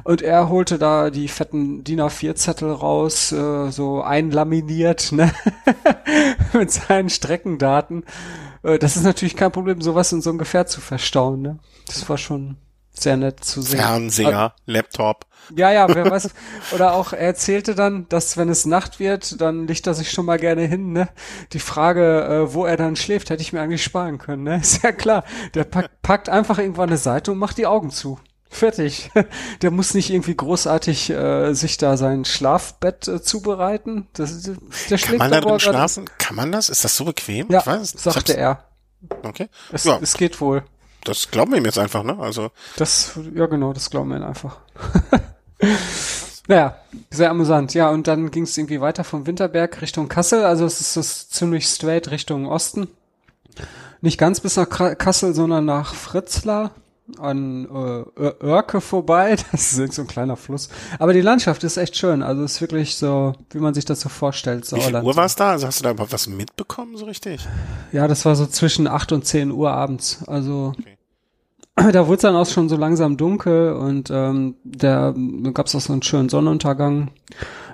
[0.04, 5.32] Und er holte da die fetten DIN A4-Zettel raus, äh, so einlaminiert, ne?
[6.54, 8.04] mit seinen Streckendaten.
[8.64, 11.60] Äh, das ist natürlich kein Problem, sowas in so ein Gefährt zu verstauen, ne?
[11.86, 12.58] Das war schon
[13.02, 13.80] sehr nett zu sehen.
[13.80, 15.26] Fernseher, Laptop.
[15.56, 16.30] Ja, ja, wer weiß.
[16.74, 20.26] Oder auch, er erzählte dann, dass wenn es Nacht wird, dann liegt er sich schon
[20.26, 21.10] mal gerne hin, ne?
[21.54, 24.58] Die Frage, äh, wo er dann schläft, hätte ich mir eigentlich sparen können, ne?
[24.62, 25.24] Ist ja klar.
[25.54, 28.20] Der packt, packt einfach irgendwann eine Seite und macht die Augen zu.
[28.52, 29.12] Fertig.
[29.62, 34.08] Der muss nicht irgendwie großartig äh, sich da sein Schlafbett äh, zubereiten.
[34.14, 36.10] Das, der schläft Kann man da drin schlafen?
[36.18, 36.70] Kann man das?
[36.70, 37.48] Ist das so bequem?
[37.52, 38.64] Ja, ich weiß, sagte er.
[39.22, 39.50] Okay.
[39.72, 40.00] Es, ja.
[40.02, 40.64] es geht wohl.
[41.04, 42.18] Das glauben wir ihm jetzt einfach, ne?
[42.20, 42.52] Also.
[42.76, 44.58] Das, ja genau, das glauben wir ihm einfach.
[46.48, 46.78] naja,
[47.10, 47.74] sehr amüsant.
[47.74, 50.44] Ja, und dann ging es irgendwie weiter vom Winterberg Richtung Kassel.
[50.44, 52.88] Also es ist das ziemlich straight Richtung Osten.
[54.02, 56.72] Nicht ganz bis nach Kassel, sondern nach Fritzlar
[57.18, 59.36] an äh, Örke vorbei.
[59.52, 60.70] Das ist so ein kleiner Fluss.
[61.00, 62.24] Aber die Landschaft ist echt schön.
[62.24, 64.66] Also es ist wirklich so, wie man sich das so vorstellt.
[64.66, 65.52] So wie viel Uhr war es da?
[65.52, 67.48] Also hast du da überhaupt was mitbekommen, so richtig?
[67.92, 70.24] Ja, das war so zwischen acht und zehn Uhr abends.
[70.28, 70.98] Also okay.
[71.92, 75.14] da wurde es dann auch schon so langsam dunkel und ähm, da
[75.54, 77.12] gab es auch so einen schönen Sonnenuntergang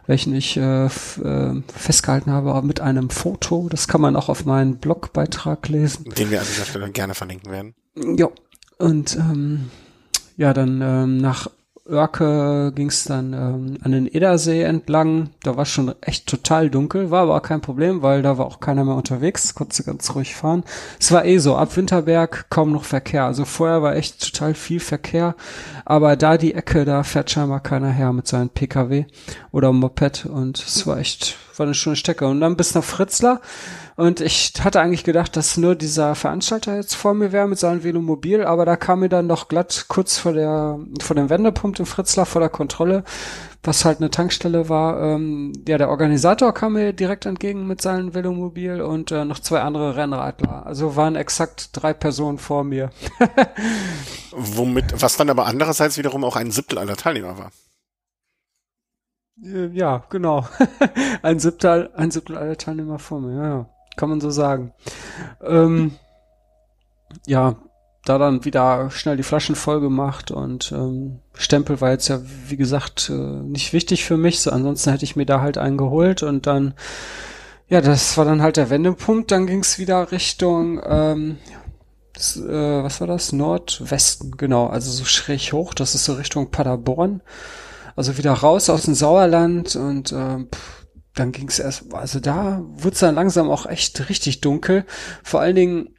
[0.08, 3.68] welchen ich äh, äh, festgehalten habe mit einem Foto.
[3.70, 6.06] Das kann man auch auf meinen Blogbeitrag lesen.
[6.12, 7.76] Den wir an dieser Stelle gerne verlinken werden.
[8.18, 8.30] Ja,
[8.78, 9.70] und ähm,
[10.38, 11.48] ja, dann ähm, nach
[11.88, 15.30] Örke ging es dann ähm, an den Edersee entlang.
[15.44, 18.84] Da war schon echt total dunkel, war aber kein Problem, weil da war auch keiner
[18.84, 20.64] mehr unterwegs, konnte ganz ruhig fahren.
[21.00, 23.26] Es war eh so, ab Winterberg kaum noch Verkehr.
[23.26, 25.36] Also vorher war echt total viel Verkehr,
[25.86, 29.06] aber da die Ecke, da fährt scheinbar keiner her mit seinem PKW
[29.52, 32.26] oder Moped und es war echt, war eine schöne Strecke.
[32.26, 33.42] Und dann bis nach Fritzlar
[33.98, 37.84] und ich hatte eigentlich gedacht, dass nur dieser Veranstalter jetzt vor mir wäre mit seinem
[37.84, 41.86] Velomobil, aber da kam mir dann noch glatt kurz vor der, vor dem Wendepunkt in
[41.86, 43.06] Fritzlar vor der Kontrolle,
[43.64, 45.02] was halt eine Tankstelle war.
[45.02, 49.62] Ähm, ja, der Organisator kam mir direkt entgegen mit seinem Velomobil und äh, noch zwei
[49.62, 50.66] andere Rennradler.
[50.66, 52.90] Also waren exakt drei Personen vor mir.
[54.32, 57.52] Womit, was dann aber andererseits wiederum auch ein Siebtel aller Teilnehmer war.
[59.42, 60.46] Äh, ja, genau.
[61.22, 64.74] ein Siebtel, ein Siebtel aller Teilnehmer vor mir, ja, ja kann man so sagen.
[65.44, 65.92] Ähm,
[67.28, 67.56] ja,
[68.06, 72.56] da dann wieder schnell die Flaschen voll gemacht und ähm, Stempel war jetzt ja, wie
[72.56, 74.40] gesagt, äh, nicht wichtig für mich.
[74.40, 76.76] So, ansonsten hätte ich mir da halt einen geholt und dann,
[77.68, 79.32] ja, das war dann halt der Wendepunkt.
[79.32, 81.38] Dann ging es wieder Richtung, ähm,
[82.14, 83.34] das, äh, was war das?
[83.34, 85.74] Nordwesten, genau, also so schräg hoch.
[85.74, 87.22] Das ist so Richtung Paderborn.
[87.96, 90.85] Also wieder raus aus dem Sauerland und ähm, pff,
[91.16, 94.86] dann ging es erst, also da wurde es dann langsam auch echt richtig dunkel.
[95.24, 95.90] Vor allen Dingen,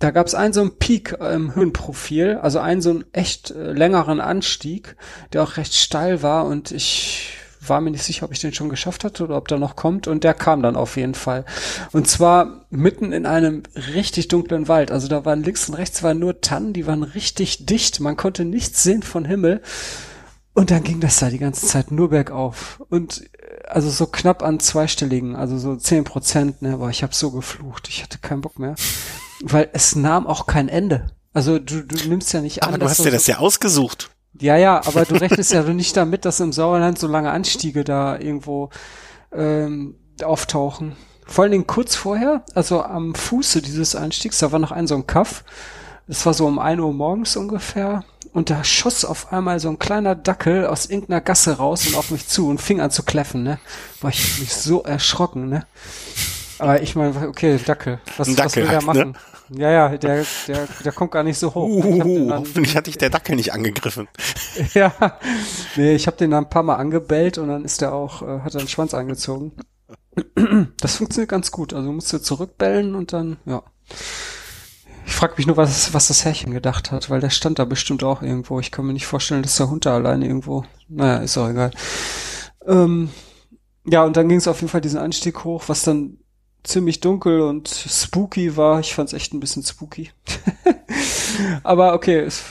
[0.00, 3.72] da gab es einen so einen Peak im Höhenprofil, also einen so einen echt äh,
[3.72, 4.96] längeren Anstieg,
[5.32, 8.68] der auch recht steil war und ich war mir nicht sicher, ob ich den schon
[8.68, 11.44] geschafft hatte oder ob der noch kommt und der kam dann auf jeden Fall.
[11.92, 13.62] Und zwar mitten in einem
[13.94, 14.90] richtig dunklen Wald.
[14.90, 18.00] Also da waren links und rechts waren nur Tannen, die waren richtig dicht.
[18.00, 19.62] Man konnte nichts sehen von Himmel.
[20.54, 22.80] Und dann ging das da die ganze Zeit nur bergauf.
[22.88, 27.14] Und äh, also so knapp an zweistelligen, also so zehn Prozent, ne, aber ich habe
[27.14, 28.76] so geflucht, ich hatte keinen Bock mehr.
[29.42, 31.10] Weil es nahm auch kein Ende.
[31.32, 32.68] Also du, du nimmst ja nicht an.
[32.68, 34.10] Aber du hast dir das ja ausgesucht.
[34.40, 38.16] Ja, ja, aber du rechnest ja nicht damit, dass im Sauerland so lange Anstiege da
[38.18, 38.70] irgendwo
[39.32, 40.96] ähm, auftauchen.
[41.26, 44.94] Vor allen Dingen kurz vorher, also am Fuße dieses Anstiegs, da war noch ein so
[44.94, 45.44] ein Kaff.
[46.06, 49.78] Das war so um ein Uhr morgens ungefähr und da schoss auf einmal so ein
[49.78, 53.44] kleiner Dackel aus irgendeiner Gasse raus und auf mich zu und fing an zu kläffen,
[53.44, 53.58] ne?
[54.00, 55.66] War ich mich so erschrocken, ne?
[56.58, 59.16] Aber ich meine, okay, Dackel, was, Dackel was will der machen?
[59.48, 59.60] Ne?
[59.60, 61.68] Ja, ja, der, der, der kommt gar nicht so hoch.
[61.68, 64.08] Uh, hoffentlich hat dich der Dackel nicht angegriffen.
[64.74, 64.92] ja,
[65.76, 68.40] nee, ich habe den dann ein paar Mal angebellt und dann ist der auch, äh,
[68.40, 69.52] hat er den Schwanz eingezogen.
[70.80, 71.72] Das funktioniert ganz gut.
[71.72, 73.62] Also musst du zurückbellen und dann, ja.
[75.06, 78.02] Ich frage mich nur, was, was das Herrchen gedacht hat, weil der stand da bestimmt
[78.02, 78.60] auch irgendwo.
[78.60, 80.64] Ich kann mir nicht vorstellen, dass der Hund da alleine irgendwo.
[80.88, 81.70] Naja, ist auch egal.
[82.66, 83.10] Ähm,
[83.84, 86.18] ja, und dann ging es auf jeden Fall diesen Anstieg hoch, was dann
[86.62, 88.80] ziemlich dunkel und spooky war.
[88.80, 90.10] Ich fand es echt ein bisschen spooky.
[91.62, 92.42] Aber okay, es,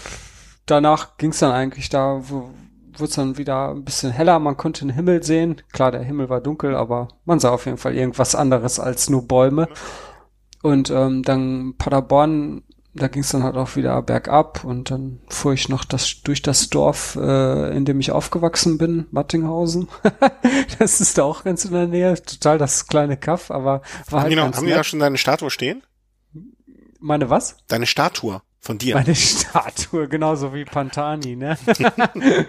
[0.66, 2.52] danach ging es dann eigentlich da, wo
[3.00, 4.40] wurde es dann wieder ein bisschen heller.
[4.40, 5.62] Man konnte den Himmel sehen.
[5.72, 9.28] Klar, der Himmel war dunkel, aber man sah auf jeden Fall irgendwas anderes als nur
[9.28, 9.68] Bäume.
[10.64, 15.52] Und ähm, dann Paderborn, da ging es dann halt auch wieder bergab und dann fuhr
[15.52, 19.90] ich noch das durch das Dorf, äh, in dem ich aufgewachsen bin, Mattinghausen.
[20.80, 24.22] das ist da auch ganz in der Nähe, total das kleine Kaff, aber war haben
[24.22, 25.84] halt die noch, Haben die da schon deine Statue stehen?
[27.02, 27.58] Meine was?
[27.68, 28.96] Deine Statue von dir.
[28.96, 31.58] Meine Statue, genauso wie Pantani, ne?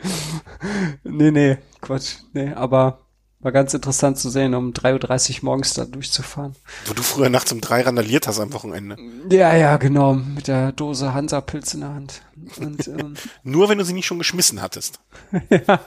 [1.03, 2.19] nee, nee, Quatsch.
[2.33, 3.04] Nee, aber
[3.45, 6.57] war ganz interessant zu sehen, um 3.30 Uhr morgens da durchzufahren.
[6.87, 8.97] Wo du früher nachts um drei randaliert hast am Wochenende.
[9.31, 10.15] Ja, ja, genau.
[10.15, 12.23] Mit der Dose Hansa-Pilz in der Hand.
[12.57, 14.99] Und, ähm, Nur wenn du sie nicht schon geschmissen hattest.
[15.51, 15.81] ja.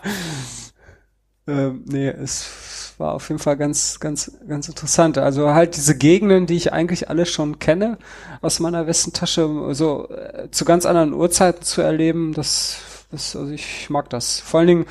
[1.47, 5.17] Ähm, nee, es war auf jeden Fall ganz, ganz, ganz interessant.
[5.17, 7.97] Also halt diese Gegenden, die ich eigentlich alle schon kenne,
[8.41, 12.77] aus meiner Westentasche, so äh, zu ganz anderen Uhrzeiten zu erleben, das,
[13.09, 14.39] das, also ich mag das.
[14.39, 14.85] Vor allen Dingen,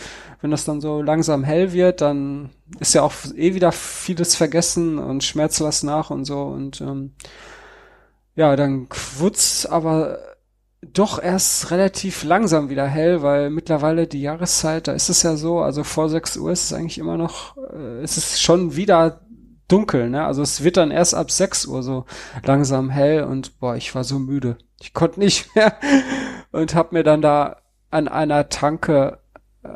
[0.47, 4.97] wenn das dann so langsam hell wird, dann ist ja auch eh wieder vieles vergessen
[4.97, 7.14] und schmerzt was nach und so und ähm,
[8.36, 8.86] ja, dann
[9.18, 10.20] wird's aber
[10.82, 15.62] doch erst relativ langsam wieder hell, weil mittlerweile die Jahreszeit, da ist es ja so,
[15.62, 19.22] also vor 6 Uhr ist es eigentlich immer noch, äh, ist es schon wieder
[19.66, 20.26] dunkel, ne?
[20.26, 22.05] Also es wird dann erst ab 6 Uhr so
[22.44, 24.59] langsam hell und boah, ich war so müde.
[24.80, 25.76] Ich konnte nicht mehr
[26.53, 27.57] und hab mir dann da
[27.90, 29.18] an einer Tanke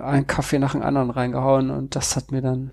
[0.02, 2.72] einen Kaffee nach dem anderen reingehauen und das hat mir dann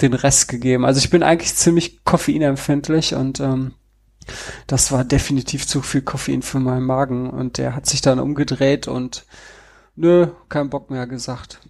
[0.00, 0.84] den Rest gegeben.
[0.84, 3.74] Also ich bin eigentlich ziemlich koffeinempfindlich und ähm,
[4.66, 8.88] das war definitiv zu viel Koffein für meinen Magen und der hat sich dann umgedreht
[8.88, 9.24] und
[9.94, 11.60] nö, kein Bock mehr gesagt.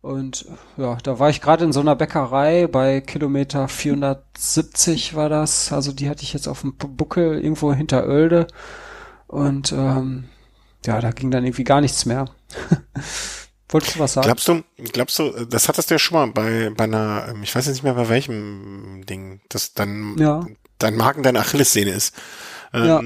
[0.00, 5.72] Und ja, da war ich gerade in so einer Bäckerei bei Kilometer 470 war das.
[5.72, 8.46] Also die hatte ich jetzt auf dem Buckel irgendwo hinter Oelde.
[9.26, 10.28] Und ähm,
[10.86, 12.26] ja, da ging dann irgendwie gar nichts mehr.
[13.70, 14.24] Wolltest du was sagen?
[14.24, 14.62] Glaubst du,
[14.92, 17.74] glaubst du, das hattest du ja schon mal bei, bei einer, ähm, ich weiß jetzt
[17.74, 20.46] nicht mehr bei welchem Ding, dass dann ja.
[20.78, 22.14] dein Magen deine Achillessehne ist.
[22.72, 23.02] Ähm, ja.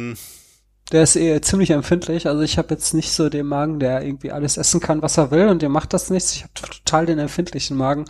[0.93, 2.27] Der ist eh ziemlich empfindlich.
[2.29, 5.31] Also ich habe jetzt nicht so den Magen, der irgendwie alles essen kann, was er
[5.31, 6.35] will und der macht das nichts.
[6.35, 8.05] Ich habe total den empfindlichen Magen.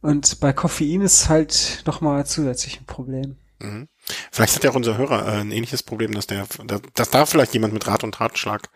[0.00, 3.36] Und bei Koffein ist halt nochmal zusätzlich ein Problem.
[3.60, 3.88] Mhm.
[4.30, 6.46] Vielleicht hat ja auch unser Hörer äh, ein ähnliches Problem, dass der,
[6.94, 8.68] dass da vielleicht jemand mit Rat und Tatschlag,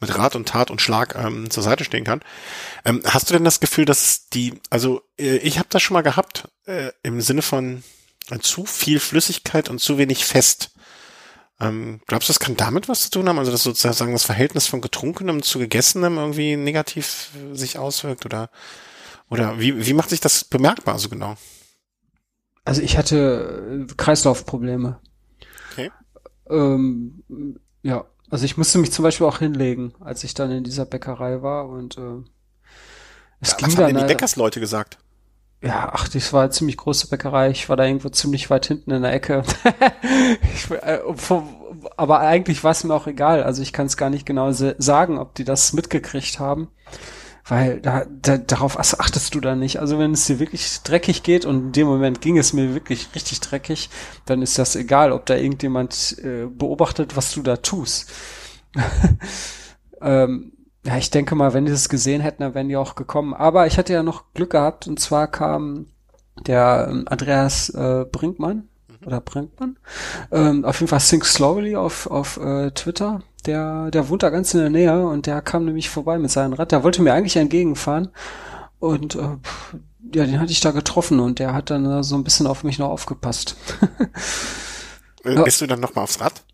[0.00, 2.20] mit Rat und Tat und Schlag ähm, zur Seite stehen kann.
[2.84, 6.02] Ähm, hast du denn das Gefühl, dass die, also äh, ich habe das schon mal
[6.02, 7.82] gehabt äh, im Sinne von
[8.30, 10.70] äh, zu viel Flüssigkeit und zu wenig Fest.
[11.60, 13.38] Ähm, glaubst du, das kann damit was zu tun haben?
[13.38, 18.24] Also, dass sozusagen das Verhältnis von Getrunkenem zu Gegessenem irgendwie negativ äh, sich auswirkt?
[18.24, 18.50] Oder,
[19.28, 21.36] oder wie, wie macht sich das bemerkbar so genau?
[22.64, 25.00] Also ich hatte äh, Kreislaufprobleme.
[25.72, 25.90] Okay.
[26.48, 27.24] Ähm,
[27.82, 31.42] ja, also ich musste mich zum Beispiel auch hinlegen, als ich dann in dieser Bäckerei
[31.42, 32.00] war und äh,
[33.40, 34.98] es ja, ging was haben dann, denn die Bäckersleute gesagt?
[35.60, 37.50] Ja, ach, das war eine ziemlich große Bäckerei.
[37.50, 39.42] Ich war da irgendwo ziemlich weit hinten in der Ecke.
[40.54, 41.00] ich, äh,
[41.96, 43.42] aber eigentlich war es mir auch egal.
[43.42, 46.68] Also ich kann es gar nicht genau sagen, ob die das mitgekriegt haben.
[47.48, 49.78] Weil da, da, darauf achtest du da nicht.
[49.80, 53.08] Also wenn es dir wirklich dreckig geht und in dem Moment ging es mir wirklich
[53.14, 53.88] richtig dreckig,
[54.26, 58.12] dann ist das egal, ob da irgendjemand äh, beobachtet, was du da tust.
[60.02, 60.52] ähm,
[60.84, 63.32] ja, ich denke mal, wenn die das gesehen hätten, dann wären die auch gekommen.
[63.32, 65.86] Aber ich hatte ja noch Glück gehabt und zwar kam
[66.46, 69.06] der ähm, Andreas äh, Brinkmann mhm.
[69.06, 69.78] oder Brinkmann,
[70.30, 73.22] ähm, auf jeden Fall Think Slowly auf, auf äh, Twitter.
[73.48, 76.52] Der, der wohnt da ganz in der Nähe und der kam nämlich vorbei mit seinem
[76.52, 76.70] Rad.
[76.70, 78.10] Der wollte mir eigentlich entgegenfahren
[78.78, 79.38] und äh,
[80.14, 82.78] ja, den hatte ich da getroffen und der hat dann so ein bisschen auf mich
[82.78, 83.56] noch aufgepasst.
[85.24, 86.44] Äh, bist du dann noch mal aufs Rad?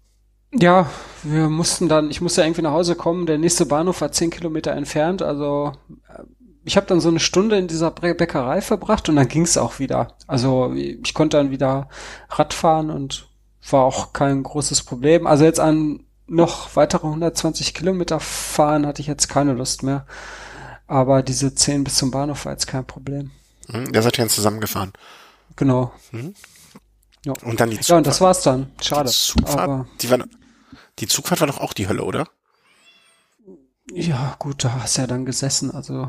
[0.51, 0.89] Ja,
[1.23, 3.27] wir mussten dann, ich musste irgendwie nach Hause kommen.
[3.27, 5.21] Der nächste Bahnhof war zehn Kilometer entfernt.
[5.21, 5.73] Also
[6.09, 6.23] äh,
[6.65, 10.17] ich habe dann so eine Stunde in dieser Bäckerei verbracht und dann ging's auch wieder.
[10.27, 11.91] Also ich konnte dann wieder
[12.31, 13.29] Rad fahren und
[13.71, 15.27] war auch kein großes Problem.
[15.27, 20.07] Also jetzt an noch weitere 120 Kilometer fahren hatte ich jetzt keine Lust mehr.
[20.87, 23.31] Aber diese 10 bis zum Bahnhof war jetzt kein Problem.
[23.69, 24.93] Mhm, der seid ihr dann zusammengefahren.
[25.57, 25.93] Genau.
[26.13, 26.35] Mhm.
[27.25, 27.33] Ja.
[27.43, 27.89] Und dann die Zugfahrt.
[27.89, 28.71] Ja, und das war's dann.
[28.83, 29.09] Schade.
[29.09, 30.19] Die Zugfahrt, aber die war,
[30.99, 32.29] die Zugfahrt war doch auch die Hölle, oder?
[33.93, 36.09] Ja, gut, da hast du ja dann gesessen, also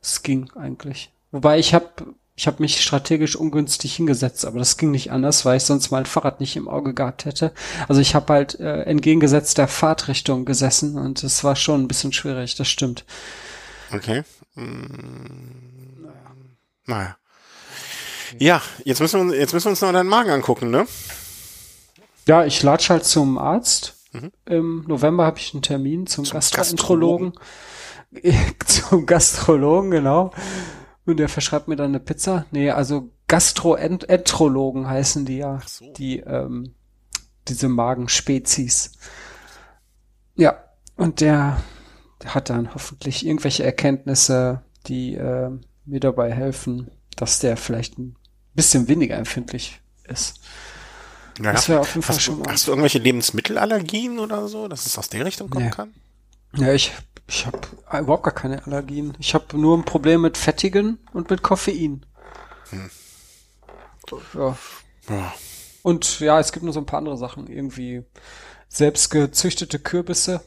[0.00, 1.12] es ging eigentlich.
[1.30, 5.56] Wobei ich habe ich hab mich strategisch ungünstig hingesetzt, aber das ging nicht anders, weil
[5.56, 7.52] ich sonst mein Fahrrad nicht im Auge gehabt hätte.
[7.88, 12.12] Also ich habe halt äh, entgegengesetzt der Fahrtrichtung gesessen und es war schon ein bisschen
[12.12, 13.04] schwierig, das stimmt.
[13.92, 14.22] Okay.
[14.54, 16.02] Hm.
[16.02, 16.16] Naja.
[16.86, 17.16] naja.
[18.38, 20.86] Ja, jetzt müssen wir, jetzt müssen wir uns noch deinen Magen angucken, ne?
[22.26, 24.30] Ja, ich latsch halt zum Arzt Mhm.
[24.46, 27.32] Im November habe ich einen Termin zum, zum Gastroenterologen.
[28.64, 30.30] zum Gastrologen, genau.
[31.06, 32.46] Und der verschreibt mir dann eine Pizza.
[32.50, 35.60] Nee, also Gastroenterologen heißen die ja.
[35.66, 35.92] So.
[35.92, 36.74] Die, ähm,
[37.48, 38.92] diese Magenspezies.
[40.34, 40.64] Ja,
[40.96, 41.62] und der,
[42.22, 45.50] der hat dann hoffentlich irgendwelche Erkenntnisse, die äh,
[45.84, 48.16] mir dabei helfen, dass der vielleicht ein
[48.54, 50.40] bisschen weniger empfindlich ist.
[51.38, 51.52] Naja.
[51.52, 52.52] Das wäre auf jeden Fall hast, schon mal.
[52.52, 55.70] Hast du irgendwelche Lebensmittelallergien oder so, dass es aus der Richtung kommen nee.
[55.70, 55.92] kann?
[56.56, 56.92] Ja, ich,
[57.26, 57.58] ich habe
[58.00, 59.16] überhaupt gar keine Allergien.
[59.18, 62.04] Ich habe nur ein Problem mit Fettigen und mit Koffein.
[62.70, 62.90] Hm.
[64.34, 64.56] Ja.
[65.08, 65.34] ja.
[65.82, 67.46] Und ja, es gibt nur so ein paar andere Sachen.
[67.46, 68.04] Irgendwie
[68.68, 70.42] selbst gezüchtete Kürbisse.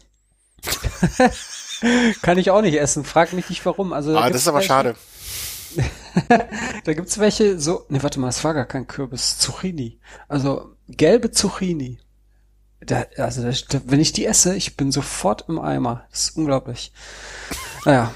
[2.21, 3.03] Kann ich auch nicht essen.
[3.03, 3.93] Frag mich nicht warum.
[3.93, 4.95] Also, ah, das ist aber schade.
[6.83, 9.99] da gibt's welche so, ne, warte mal, es war gar kein Kürbis, Zucchini.
[10.27, 11.99] Also gelbe Zucchini.
[12.79, 16.05] Da, also da, wenn ich die esse, ich bin sofort im Eimer.
[16.11, 16.91] Das ist unglaublich.
[17.85, 18.13] Naja.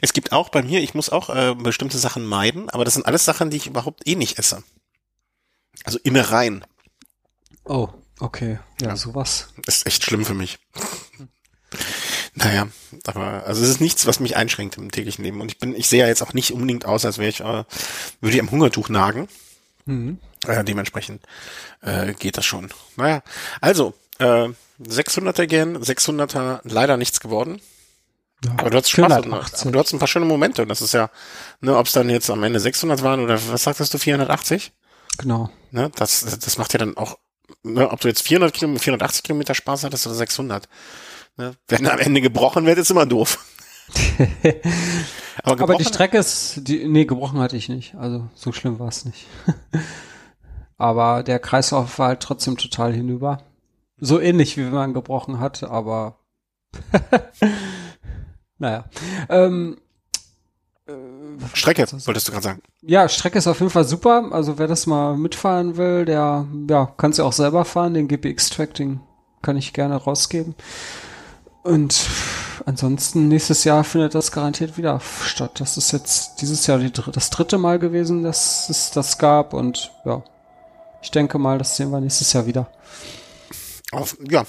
[0.00, 3.06] Es gibt auch bei mir, ich muss auch äh, bestimmte Sachen meiden, aber das sind
[3.06, 4.62] alles Sachen, die ich überhaupt eh nicht esse.
[5.84, 6.64] Also Innereien.
[7.64, 7.88] Oh,
[8.18, 8.58] okay.
[8.80, 8.96] Ja, ja.
[8.96, 9.48] sowas.
[9.66, 10.58] ist echt schlimm für mich.
[12.34, 12.68] Naja,
[13.04, 15.40] aber also es ist nichts, was mich einschränkt im täglichen Leben.
[15.40, 17.64] Und ich bin, ich sehe ja jetzt auch nicht unbedingt aus, als wäre ich, äh,
[18.20, 19.28] würde ich am Hungertuch nagen.
[19.86, 20.18] Mhm.
[20.46, 21.22] Äh, dementsprechend
[21.82, 22.68] äh, geht das schon.
[22.96, 23.22] Naja,
[23.60, 24.48] also äh,
[24.80, 27.60] 600er gern, 600er leider nichts geworden.
[28.44, 30.62] Ja, aber du hast Spaß, aber du hast ein paar schöne Momente.
[30.62, 31.10] Und das ist ja,
[31.60, 34.72] ne, ob es dann jetzt am Ende 600 waren oder was sagtest du, 480?
[35.18, 35.50] Genau.
[35.72, 37.18] Ne, das, das macht ja dann auch,
[37.64, 40.68] ne, ob du jetzt 400 Kilometer, 480 Kilometer Spaß hattest oder 600.
[41.36, 41.54] Ne?
[41.66, 43.44] Wenn am Ende gebrochen wird, ist immer doof.
[45.42, 47.94] Aber, Aber, die Strecke ist, die, nee, gebrochen hatte ich nicht.
[47.94, 49.26] Also so schlimm war es nicht.
[50.78, 53.38] Aber der Kreislauf war halt trotzdem total hinüber.
[54.00, 56.18] so ähnlich wie wenn man gebrochen hat, aber
[58.58, 58.84] naja.
[59.28, 59.78] Ähm,
[61.52, 62.62] Strecke, wolltest du gerade sagen.
[62.80, 64.28] Ja, Strecke ist auf jeden Fall super.
[64.30, 67.94] Also wer das mal mitfahren will, der ja, kann es ja auch selber fahren.
[67.94, 68.70] Den GPX-Track,
[69.42, 70.54] kann ich gerne rausgeben.
[71.62, 72.06] Und
[72.64, 75.60] ansonsten nächstes Jahr findet das garantiert wieder statt.
[75.60, 79.52] Das ist jetzt dieses Jahr die, das dritte Mal gewesen, dass es das gab.
[79.52, 80.22] Und ja,
[81.02, 82.70] ich denke mal, das sehen wir nächstes Jahr wieder.
[83.92, 84.44] Auf, ja,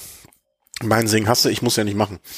[0.82, 2.20] mein Sing hast du, ich muss ja nicht machen.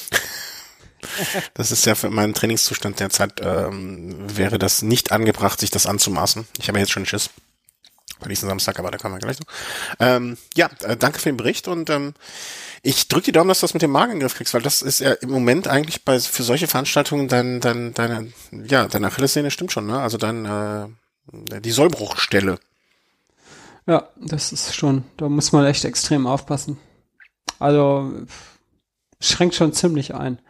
[1.54, 6.46] Das ist ja für meinen Trainingszustand derzeit, ähm, wäre das nicht angebracht, sich das anzumaßen.
[6.58, 7.28] Ich habe jetzt schon Schiss.
[8.20, 9.48] Bei nächsten Samstag, aber da kommen wir gleich noch.
[9.98, 12.14] Ähm, ja, äh, danke für den Bericht und ähm,
[12.82, 14.62] ich drücke die Daumen, dass du das mit dem Magen in den Griff kriegst, weil
[14.62, 19.08] das ist ja im Moment eigentlich bei für solche Veranstaltungen dein, dein, deine, ja, deine
[19.08, 20.00] Achillessehne stimmt schon, ne?
[20.00, 22.58] Also dein, äh, die Sollbruchstelle.
[23.86, 26.78] Ja, das ist schon, da muss man echt extrem aufpassen.
[27.58, 28.12] Also
[29.20, 30.40] schränkt schon ziemlich ein.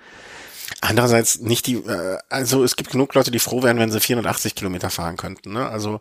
[0.81, 4.55] Andererseits nicht die, äh, also es gibt genug Leute, die froh wären, wenn sie 480
[4.55, 5.53] Kilometer fahren könnten.
[5.53, 5.69] Ne?
[5.69, 6.01] Also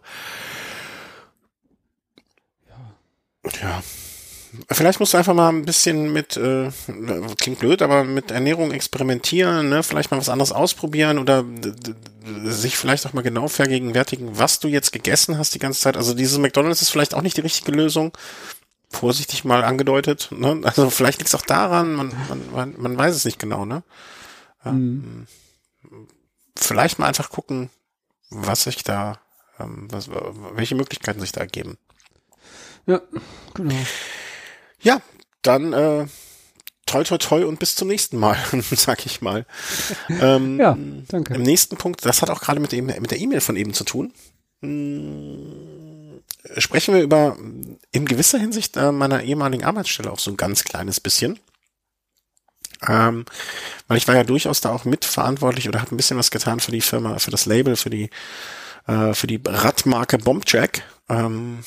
[2.68, 3.62] ja.
[3.62, 3.84] ja.
[4.70, 6.70] Vielleicht musst du einfach mal ein bisschen mit, äh,
[7.38, 9.82] klingt blöd, aber mit Ernährung experimentieren, ne?
[9.82, 11.46] vielleicht mal was anderes ausprobieren oder
[12.44, 15.96] sich vielleicht auch mal genau vergegenwärtigen, was du jetzt gegessen hast die ganze Zeit.
[15.96, 18.12] Also dieses McDonalds ist vielleicht auch nicht die richtige Lösung.
[18.90, 20.28] Vorsichtig mal angedeutet.
[20.32, 20.60] Ne?
[20.64, 22.12] Also vielleicht liegt es auch daran, man,
[22.54, 23.84] man, man weiß es nicht genau, ne?
[24.66, 25.28] Mhm.
[26.58, 27.70] Vielleicht mal einfach gucken,
[28.30, 29.20] was sich da,
[29.60, 30.10] ähm, was,
[30.56, 31.78] welche Möglichkeiten sich da ergeben.
[32.86, 33.02] Ja,
[33.54, 33.76] genau.
[34.82, 35.02] Ja,
[35.42, 36.08] dann äh,
[36.86, 38.38] toi toi toi und bis zum nächsten Mal,
[38.72, 39.46] sag ich mal.
[40.10, 40.78] Ähm, ja,
[41.08, 41.34] danke.
[41.34, 43.84] Im nächsten Punkt, das hat auch gerade mit, dem, mit der E-Mail von eben zu
[43.84, 44.14] tun.
[44.62, 46.22] Hm,
[46.58, 47.38] sprechen wir über
[47.92, 51.40] in gewisser Hinsicht äh, meiner ehemaligen Arbeitsstelle auch so ein ganz kleines bisschen.
[52.88, 53.26] Ähm,
[53.88, 56.72] weil ich war ja durchaus da auch mitverantwortlich oder habe ein bisschen was getan für
[56.72, 58.10] die Firma, für das Label, für die
[58.88, 60.84] äh, für die Radmarke Bombjack.
[61.10, 61.60] Ähm,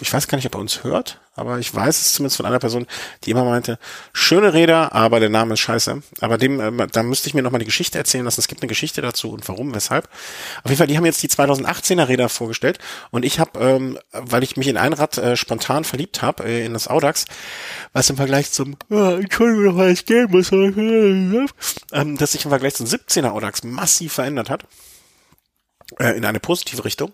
[0.00, 2.58] ich weiß gar nicht, ob er uns hört, aber ich weiß es zumindest von einer
[2.58, 2.86] Person,
[3.24, 3.78] die immer meinte,
[4.12, 6.02] schöne Räder, aber der Name ist scheiße.
[6.20, 8.40] Aber dem, äh, da müsste ich mir noch mal die Geschichte erzählen lassen.
[8.40, 10.08] Es gibt eine Geschichte dazu und warum, weshalb.
[10.62, 12.78] Auf jeden Fall, die haben jetzt die 2018er Räder vorgestellt
[13.10, 16.64] und ich habe, ähm, weil ich mich in ein Rad äh, spontan verliebt habe, äh,
[16.64, 17.24] in das Audax,
[17.92, 22.74] was im Vergleich zum, oh, Entschuldigung, weil ich gehen muss, ähm, dass sich im Vergleich
[22.74, 24.64] zum 17er Audax massiv verändert hat,
[25.98, 27.12] äh, in eine positive Richtung.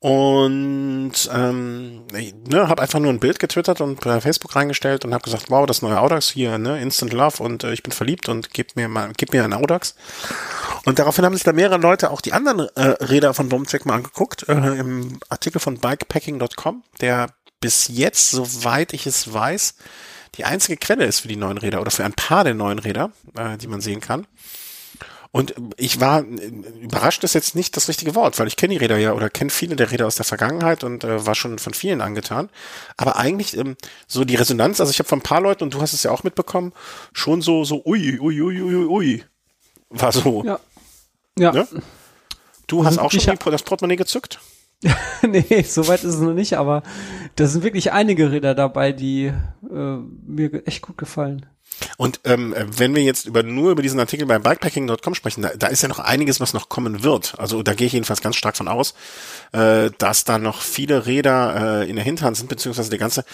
[0.00, 5.24] Und ähm, ne, habe einfach nur ein Bild getwittert und bei Facebook reingestellt und habe
[5.24, 8.54] gesagt, wow, das neue Audax hier, ne, Instant Love und äh, ich bin verliebt und
[8.54, 9.96] gib mir mal, gib mir ein Audax.
[10.84, 13.94] Und daraufhin haben sich da mehrere Leute auch die anderen äh, Räder von Domcheck mal
[13.94, 17.30] angeguckt, äh, im Artikel von bikepacking.com, der
[17.60, 19.74] bis jetzt, soweit ich es weiß,
[20.36, 23.10] die einzige Quelle ist für die neuen Räder oder für ein paar der neuen Räder,
[23.36, 24.28] äh, die man sehen kann.
[25.30, 28.96] Und ich war überrascht ist jetzt nicht das richtige Wort, weil ich kenne die Räder
[28.96, 32.00] ja oder kenne viele der Räder aus der Vergangenheit und äh, war schon von vielen
[32.00, 32.48] angetan.
[32.96, 33.76] Aber eigentlich ähm,
[34.06, 36.10] so die Resonanz, also ich habe von ein paar Leuten und du hast es ja
[36.10, 36.72] auch mitbekommen,
[37.12, 39.24] schon so so ui ui ui ui ui
[39.90, 40.44] war so.
[40.44, 40.60] Ja.
[41.38, 41.52] Ja.
[41.52, 41.68] Ne?
[42.66, 44.40] Du hast auch schon das Portemonnaie gezückt?
[45.22, 46.82] nee, soweit ist es noch nicht, aber
[47.34, 49.96] da sind wirklich einige Räder dabei, die äh,
[50.26, 51.46] mir echt gut gefallen.
[51.96, 55.66] Und ähm, wenn wir jetzt über nur über diesen Artikel bei bikepacking.com sprechen, da, da
[55.68, 57.34] ist ja noch einiges, was noch kommen wird.
[57.38, 58.94] Also da gehe ich jedenfalls ganz stark von aus,
[59.52, 63.24] äh, dass da noch viele Räder äh, in der Hinterhand sind, beziehungsweise der ganze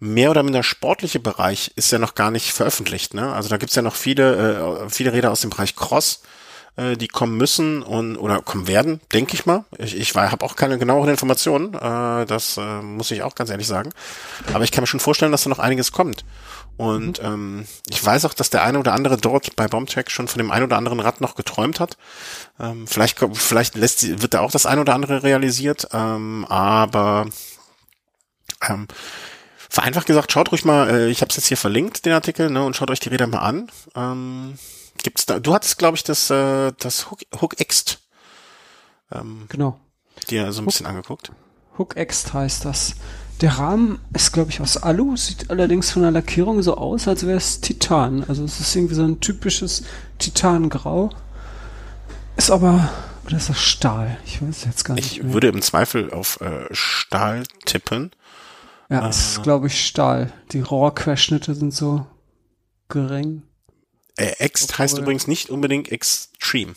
[0.00, 3.14] mehr oder minder sportliche Bereich ist ja noch gar nicht veröffentlicht.
[3.14, 3.32] Ne?
[3.32, 6.22] Also da gibt's ja noch viele, äh, viele Räder aus dem Bereich Cross,
[6.76, 9.64] äh, die kommen müssen und oder kommen werden, denke ich mal.
[9.78, 13.66] Ich, ich habe auch keine genaueren Informationen, äh, das äh, muss ich auch ganz ehrlich
[13.66, 13.90] sagen.
[14.54, 16.24] Aber ich kann mir schon vorstellen, dass da noch einiges kommt.
[16.78, 17.26] Und mhm.
[17.26, 20.52] ähm, ich weiß auch, dass der eine oder andere dort bei Bombcheck schon von dem
[20.52, 21.98] ein oder anderen Rad noch geträumt hat.
[22.58, 27.26] Ähm, vielleicht vielleicht lässt wird da auch das ein oder andere realisiert, ähm, aber
[28.66, 28.86] ähm,
[29.68, 32.64] vereinfacht gesagt, schaut ruhig mal, äh, ich habe es jetzt hier verlinkt, den Artikel, ne,
[32.64, 33.70] und schaut euch die Räder mal an.
[33.96, 34.58] Ähm,
[35.02, 37.98] gibt's da, du hattest, glaube ich, das, äh, das Hook, Hook X.
[39.10, 39.80] Ähm, genau.
[40.30, 41.32] Dir so ein Hook, bisschen angeguckt.
[41.76, 42.94] Hook X heißt das.
[43.40, 47.24] Der Rahmen ist, glaube ich, aus Alu, sieht allerdings von der Lackierung so aus, als
[47.24, 48.24] wäre es Titan.
[48.26, 49.84] Also es ist irgendwie so ein typisches
[50.18, 51.10] Titangrau.
[52.36, 52.90] Ist aber,
[53.24, 54.18] oder ist das Stahl?
[54.24, 55.12] Ich weiß jetzt gar nicht.
[55.12, 55.34] Ich mehr.
[55.34, 58.10] würde im Zweifel auf äh, Stahl tippen.
[58.90, 60.32] Ja, äh, ist, glaube ich, Stahl.
[60.50, 62.06] Die Rohrquerschnitte sind so
[62.88, 63.42] gering.
[64.16, 66.74] Äh, Ext heißt übrigens nicht unbedingt Extreme.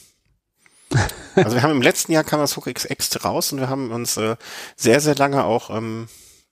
[1.36, 3.92] also wir haben im letzten Jahr kam das Hook X Ext raus und wir haben
[3.92, 4.36] uns äh,
[4.76, 6.08] sehr, sehr lange auch ähm,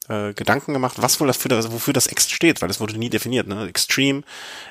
[0.09, 2.97] äh, Gedanken gemacht, was wohl das für das, wofür das Ext steht, weil es wurde
[2.97, 3.67] nie definiert, ne?
[3.67, 4.23] Extreme,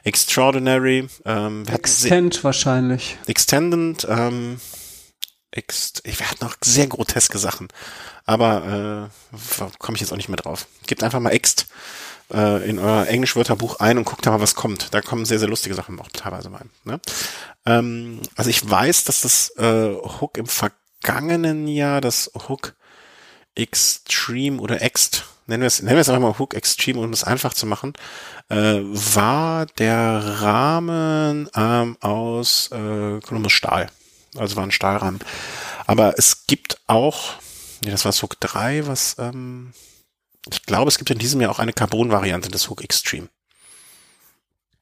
[0.05, 3.17] Extraordinary, ähm, Extend wahrscheinlich.
[3.27, 4.61] Extended, ähm,
[5.51, 7.69] Ext, ich wir hatten noch sehr groteske Sachen,
[8.27, 10.67] aber äh, komme ich jetzt auch nicht mehr drauf.
[10.87, 11.69] Gebt einfach mal Ext
[12.33, 14.93] äh, in euer Englischwörterbuch ein und guckt da mal, was kommt.
[14.93, 16.71] Da kommen sehr, sehr lustige Sachen auch teilweise rein.
[16.85, 17.01] Ne?
[17.65, 22.75] Ähm, also ich weiß, dass das äh, Hook im vergangenen Jahr, das Hook
[23.59, 27.25] Extreme oder Ext, nennen wir es, nennen wir es einfach mal Hook Extreme, um es
[27.25, 27.93] einfach zu machen,
[28.49, 33.89] äh, war der Rahmen ähm, aus äh, Columbus Stahl.
[34.37, 35.21] Also war ein Stahlrahmen.
[35.87, 37.35] Aber es gibt auch,
[37.85, 39.73] nee, das war das Hook 3, was, ähm,
[40.51, 43.29] ich glaube, es gibt in diesem Jahr auch eine Carbon-Variante des Hook Extreme.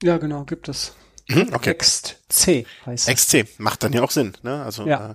[0.02, 0.92] Ja, genau, gibt es.
[1.28, 1.74] Mhm, okay.
[1.74, 3.14] XC heißt es.
[3.14, 4.62] XC macht dann ja auch Sinn, ne?
[4.62, 5.12] Also Ja.
[5.12, 5.14] äh,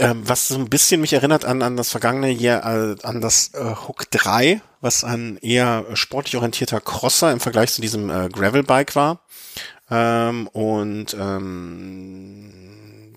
[0.00, 3.52] ähm, was so ein bisschen mich erinnert an, an das vergangene Jahr, äh, an das
[3.54, 8.96] äh, Hook 3, was ein eher sportlich orientierter Crosser im Vergleich zu diesem äh, Gravelbike
[8.96, 9.20] war.
[9.90, 13.14] Ähm, und ähm,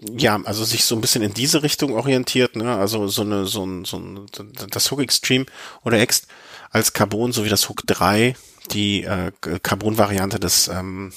[0.00, 2.76] ja, also sich so ein bisschen in diese Richtung orientiert, ne?
[2.76, 4.26] Also so eine, so ein, so ein,
[4.70, 5.46] das Hook Extreme
[5.82, 6.26] oder Ext
[6.70, 8.34] als Carbon, so wie das Hook 3,
[8.72, 11.12] die äh, Carbon-Variante des ähm,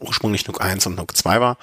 [0.00, 1.58] ursprünglich Nook 1 und Nook 2 war.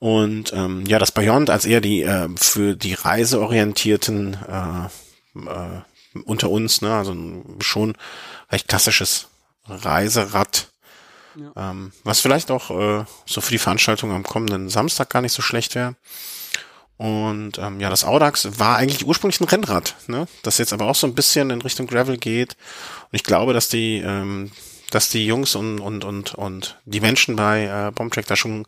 [0.00, 6.50] Und ähm, ja, das Beyond als eher die äh, für die reiseorientierten äh, äh, unter
[6.50, 7.14] uns, ne, also
[7.60, 7.94] schon
[8.50, 9.28] recht klassisches
[9.66, 10.68] Reiserad,
[11.36, 11.70] Ja.
[11.70, 15.42] ähm, was vielleicht auch äh, so für die Veranstaltung am kommenden Samstag gar nicht so
[15.42, 15.94] schlecht wäre.
[16.96, 20.26] Und ähm, ja, das Audax war eigentlich ursprünglich ein Rennrad, ne?
[20.42, 22.56] das jetzt aber auch so ein bisschen in Richtung Gravel geht.
[23.02, 24.50] Und ich glaube, dass die, ähm,
[24.90, 28.66] dass die Jungs und und und und die Menschen bei äh, Bombtrack da schon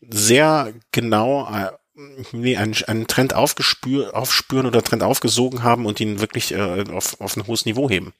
[0.00, 1.70] sehr genau äh,
[2.32, 7.20] nee, einen, einen Trend aufgespür, aufspüren oder Trend aufgesogen haben und ihn wirklich äh, auf,
[7.20, 8.12] auf ein hohes Niveau heben.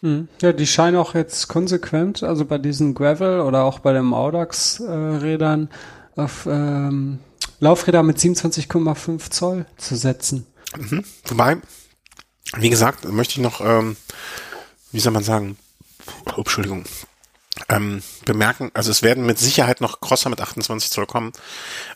[0.00, 0.28] Mhm.
[0.40, 5.70] Ja, die scheinen auch jetzt konsequent, also bei diesen Gravel oder auch bei den Audax-Rädern
[6.16, 7.18] auf ähm,
[7.60, 10.46] Laufräder mit 27,5 Zoll zu setzen.
[10.76, 11.04] Mhm.
[11.26, 11.56] Wobei,
[12.56, 13.96] wie gesagt, möchte ich noch, ähm,
[14.92, 15.56] wie soll man sagen,
[16.26, 16.84] oh, Entschuldigung,
[17.68, 21.32] ähm, bemerken, also es werden mit Sicherheit noch Crosser mit 28 Zoll kommen.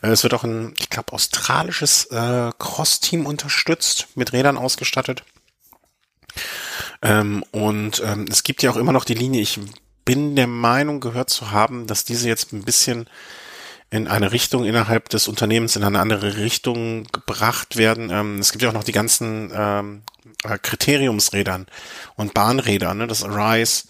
[0.03, 5.25] Äh, es wird auch ein, ich glaube, australisches äh, Cross-Team unterstützt, mit Rädern ausgestattet.
[7.03, 9.59] Ähm, und ähm, es gibt ja auch immer noch die Linie, ich
[10.05, 13.09] bin der Meinung gehört zu haben, dass diese jetzt ein bisschen
[13.91, 18.11] in eine Richtung innerhalb des Unternehmens in eine andere Richtung gebracht werden.
[18.11, 20.03] Ähm, es gibt ja auch noch die ganzen ähm,
[20.45, 21.67] äh, Kriteriumsrädern
[22.17, 23.07] und Bahnräder, ne?
[23.07, 23.85] das Arise,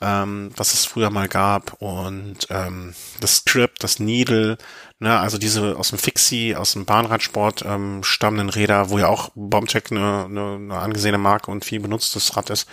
[0.00, 4.56] ähm, was es früher mal gab und ähm, das Strip, das Needle,
[4.98, 5.18] ne?
[5.18, 9.90] also diese aus dem Fixie, aus dem Bahnradsport ähm, stammenden Räder, wo ja auch Bombcheck
[9.90, 12.66] eine, eine, eine angesehene Marke und viel benutztes Rad ist.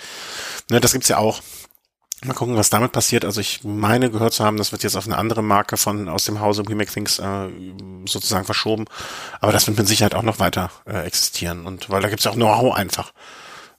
[0.70, 0.80] Ne?
[0.80, 1.42] Das gibt's ja auch.
[2.26, 3.26] Mal gucken, was damit passiert.
[3.26, 6.24] Also ich meine gehört zu haben, das wird jetzt auf eine andere Marke von aus
[6.26, 7.50] dem Hause We Make Things äh,
[8.06, 8.86] sozusagen verschoben.
[9.40, 11.68] Aber das wird mit Sicherheit auch noch weiter äh, existieren.
[11.68, 13.14] Und weil da gibt's ja auch Know-how einfach,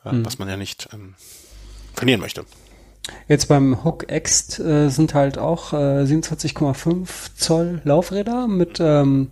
[0.04, 0.24] äh, Mhm.
[0.24, 1.16] was man ja nicht ähm,
[1.94, 2.44] verlieren möchte.
[3.26, 9.30] Jetzt beim Hook X äh, sind halt auch äh, 27,5 Zoll Laufräder mit ähm,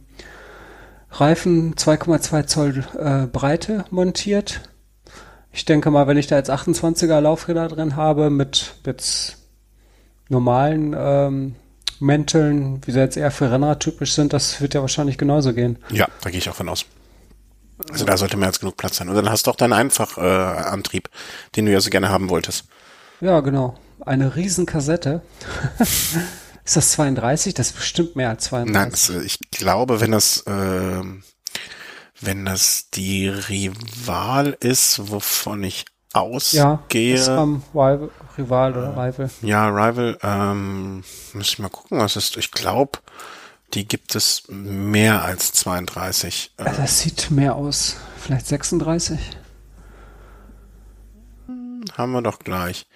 [1.10, 4.60] Reifen 2,2 Zoll äh, Breite montiert.
[5.52, 9.38] Ich denke mal, wenn ich da jetzt 28er Laufräder drin habe mit jetzt
[10.28, 11.54] normalen ähm,
[12.00, 15.78] Mänteln, wie sie jetzt eher für Renner typisch sind, das wird ja wahrscheinlich genauso gehen.
[15.90, 16.84] Ja, da gehe ich auch von aus.
[17.90, 19.08] Also da sollte mehr als genug Platz sein.
[19.08, 21.10] Und dann hast du auch deinen Einfachantrieb, äh, Antrieb,
[21.56, 22.64] den du ja so gerne haben wolltest.
[23.20, 23.74] Ja, genau.
[24.04, 25.22] Eine riesen Kassette.
[25.78, 27.54] ist das 32?
[27.54, 28.74] Das ist bestimmt mehr als 32.
[28.74, 31.22] Nein, das, äh, ich glaube, wenn das, ähm,
[32.20, 35.84] wenn das die Rival ist, wovon ich
[36.14, 37.14] ja, ausgehe.
[37.14, 39.30] ist am Rival, Rival oder Rival.
[39.42, 42.36] Ja, Rival, ähm, muss ich mal gucken, was ist.
[42.36, 42.98] Ich glaube,
[43.74, 46.52] die gibt es mehr als 32.
[46.56, 47.96] Äh, Also Das sieht mehr aus.
[48.18, 49.18] Vielleicht 36?
[51.96, 52.86] haben wir doch gleich.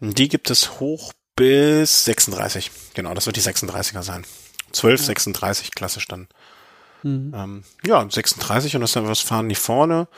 [0.00, 2.70] Die gibt es hoch bis 36.
[2.94, 4.24] Genau, das wird die 36er sein.
[4.72, 6.28] 12, 36, klassisch dann.
[7.02, 7.32] Mhm.
[7.34, 10.08] Ähm, ja, 36 und das dann was fahren die vorne.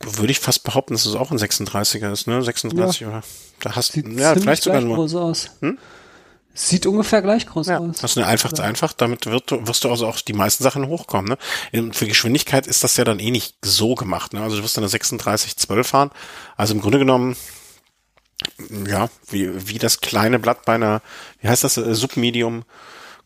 [0.00, 2.42] Würde ich fast behaupten, dass es auch ein 36er ist, ne?
[2.42, 3.22] 36 oder
[3.60, 4.96] da hast Sieht ja vielleicht sogar gleich nur.
[4.96, 5.50] groß aus.
[5.60, 5.78] Hm?
[6.54, 7.98] Sieht ungefähr gleich groß Ja, aus.
[8.00, 10.62] das ist eine einfach zu einfach, damit wird, du- wirst du also auch die meisten
[10.64, 11.30] Sachen hochkommen.
[11.30, 11.38] Ne?
[11.72, 14.32] Ähm, Für Geschwindigkeit ist das ja dann eh nicht so gemacht.
[14.34, 14.42] Ne?
[14.42, 16.10] Also du wirst dann eine 36 12 fahren.
[16.56, 17.36] Also im Grunde genommen,
[18.86, 21.02] ja, wie, wie das kleine Blatt bei einer,
[21.40, 22.64] wie heißt das, äh, Submedium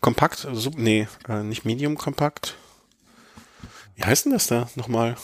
[0.00, 0.46] Kompakt?
[0.52, 2.56] Sub, nee, äh, nicht Medium Kompakt.
[3.94, 5.16] Wie heißt denn das da nochmal?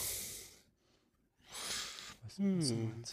[2.37, 3.03] Hm.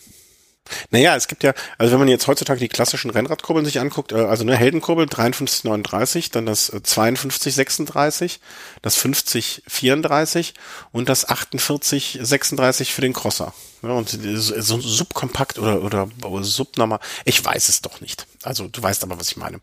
[0.91, 4.17] Naja, es gibt ja, also wenn man jetzt heutzutage die klassischen Rennradkurbeln sich anguckt, äh,
[4.17, 8.39] also eine Heldenkurbel 5339, dann das 5236, äh,
[8.83, 10.55] das 5034
[10.93, 13.53] und das 4836 für den Crosser.
[13.83, 16.09] Ja, und so subkompakt oder, oder
[16.43, 18.27] subnormal, ich weiß es doch nicht.
[18.43, 19.61] Also du weißt aber, was ich meine.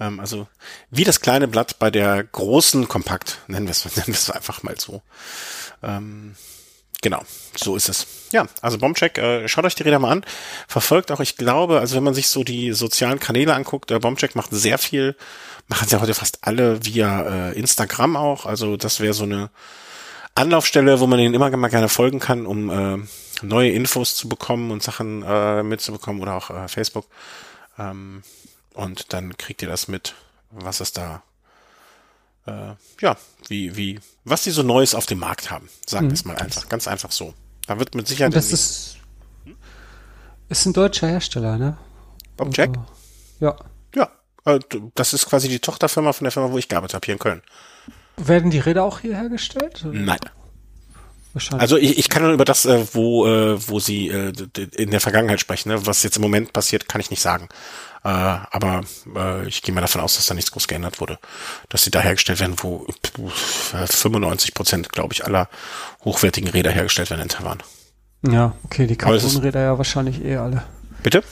[0.00, 0.48] Ähm, also
[0.90, 4.62] wie das kleine Blatt bei der großen Kompakt, nennen wir es nennen wir es einfach
[4.62, 5.02] mal so.
[5.82, 6.34] Ähm,
[7.00, 7.22] Genau,
[7.54, 8.06] so ist es.
[8.32, 10.24] Ja, also Bombcheck, äh, schaut euch die Räder mal an.
[10.66, 14.34] Verfolgt auch, ich glaube, also wenn man sich so die sozialen Kanäle anguckt, äh, Bombcheck
[14.34, 15.16] macht sehr viel,
[15.68, 18.46] machen sie heute fast alle via äh, Instagram auch.
[18.46, 19.50] Also das wäre so eine
[20.34, 22.98] Anlaufstelle, wo man ihnen immer mal gerne folgen kann, um äh,
[23.42, 27.06] neue Infos zu bekommen und Sachen äh, mitzubekommen oder auch äh, Facebook.
[27.78, 28.22] Ähm,
[28.74, 30.14] und dann kriegt ihr das mit,
[30.50, 31.22] was es da
[32.48, 33.16] äh, ja,
[33.48, 35.68] wie, wie, was die so Neues auf dem Markt haben.
[35.86, 36.14] Sagen wir mhm.
[36.14, 37.34] es mal einfach, ganz einfach so.
[37.66, 38.32] Da wird mit Sicherheit.
[38.32, 38.96] Und das ist,
[40.48, 41.76] ist ein deutscher Hersteller, ne?
[42.38, 42.76] Object?
[42.76, 42.88] Also,
[43.40, 43.56] ja.
[43.94, 44.10] Ja,
[44.44, 44.58] äh,
[44.94, 47.42] das ist quasi die Tochterfirma von der Firma, wo ich gearbeitet habe, hier in Köln.
[48.16, 49.84] Werden die Räder auch hier hergestellt?
[49.84, 50.20] Nein.
[51.52, 55.38] Also ich, ich kann nur über das, äh, wo, äh, wo sie in der Vergangenheit
[55.38, 55.68] sprechen.
[55.68, 55.86] Ne?
[55.86, 57.48] Was jetzt im Moment passiert, kann ich nicht sagen.
[58.08, 58.80] Äh, aber
[59.14, 61.18] äh, ich gehe mal davon aus, dass da nichts groß geändert wurde.
[61.68, 62.86] Dass sie da hergestellt werden, wo
[63.70, 65.48] 95 Prozent, glaube ich, aller
[66.04, 67.58] hochwertigen Räder hergestellt werden in Taiwan.
[68.26, 70.64] Ja, okay, die Carbonräder ja wahrscheinlich eh alle.
[71.02, 71.22] Bitte?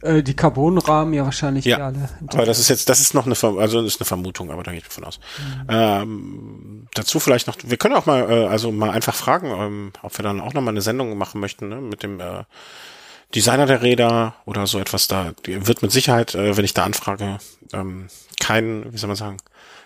[0.00, 2.08] Äh, die Carbonrahmen ja wahrscheinlich ja, eh alle.
[2.28, 4.70] Aber das ist jetzt, das ist noch eine, also das ist eine Vermutung, aber da
[4.70, 5.20] gehe ich davon aus.
[5.38, 5.66] Mhm.
[5.68, 10.16] Ähm, dazu vielleicht noch, wir können auch mal, äh, also mal einfach fragen, ähm, ob
[10.18, 12.44] wir dann auch noch mal eine Sendung machen möchten, ne, mit dem äh,
[13.34, 17.38] Designer der Räder oder so etwas da, wird mit Sicherheit, äh, wenn ich da anfrage,
[17.72, 18.08] ähm,
[18.40, 19.36] kein, wie soll man sagen,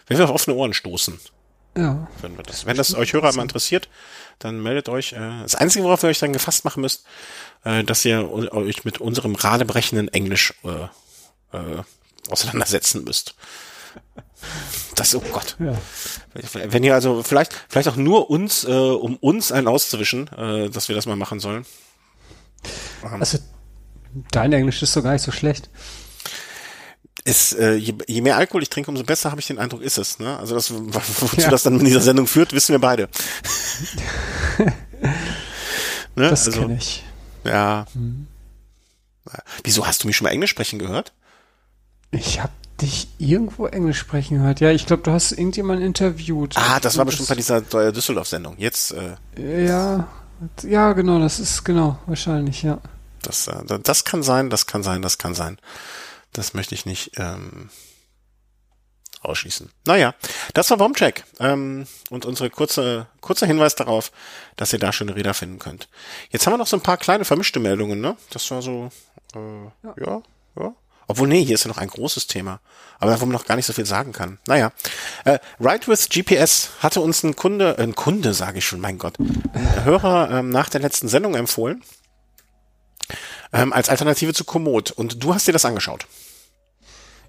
[0.06, 1.18] wenn wir auf offene Ohren stoßen.
[1.76, 2.06] Ja.
[2.20, 3.88] Wenn, wir das, wenn das euch Hörer mal interessiert,
[4.38, 5.14] dann meldet euch.
[5.14, 7.04] Äh, das Einzige, worauf ihr euch dann gefasst machen müsst,
[7.64, 11.82] äh, dass ihr euch mit unserem radebrechenden Englisch äh, äh,
[12.28, 13.34] auseinandersetzen müsst.
[14.94, 15.56] Das, oh Gott.
[15.58, 15.74] Ja.
[16.52, 20.88] Wenn ihr also vielleicht, vielleicht auch nur uns, äh, um uns einen auszuwischen, äh, dass
[20.88, 21.64] wir das mal machen sollen.
[23.18, 23.38] Also,
[24.30, 25.70] dein Englisch ist so gar nicht so schlecht.
[27.24, 29.96] Es, äh, je, je mehr Alkohol ich trinke, umso besser habe ich den Eindruck, ist
[29.96, 30.18] es.
[30.18, 30.36] Ne?
[30.38, 31.50] Also das, wozu ja.
[31.50, 33.08] das dann in dieser Sendung führt, wissen wir beide.
[34.58, 36.30] ne?
[36.30, 37.04] Das also, kenne ich.
[37.44, 37.86] Ja.
[37.94, 38.26] Mhm.
[39.62, 41.12] Wieso hast du mich schon mal Englisch sprechen gehört?
[42.10, 44.60] Ich habe dich irgendwo Englisch sprechen gehört.
[44.60, 46.56] Ja, ich glaube, du hast irgendjemanden interviewt.
[46.56, 48.56] Ah, das war bestimmt bei dieser Düsseldorf-Sendung.
[48.58, 48.94] Jetzt.
[49.36, 50.08] Äh, ja,
[50.62, 52.78] ja, genau, das ist genau, wahrscheinlich, ja.
[53.22, 55.58] Das, äh, das kann sein, das kann sein, das kann sein.
[56.32, 57.70] Das möchte ich nicht ähm,
[59.22, 59.70] ausschließen.
[59.86, 60.14] Naja,
[60.54, 61.24] das war Bombcheck.
[61.38, 64.10] Ähm, und unsere kurze, kurzer Hinweis darauf,
[64.56, 65.88] dass ihr da schöne Räder finden könnt.
[66.30, 68.16] Jetzt haben wir noch so ein paar kleine vermischte Meldungen, ne?
[68.30, 68.90] Das war so,
[69.34, 70.22] äh, ja, ja.
[70.58, 70.74] ja.
[71.12, 72.60] Obwohl, nee, hier ist ja noch ein großes Thema.
[72.98, 74.38] Aber wo man noch gar nicht so viel sagen kann.
[74.46, 74.72] Naja.
[75.26, 78.96] Äh, Ride with GPS hatte uns ein Kunde, äh, ein Kunde, sage ich schon, mein
[78.96, 81.82] Gott, ein Hörer ähm, nach der letzten Sendung empfohlen.
[83.52, 84.90] Ähm, als Alternative zu Komoot.
[84.90, 86.06] Und du hast dir das angeschaut.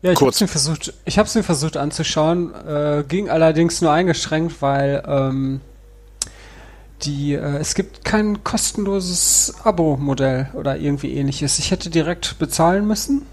[0.01, 3.81] Ja, ich habe es mir versucht, ich habe es mir versucht anzuschauen, äh, ging allerdings
[3.81, 5.59] nur eingeschränkt, weil ähm,
[7.01, 11.59] die äh, es gibt kein kostenloses Abo-Modell oder irgendwie ähnliches.
[11.59, 13.23] Ich hätte direkt bezahlen müssen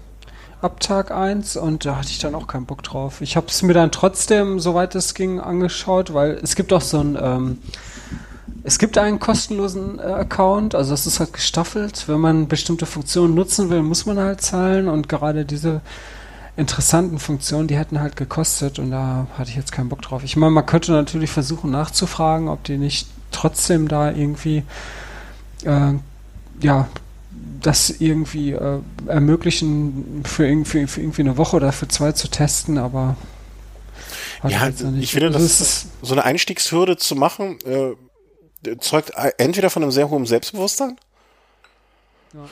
[0.61, 3.21] ab Tag 1 und da hatte ich dann auch keinen Bock drauf.
[3.21, 6.99] Ich habe es mir dann trotzdem, soweit es ging, angeschaut, weil es gibt auch so
[6.99, 7.57] ein, ähm,
[8.63, 12.07] es gibt einen kostenlosen äh, Account, also es ist halt gestaffelt.
[12.07, 15.81] Wenn man bestimmte Funktionen nutzen will, muss man halt zahlen und gerade diese
[16.57, 20.23] interessanten Funktionen, die hätten halt gekostet und da hatte ich jetzt keinen Bock drauf.
[20.23, 24.63] Ich meine, man könnte natürlich versuchen nachzufragen, ob die nicht trotzdem da irgendwie
[25.63, 25.93] äh,
[26.61, 26.87] ja
[27.61, 32.77] das irgendwie äh, ermöglichen, für irgendwie, für irgendwie eine Woche oder für zwei zu testen,
[32.77, 33.15] aber
[34.47, 34.69] ja,
[34.99, 37.95] ich finde, das, das ist so eine Einstiegshürde zu machen, äh,
[38.79, 40.97] zeugt entweder von einem sehr hohen Selbstbewusstsein
[42.33, 42.49] ja.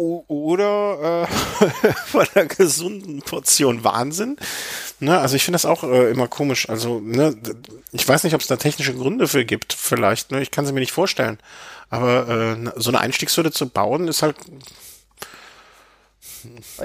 [0.00, 1.26] oder äh,
[2.06, 4.36] von einer gesunden Portion Wahnsinn.
[5.00, 6.68] Ne, also ich finde das auch äh, immer komisch.
[6.68, 7.36] Also ne,
[7.92, 9.72] ich weiß nicht, ob es da technische Gründe für gibt.
[9.72, 10.32] Vielleicht.
[10.32, 11.38] Ne, ich kann sie mir nicht vorstellen.
[11.90, 14.36] Aber äh, so eine Einstiegshürde zu bauen, ist halt.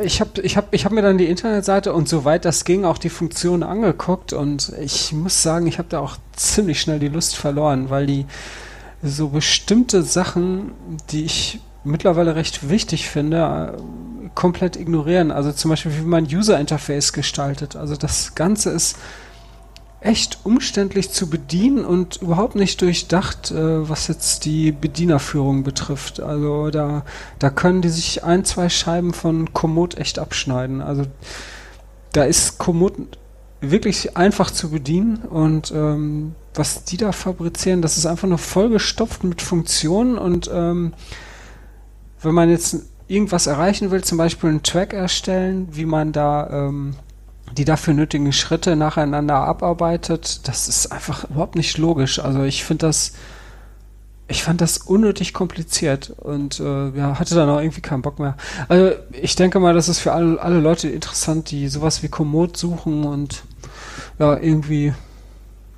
[0.03, 2.98] Ich habe ich hab, ich hab mir dann die Internetseite und soweit das ging auch
[2.98, 7.35] die Funktion angeguckt und ich muss sagen, ich habe da auch ziemlich schnell die Lust
[7.35, 8.26] verloren, weil die
[9.03, 10.72] so bestimmte Sachen,
[11.11, 15.31] die ich mittlerweile recht wichtig finde, äh, komplett ignorieren.
[15.31, 17.76] Also zum Beispiel, wie man User Interface gestaltet.
[17.76, 18.97] Also das Ganze ist
[20.03, 26.19] echt umständlich zu bedienen und überhaupt nicht durchdacht, äh, was jetzt die Bedienerführung betrifft.
[26.19, 27.03] Also da,
[27.39, 30.81] da können die sich ein, zwei Scheiben von Komoot echt abschneiden.
[30.81, 31.03] Also
[32.11, 32.93] da ist Komoot
[33.61, 39.23] wirklich einfach zu bedienen und ähm, was die da fabrizieren, das ist einfach nur vollgestopft
[39.23, 40.93] mit Funktionen und ähm,
[42.24, 42.78] wenn man jetzt
[43.08, 46.95] irgendwas erreichen will, zum Beispiel einen Track erstellen, wie man da ähm,
[47.58, 52.20] die dafür nötigen Schritte nacheinander abarbeitet, das ist einfach überhaupt nicht logisch.
[52.20, 53.14] Also ich finde das,
[54.28, 58.36] ich fand das unnötig kompliziert und äh, ja, hatte dann auch irgendwie keinen Bock mehr.
[58.70, 62.58] Also ich denke mal, das ist für alle, alle Leute interessant, die sowas wie Komoot
[62.58, 63.44] suchen und
[64.18, 64.94] ja, irgendwie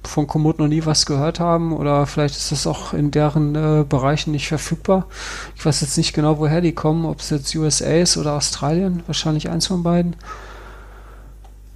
[0.08, 3.84] von Komoot noch nie was gehört haben oder vielleicht ist das auch in deren äh,
[3.84, 5.08] Bereichen nicht verfügbar.
[5.56, 9.04] Ich weiß jetzt nicht genau, woher die kommen, ob es jetzt USA ist oder Australien,
[9.08, 10.16] wahrscheinlich eins von beiden.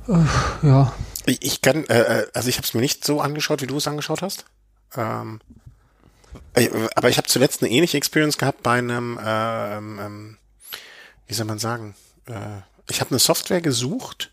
[0.07, 0.93] Äh, ja.
[1.25, 3.87] Ich, kann, äh, äh also ich habe es mir nicht so angeschaut, wie du es
[3.87, 4.45] angeschaut hast.
[4.95, 5.39] Ähm,
[6.53, 10.37] äh, aber ich habe zuletzt eine ähnliche Experience gehabt bei einem, äh, ähm, ähm,
[11.27, 11.95] wie soll man sagen,
[12.87, 14.31] ich habe eine Software gesucht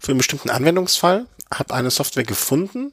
[0.00, 2.92] für einen bestimmten Anwendungsfall, habe eine Software gefunden,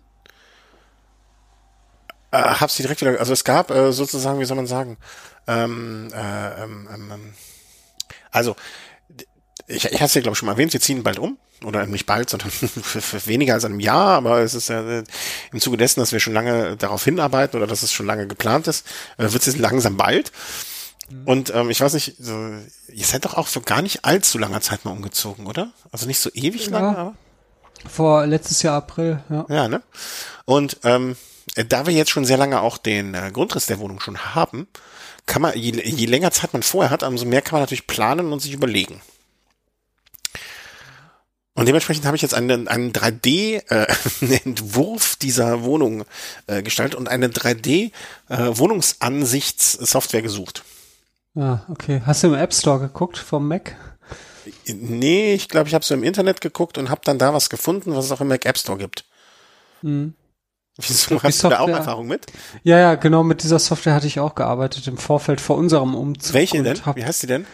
[2.32, 4.98] äh, habe sie direkt wieder, also es gab äh, sozusagen, wie soll man sagen,
[5.48, 7.34] ähm, äh, ähm, ähm, ähm
[8.32, 8.56] also
[9.68, 11.86] ich, ich hatte es ja glaube ich schon mal erwähnt, wir ziehen bald um oder
[11.86, 12.68] nicht bald, sondern für,
[13.02, 15.04] für weniger als einem Jahr, aber es ist ja äh,
[15.52, 18.68] im Zuge dessen, dass wir schon lange darauf hinarbeiten oder dass es schon lange geplant
[18.68, 18.86] ist,
[19.18, 20.32] äh, wird es jetzt langsam bald.
[21.10, 21.28] Mhm.
[21.28, 22.34] Und ähm, ich weiß nicht, so,
[22.88, 25.72] ihr seid doch auch vor gar nicht allzu langer Zeit mal umgezogen, oder?
[25.92, 26.72] Also nicht so ewig ja.
[26.72, 27.16] lange, aber.
[27.88, 29.46] Vor letztes Jahr April, ja.
[29.50, 29.82] Ja, ne?
[30.46, 31.16] Und ähm,
[31.56, 34.68] da wir jetzt schon sehr lange auch den äh, Grundriss der Wohnung schon haben,
[35.26, 38.34] kann man, je, je länger Zeit man vorher hat, umso mehr kann man natürlich planen
[38.34, 39.02] und sich überlegen.
[41.60, 46.06] Und dementsprechend habe ich jetzt einen, einen 3D-Entwurf äh, dieser Wohnung
[46.48, 50.64] äh, gestaltet und eine 3D-Wohnungsansichtssoftware äh, gesucht.
[51.36, 52.02] Ah, okay.
[52.06, 53.76] Hast du im App Store geguckt vom Mac?
[54.68, 57.94] Nee, ich glaube, ich habe so im Internet geguckt und habe dann da was gefunden,
[57.94, 59.04] was es auch im Mac App Store gibt.
[59.82, 60.14] Hm.
[60.80, 62.26] Wieso hast Software, du da auch Erfahrung mit?
[62.64, 66.34] Ja, ja, genau, mit dieser Software hatte ich auch gearbeitet im Vorfeld vor unserem Umzug.
[66.34, 66.86] Welche denn?
[66.86, 67.46] Hab, wie heißt die denn?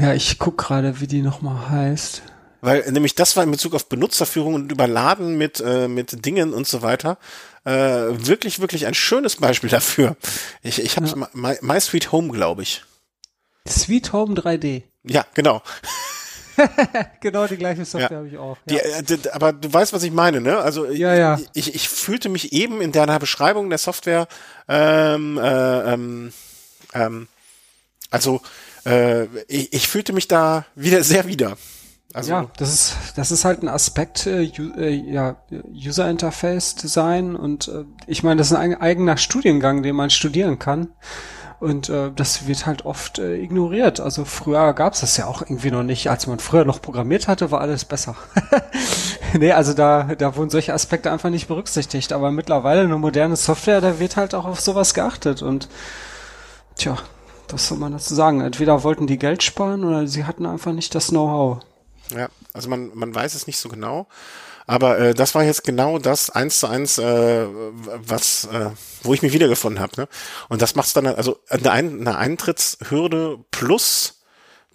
[0.00, 2.22] Ja, ich guck gerade, wie die nochmal heißt.
[2.60, 6.66] Weil nämlich das war in Bezug auf Benutzerführung und Überladen mit, äh, mit Dingen und
[6.66, 7.18] so weiter
[7.64, 10.16] äh, wirklich, wirklich ein schönes Beispiel dafür.
[10.62, 11.28] Ich, ich habe ja.
[11.32, 12.82] My, My Sweet Home, glaube ich.
[13.68, 14.82] Sweet Home 3D.
[15.04, 15.62] Ja, genau.
[17.20, 18.16] genau die gleiche Software ja.
[18.16, 18.56] habe ich auch.
[18.68, 19.02] Ja.
[19.02, 20.58] Die, äh, aber du weißt, was ich meine, ne?
[20.58, 21.38] Also ja, ja.
[21.54, 24.28] Ich, ich fühlte mich eben in deiner Beschreibung der Software,
[24.68, 26.32] ähm, äh, ähm,
[26.94, 27.28] ähm,
[28.10, 28.40] also
[28.84, 31.56] äh, ich, ich fühlte mich da wieder sehr wieder.
[32.12, 35.36] Also ja, das ist das ist halt ein Aspekt äh, äh, ja
[35.72, 40.58] User Interface Design und äh, ich meine, das ist ein eigener Studiengang, den man studieren
[40.58, 40.88] kann
[41.60, 44.00] und äh, das wird halt oft äh, ignoriert.
[44.00, 47.50] Also früher gab's das ja auch irgendwie noch nicht, als man früher noch programmiert hatte,
[47.50, 48.16] war alles besser.
[49.38, 53.80] nee, also da da wurden solche Aspekte einfach nicht berücksichtigt, aber mittlerweile eine moderne Software,
[53.80, 55.68] da wird halt auch auf sowas geachtet und
[56.76, 56.96] tja,
[57.48, 58.40] was soll man dazu sagen?
[58.40, 61.58] Entweder wollten die Geld sparen oder sie hatten einfach nicht das Know-how.
[62.10, 64.06] Ja, also man, man weiß es nicht so genau.
[64.70, 68.70] Aber äh, das war jetzt genau das eins zu eins, äh, was, äh,
[69.02, 70.02] wo ich mich wiedergefunden habe.
[70.02, 70.08] Ne?
[70.48, 74.20] Und das macht's dann, also eine, eine Eintrittshürde plus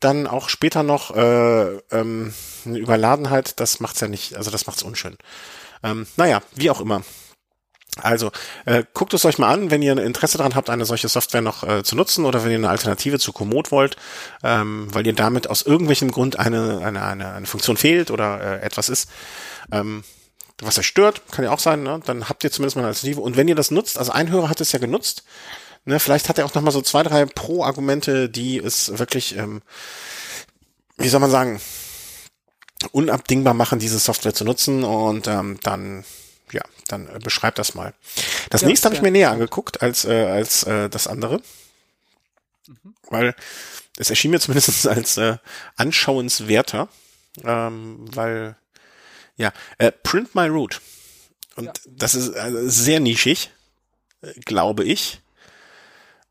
[0.02, 2.34] dann auch später noch äh, ähm,
[2.66, 5.16] eine Überladenheit, das macht's ja nicht, also das macht's unschön.
[5.82, 7.02] Ähm, naja, wie auch immer.
[8.02, 8.32] Also,
[8.66, 11.42] äh, guckt es euch mal an, wenn ihr ein Interesse daran habt, eine solche Software
[11.42, 13.96] noch äh, zu nutzen oder wenn ihr eine Alternative zu Komoot wollt,
[14.44, 18.66] ähm, weil ihr damit aus irgendwelchem Grund eine, eine, eine, eine Funktion fehlt oder äh,
[18.66, 19.10] etwas ist,
[19.72, 20.04] ähm,
[20.62, 22.00] was euch stört, kann ja auch sein, ne?
[22.06, 23.22] dann habt ihr zumindest mal eine Alternative.
[23.22, 25.24] Und wenn ihr das nutzt, also ein Hörer hat es ja genutzt,
[25.84, 26.00] ne?
[26.00, 29.62] vielleicht hat er auch noch mal so zwei, drei Pro-Argumente, die es wirklich, ähm,
[30.98, 31.60] wie soll man sagen,
[32.92, 36.06] unabdingbar machen, diese Software zu nutzen und ähm, dann
[36.52, 37.94] ja, dann äh, beschreib das mal.
[38.50, 41.42] Das ja, nächste habe ich mir näher angeguckt als, äh, als äh, das andere.
[42.68, 42.96] Mhm.
[43.10, 43.36] Weil
[43.98, 45.38] es erschien mir zumindest als äh,
[45.76, 46.88] anschauenswerter,
[47.44, 48.56] ähm, weil
[49.38, 50.82] ja, äh, Print My Root.
[51.56, 51.74] Und ja.
[51.86, 53.52] das ist äh, sehr nischig,
[54.22, 55.22] äh, glaube ich.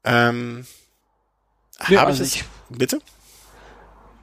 [0.05, 0.67] Ähm,
[1.89, 3.01] ja, habe also ich es, bitte?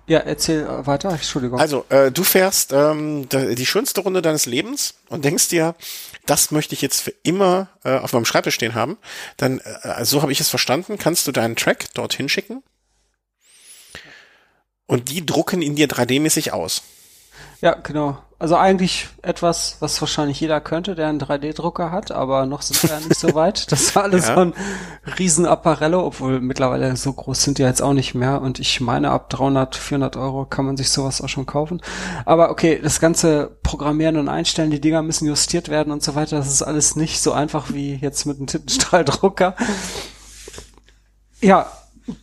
[0.08, 1.60] Ja, erzähl weiter, Entschuldigung.
[1.60, 5.76] Also, äh, du fährst ähm, die schönste Runde deines Lebens und denkst dir,
[6.26, 8.98] das möchte ich jetzt für immer äh, auf meinem Schreibtisch stehen haben.
[9.38, 12.62] Dann, äh, so habe ich es verstanden, kannst du deinen Track dorthin schicken
[14.86, 16.84] und die drucken ihn dir 3D-mäßig aus.
[17.62, 18.22] Ja, genau.
[18.42, 22.90] Also eigentlich etwas, was wahrscheinlich jeder könnte, der einen 3D-Drucker hat, aber noch sind wir
[22.90, 23.72] ja nicht so weit.
[23.72, 24.34] Das war alles ja.
[24.34, 24.54] so ein
[25.20, 28.42] Riesenapparello, obwohl mittlerweile so groß sind die jetzt auch nicht mehr.
[28.42, 31.84] Und ich meine, ab 300, 400 Euro kann man sich sowas auch schon kaufen.
[32.26, 36.38] Aber okay, das ganze Programmieren und Einstellen, die Dinger müssen justiert werden und so weiter.
[36.38, 39.56] Das ist alles nicht so einfach wie jetzt mit einem Tintenstrahldrucker.
[41.42, 41.68] Ja,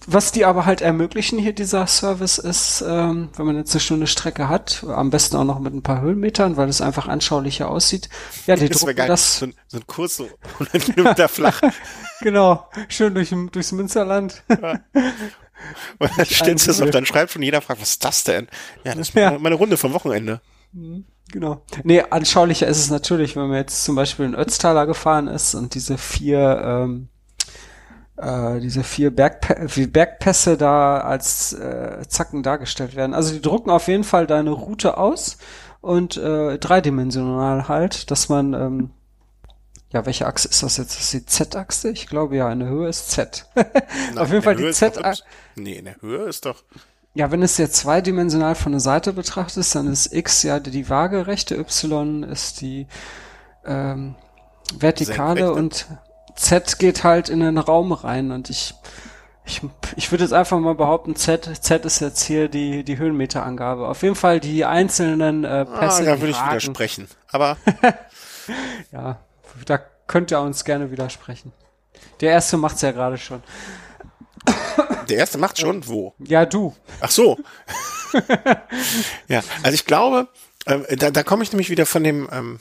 [0.06, 4.06] was die aber halt ermöglichen hier, dieser Service, ist, ähm, wenn man jetzt eine Stunde
[4.06, 8.09] Strecke hat, am besten auch noch mit ein paar Höhenmetern, weil es einfach anschaulicher aussieht.
[8.46, 9.09] Ja, die das drucken geil.
[9.09, 9.38] das.
[9.38, 11.60] So ein, so ein Kurs so 100 Kilometer flach.
[12.20, 14.42] genau, schön durch, durchs Münsterland.
[14.48, 14.80] Ja.
[15.98, 18.48] Und dann stellst du es auf deinen Schreibtisch und jeder fragt, was ist das denn?
[18.84, 19.38] Ja, das ist ja.
[19.38, 20.40] meine Runde vom Wochenende.
[20.72, 21.62] Mhm, genau.
[21.84, 25.74] Nee, anschaulicher ist es natürlich, wenn man jetzt zum Beispiel in Ötztaler gefahren ist und
[25.74, 27.09] diese vier ähm,
[28.19, 33.15] äh, diese vier Bergpä Bergpässe da als äh, Zacken dargestellt werden.
[33.15, 35.39] Also die drucken auf jeden Fall deine Route aus
[35.81, 38.90] und äh, dreidimensional halt, dass man ähm,
[39.90, 40.97] ja, welche Achse ist das jetzt?
[40.97, 41.90] Das ist die Z-Achse?
[41.90, 43.47] Ich glaube ja, in der Höhe ist Z.
[43.55, 45.23] Nein, auf jeden Fall die Z-Achse.
[45.57, 46.62] Nee, in der Höhe ist doch.
[47.15, 51.57] Ja, wenn es jetzt zweidimensional von der Seite betrachtest, dann ist X ja die waagerechte,
[51.57, 52.86] Y ist die
[53.65, 54.15] ähm,
[54.78, 55.55] vertikale Senkrechte.
[55.55, 55.86] und
[56.39, 58.74] Z geht halt in den Raum rein und ich
[59.48, 59.62] ich,
[59.97, 63.89] ich würde jetzt einfach mal behaupten, Z, Z ist jetzt hier die, die Höhenmeterangabe.
[63.89, 66.02] Auf jeden Fall die einzelnen äh, Pässe.
[66.02, 67.09] Ah, da würde ich widersprechen.
[67.28, 67.56] Aber.
[68.93, 69.19] ja,
[69.65, 71.52] da könnt ihr uns gerne widersprechen.
[72.20, 73.43] Der erste macht's ja gerade schon.
[75.09, 75.86] Der erste macht schon?
[75.89, 76.15] Wo?
[76.19, 76.74] Ja, du.
[77.01, 77.39] Ach so.
[79.28, 80.28] ja, also ich glaube,
[80.66, 82.60] äh, da, da komme ich nämlich wieder von dem, ähm,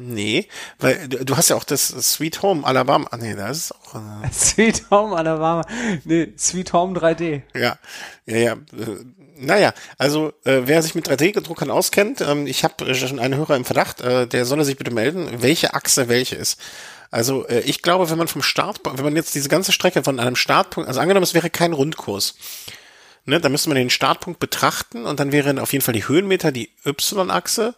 [0.00, 0.46] Nee,
[0.78, 3.08] weil du, du hast ja auch das Sweet Home Alabama.
[3.10, 3.96] Ah, nee, das ist auch.
[3.96, 5.66] Äh Sweet Home Alabama.
[6.04, 7.42] Nee, Sweet Home 3D.
[7.52, 7.76] Ja,
[8.24, 8.52] ja, ja.
[8.52, 9.04] Äh,
[9.40, 13.64] naja, also äh, wer sich mit 3D-Druckern auskennt, ähm, ich habe schon einen Hörer im
[13.64, 16.60] Verdacht, äh, der solle sich bitte melden, welche Achse welche ist.
[17.10, 20.20] Also äh, ich glaube, wenn man vom Start, wenn man jetzt diese ganze Strecke von
[20.20, 22.36] einem Startpunkt, also angenommen, es wäre kein Rundkurs,
[23.24, 26.52] ne, dann müsste man den Startpunkt betrachten und dann wären auf jeden Fall die Höhenmeter
[26.52, 27.74] die Y-Achse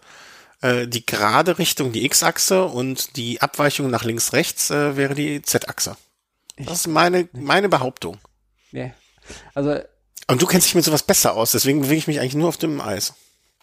[0.63, 5.43] äh, die gerade Richtung die X-Achse und die Abweichung nach links rechts äh, wäre die
[5.43, 5.97] Z-Achse.
[6.59, 8.19] Das ist meine meine Behauptung.
[8.71, 8.91] Ja.
[9.55, 9.79] Also
[10.29, 12.57] und du kennst dich mit sowas besser aus, deswegen bewege ich mich eigentlich nur auf
[12.57, 13.15] dem Eis.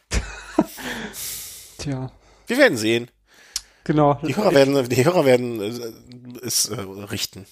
[1.78, 2.12] Tja.
[2.48, 3.10] Wir werden sehen.
[3.84, 4.16] Genau.
[4.16, 7.46] Die Hörer werden, die Hörer werden äh, es äh, richten.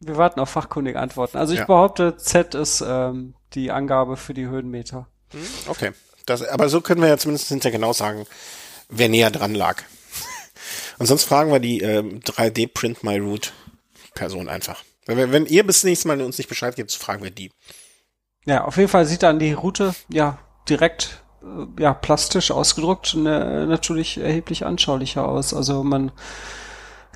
[0.00, 1.38] Wir warten auf fachkundige Antworten.
[1.38, 1.64] Also ich ja.
[1.64, 5.08] behaupte, Z ist ähm, die Angabe für die Höhenmeter.
[5.32, 5.92] Hm, okay.
[6.26, 8.26] Das, aber so können wir ja zumindest hinterher genau sagen,
[8.88, 9.82] wer näher dran lag.
[10.98, 13.50] Und sonst fragen wir die äh, 3D Print My Route
[14.14, 14.82] Person einfach.
[15.06, 17.50] Wenn, wenn ihr bis nächstes Mal uns nicht Bescheid gebt, fragen wir die.
[18.44, 20.38] Ja, auf jeden Fall sieht dann die Route ja
[20.68, 25.54] direkt äh, ja plastisch ausgedruckt ne, natürlich erheblich anschaulicher aus.
[25.54, 26.12] Also man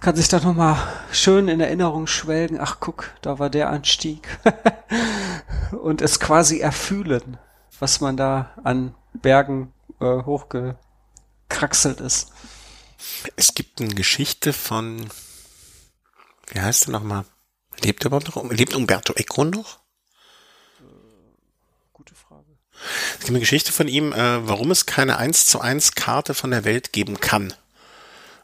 [0.00, 0.76] kann sich da nochmal
[1.10, 2.58] schön in Erinnerung schwelgen.
[2.60, 4.26] Ach guck, da war der Anstieg.
[5.82, 7.38] Und es quasi erfühlen,
[7.78, 10.76] was man da an Bergen äh, hochge
[11.52, 12.28] gekraxelt ist.
[13.36, 15.08] Es gibt eine Geschichte von,
[16.48, 17.24] wie heißt er nochmal?
[17.82, 18.50] Lebt er überhaupt noch?
[18.50, 19.80] Lebt Umberto Eco noch?
[21.92, 22.46] Gute Frage.
[23.14, 26.50] Es gibt eine Geschichte von ihm, äh, warum es keine 1 zu 1 Karte von
[26.50, 27.54] der Welt geben kann.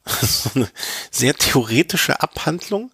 [0.06, 0.70] so eine
[1.10, 2.90] sehr theoretische Abhandlung,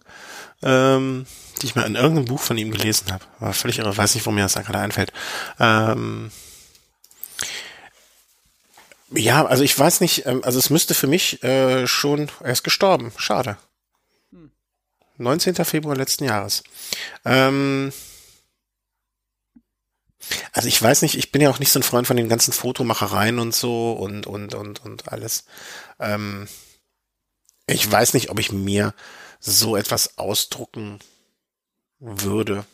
[0.61, 1.25] ähm,
[1.61, 3.25] die ich mal in irgendeinem Buch von ihm gelesen habe.
[3.39, 5.13] War völlig irre, weiß nicht, wo mir das da gerade einfällt.
[5.59, 6.31] Ähm,
[9.11, 12.63] ja, also ich weiß nicht, ähm, also es müsste für mich äh, schon, er ist
[12.63, 13.57] gestorben, schade.
[15.17, 15.55] 19.
[15.55, 15.65] Hm.
[15.65, 16.63] Februar letzten Jahres.
[17.23, 17.93] Ähm,
[20.51, 22.51] also ich weiß nicht, ich bin ja auch nicht so ein Freund von den ganzen
[22.51, 25.45] Fotomachereien und so und und und und alles.
[25.99, 26.47] Ähm,
[27.67, 28.93] ich weiß nicht, ob ich mir
[29.39, 30.99] so etwas ausdrucken
[31.99, 32.65] würde.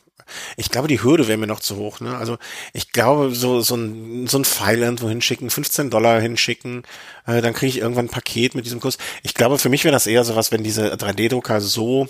[0.57, 1.99] Ich glaube, die Hürde wäre mir noch zu hoch.
[1.99, 2.17] Ne?
[2.17, 2.37] Also
[2.73, 6.83] ich glaube, so, so ein, so ein Pfeil irgendwo hinschicken, 15 Dollar hinschicken,
[7.25, 8.97] äh, dann kriege ich irgendwann ein Paket mit diesem Kurs.
[9.23, 12.07] Ich glaube, für mich wäre das eher sowas, wenn diese 3D-Drucker so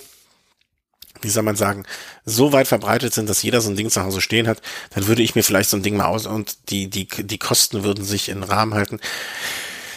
[1.22, 1.86] wie soll man sagen,
[2.26, 4.62] so weit verbreitet sind, dass jeder so ein Ding zu Hause stehen hat,
[4.92, 7.84] dann würde ich mir vielleicht so ein Ding mal aus und die, die, die Kosten
[7.84, 9.00] würden sich in Rahmen halten.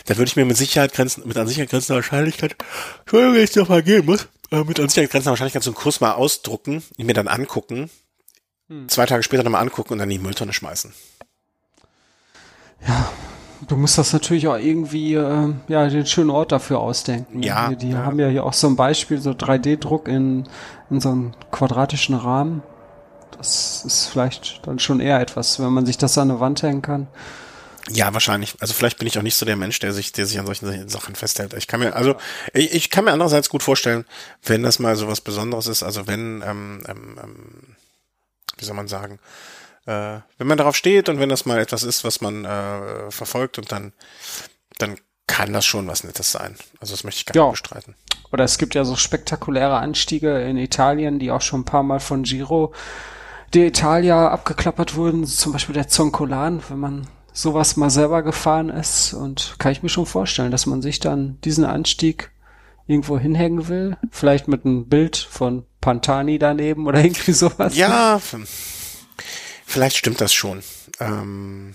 [0.06, 2.56] Da würde ich mir mit Sicherheit grenzen, mit an Sicherheit grenzender Wahrscheinlichkeit,
[3.00, 5.76] Entschuldigung, wenn ich noch mal gehen muss, äh, mit an Sicherheit grenzender Wahrscheinlichkeit so einen
[5.76, 7.90] Kurs mal ausdrucken, ihn mir dann angucken
[8.68, 8.88] hm.
[8.88, 10.92] zwei Tage später nochmal angucken und dann in die Mülltonne schmeißen.
[12.86, 13.10] Ja,
[13.68, 17.42] du musst das natürlich auch irgendwie, äh, ja, den schönen Ort dafür ausdenken.
[17.42, 17.68] Ja.
[17.68, 18.04] Die, die ja.
[18.04, 20.44] haben ja hier auch so ein Beispiel, so 3D-Druck in,
[20.90, 22.62] in so einem quadratischen Rahmen.
[23.36, 26.82] Das ist vielleicht dann schon eher etwas, wenn man sich das an eine Wand hängen
[26.82, 27.08] kann.
[27.90, 28.54] Ja, wahrscheinlich.
[28.60, 30.88] Also vielleicht bin ich auch nicht so der Mensch, der sich, der sich an solchen
[30.88, 31.52] Sachen festhält.
[31.52, 32.14] Ich kann mir, also
[32.54, 34.06] ich, ich kann mir andererseits gut vorstellen,
[34.42, 37.76] wenn das mal so was Besonderes ist, also wenn, ähm, ähm, ähm
[38.58, 39.18] wie soll man sagen,
[39.86, 43.58] äh, wenn man darauf steht und wenn das mal etwas ist, was man äh, verfolgt
[43.58, 43.92] und dann,
[44.78, 46.56] dann kann das schon was Nettes sein.
[46.80, 47.50] Also das möchte ich gar ja.
[47.50, 47.94] nicht bestreiten.
[48.32, 52.00] Oder es gibt ja so spektakuläre Anstiege in Italien, die auch schon ein paar Mal
[52.00, 52.72] von Giro
[53.52, 59.56] d'Italia abgeklappert wurden, zum Beispiel der Zoncolan, wenn man sowas mal selber gefahren ist und
[59.58, 62.30] kann ich mir schon vorstellen, dass man sich dann diesen Anstieg
[62.86, 67.76] irgendwo hinhängen will, vielleicht mit einem Bild von Pantani daneben oder irgendwie sowas.
[67.76, 68.18] Ja,
[69.66, 70.62] vielleicht stimmt das schon.
[70.98, 71.74] Ähm,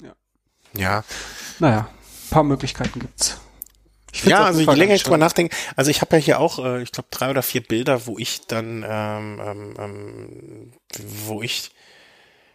[0.00, 0.14] ja.
[0.74, 1.04] Ja.
[1.58, 1.88] Naja,
[2.30, 3.38] paar Möglichkeiten gibt's.
[4.24, 6.92] Ja, also je länger ich drüber nachdenke, also ich habe ja hier auch, äh, ich
[6.92, 10.72] glaube, drei oder vier Bilder, wo ich dann, ähm, ähm, ähm,
[11.26, 11.72] wo ich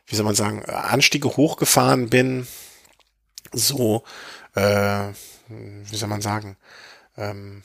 [0.05, 2.47] wie soll man sagen, Anstiege hochgefahren bin,
[3.51, 4.03] so,
[4.55, 5.09] äh,
[5.49, 6.55] wie soll man sagen,
[7.17, 7.63] ähm,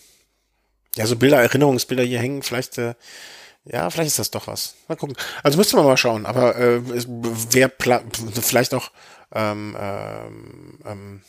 [0.96, 2.94] ja, so Bilder, Erinnerungsbilder hier hängen, vielleicht, äh,
[3.64, 4.74] ja, vielleicht ist das doch was.
[4.88, 5.16] Mal gucken.
[5.42, 7.70] Also müsste man mal schauen, aber äh, wer
[8.42, 8.90] vielleicht auch
[9.34, 11.22] ähm, ähm, ähm,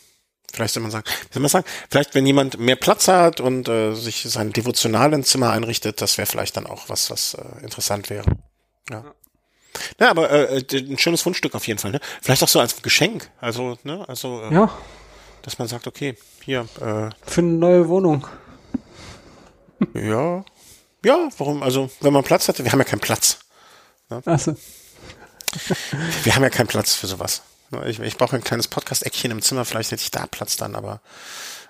[0.52, 3.94] vielleicht soll man sagen, soll man sagen, vielleicht wenn jemand mehr Platz hat und äh,
[3.94, 8.26] sich sein devotionalen Zimmer einrichtet, das wäre vielleicht dann auch was, was äh, interessant wäre.
[8.90, 9.04] Ja.
[10.00, 11.92] Ja, aber äh, äh, ein schönes Fundstück auf jeden Fall.
[11.92, 12.00] Ne?
[12.22, 13.32] Vielleicht auch so als Geschenk.
[13.42, 14.78] Also, ne, also, äh, ja.
[15.42, 16.68] dass man sagt, okay, hier.
[16.80, 18.28] Äh, Für eine neue Wohnung.
[19.94, 20.46] Ja,
[21.06, 21.30] ja.
[21.38, 21.64] Warum?
[21.64, 23.40] Also, wenn man Platz hat, wir haben ja keinen Platz.
[24.10, 24.22] Ne?
[24.26, 24.56] Achso.
[26.24, 27.44] wir haben ja keinen Platz für sowas.
[27.72, 29.66] Ne, ich, ich brauche ein kleines Podcast-Eckchen im Zimmer.
[29.66, 31.02] Vielleicht hätte ich da Platz dann, aber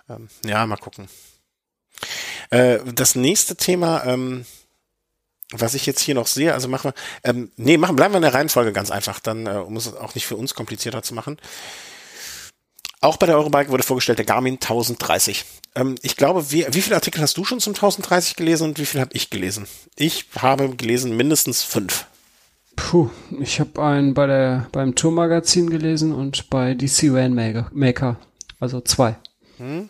[0.10, 1.08] ähm, ja, mal gucken.
[2.50, 4.04] Äh, das nächste Thema.
[4.06, 4.46] Ähm,
[5.56, 8.24] was ich jetzt hier noch sehe, also machen wir, ähm, nee, machen, bleiben wir in
[8.24, 11.38] der Reihenfolge ganz einfach, dann, äh, um es auch nicht für uns komplizierter zu machen.
[13.02, 15.46] Auch bei der Eurobike wurde vorgestellt der Garmin 1030.
[15.76, 18.86] Ähm, ich glaube, wie, wie viele Artikel hast du schon zum 1030 gelesen und wie
[18.86, 19.68] viel habe ich gelesen?
[19.96, 22.06] Ich habe gelesen mindestens fünf.
[22.76, 23.10] Puh,
[23.40, 28.18] ich habe einen bei der beim Tourmagazin gelesen und bei DC Rainmaker,
[28.60, 29.16] also zwei.
[29.58, 29.90] Hm,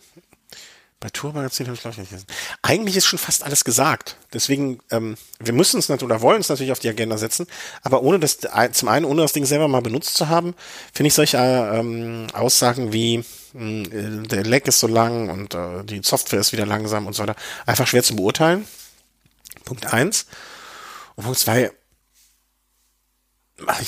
[1.00, 2.26] bei Tourmagazin habe ich glaube ich nicht gelesen.
[2.62, 4.16] Eigentlich ist schon fast alles gesagt.
[4.34, 7.46] Deswegen, ähm, wir müssen es natürlich oder wollen es natürlich auf die Agenda setzen,
[7.82, 8.38] aber ohne das,
[8.72, 10.54] zum einen, ohne das Ding selber mal benutzt zu haben,
[10.92, 13.24] finde ich solche ähm, Aussagen wie
[13.54, 17.36] der Lag ist so lang und äh, die Software ist wieder langsam und so weiter,
[17.66, 18.66] einfach schwer zu beurteilen.
[19.64, 20.26] Punkt eins.
[21.14, 21.70] Und Punkt zwei,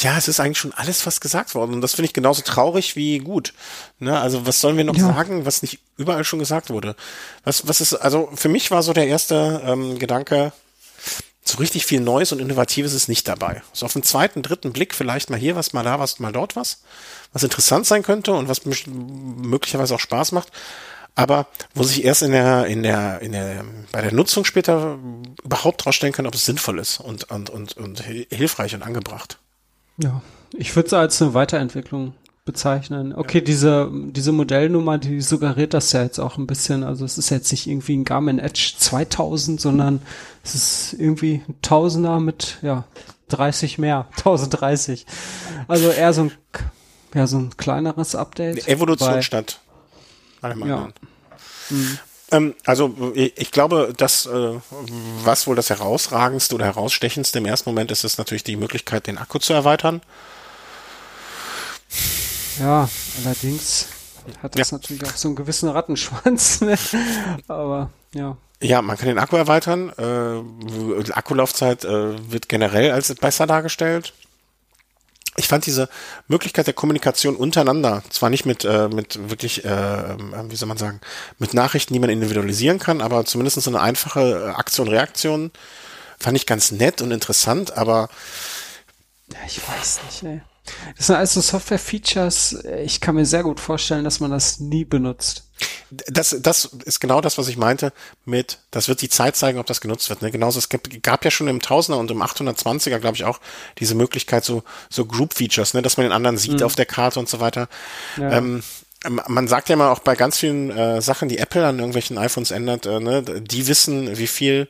[0.01, 1.75] ja, es ist eigentlich schon alles fast gesagt worden.
[1.75, 3.53] Und das finde ich genauso traurig wie gut.
[3.99, 4.19] Ne?
[4.19, 5.13] Also was sollen wir noch ja.
[5.13, 6.95] sagen, was nicht überall schon gesagt wurde?
[7.43, 10.53] Was, was ist, also für mich war so der erste ähm, Gedanke,
[11.49, 13.63] so richtig viel Neues und Innovatives ist nicht dabei.
[13.73, 16.57] So auf den zweiten, dritten Blick vielleicht mal hier was, mal da was, mal dort
[16.57, 16.83] was,
[17.33, 20.51] was interessant sein könnte und was möglicherweise auch Spaß macht.
[21.15, 24.99] Aber wo sich erst in der, in der, in der, bei der Nutzung später
[25.43, 29.39] überhaupt rausstellen kann, ob es sinnvoll ist und, und, und, und hilfreich und angebracht.
[29.97, 30.21] Ja,
[30.53, 32.13] ich würde es als eine Weiterentwicklung
[32.47, 33.13] bezeichnen.
[33.15, 33.45] Okay, ja.
[33.45, 36.83] diese, diese Modellnummer, die suggeriert das ja jetzt auch ein bisschen.
[36.83, 40.01] Also es ist jetzt nicht irgendwie ein Garmin Edge 2000, sondern
[40.43, 42.85] es ist irgendwie ein Tausender mit, ja,
[43.29, 45.05] 30 mehr, 1030.
[45.69, 46.33] Also eher so ein,
[47.13, 48.67] ja, so ein kleineres Update.
[48.67, 49.61] Evolution bei, statt.
[50.43, 50.89] Ja.
[51.69, 51.99] Mhm.
[52.31, 54.55] Ähm, also ich glaube, dass äh,
[55.25, 59.19] was wohl das herausragendste oder herausstechendste im ersten Moment ist, ist natürlich die Möglichkeit, den
[59.19, 60.01] Akku zu erweitern.
[62.59, 62.89] Ja,
[63.25, 63.87] allerdings
[64.43, 64.79] hat das ja.
[64.79, 66.61] natürlich auch so einen gewissen Rattenschwanz.
[66.61, 66.77] Ne?
[67.49, 68.37] Aber ja.
[68.63, 69.91] Ja, man kann den Akku erweitern.
[69.99, 74.15] Äh, Akkulaufzeit äh, wird generell als besser dargestellt
[75.37, 75.89] ich fand diese
[76.29, 80.17] Möglichkeit der Kommunikation untereinander, zwar nicht mit, äh, mit wirklich, äh,
[80.51, 81.01] wie soll man sagen,
[81.39, 85.53] mit Nachrichten, die man individualisieren kann, aber zumindest so eine einfache Aktion-Reaktion
[86.19, 88.09] fand ich ganz nett und interessant, aber
[89.33, 90.41] ja, ich weiß nicht, ey.
[90.97, 95.45] Das sind also Software-Features, ich kann mir sehr gut vorstellen, dass man das nie benutzt.
[95.91, 97.93] Das, das ist genau das, was ich meinte
[98.25, 100.21] mit, das wird die Zeit zeigen, ob das genutzt wird.
[100.21, 100.31] Ne?
[100.31, 103.41] Genauso, es gab, gab ja schon im 1000er und im 820er, glaube ich, auch
[103.79, 105.83] diese Möglichkeit, so, so Group-Features, ne?
[105.83, 106.67] dass man den anderen sieht mhm.
[106.67, 107.69] auf der Karte und so weiter.
[108.17, 108.33] Ja.
[108.33, 108.63] Ähm,
[109.09, 112.51] man sagt ja mal auch bei ganz vielen äh, Sachen, die Apple an irgendwelchen iPhones
[112.51, 114.69] ändert, äh, ne, die wissen, wie viel,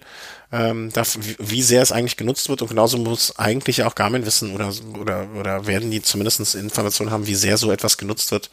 [0.53, 4.55] ähm, darf, wie sehr es eigentlich genutzt wird und genauso muss eigentlich auch Garmin wissen
[4.55, 8.51] oder oder oder werden die zumindest Informationen haben, wie sehr so etwas genutzt wird.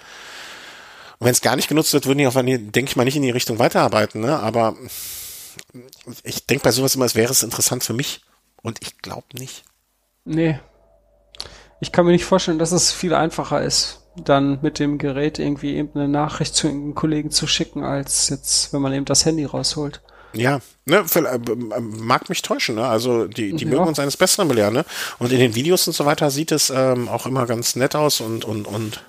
[1.19, 3.21] Und wenn es gar nicht genutzt wird, würden die auch, denke ich mal, nicht in
[3.21, 4.21] die Richtung weiterarbeiten.
[4.21, 4.39] Ne?
[4.39, 4.75] Aber
[6.23, 8.21] ich denke bei sowas immer, es wäre es interessant für mich.
[8.61, 9.63] Und ich glaube nicht.
[10.25, 10.59] Nee.
[11.79, 15.75] Ich kann mir nicht vorstellen, dass es viel einfacher ist, dann mit dem Gerät irgendwie
[15.75, 19.45] eben eine Nachricht zu einem Kollegen zu schicken, als jetzt, wenn man eben das Handy
[19.45, 20.01] rausholt.
[20.33, 22.87] Ja, ne, äh, mag mich täuschen, ne?
[22.87, 23.69] Also die, die ja.
[23.69, 24.85] mögen uns eines Besseren belehren, ne?
[25.19, 28.19] Und in den Videos und so weiter sieht es ähm, auch immer ganz nett aus
[28.19, 29.03] und und und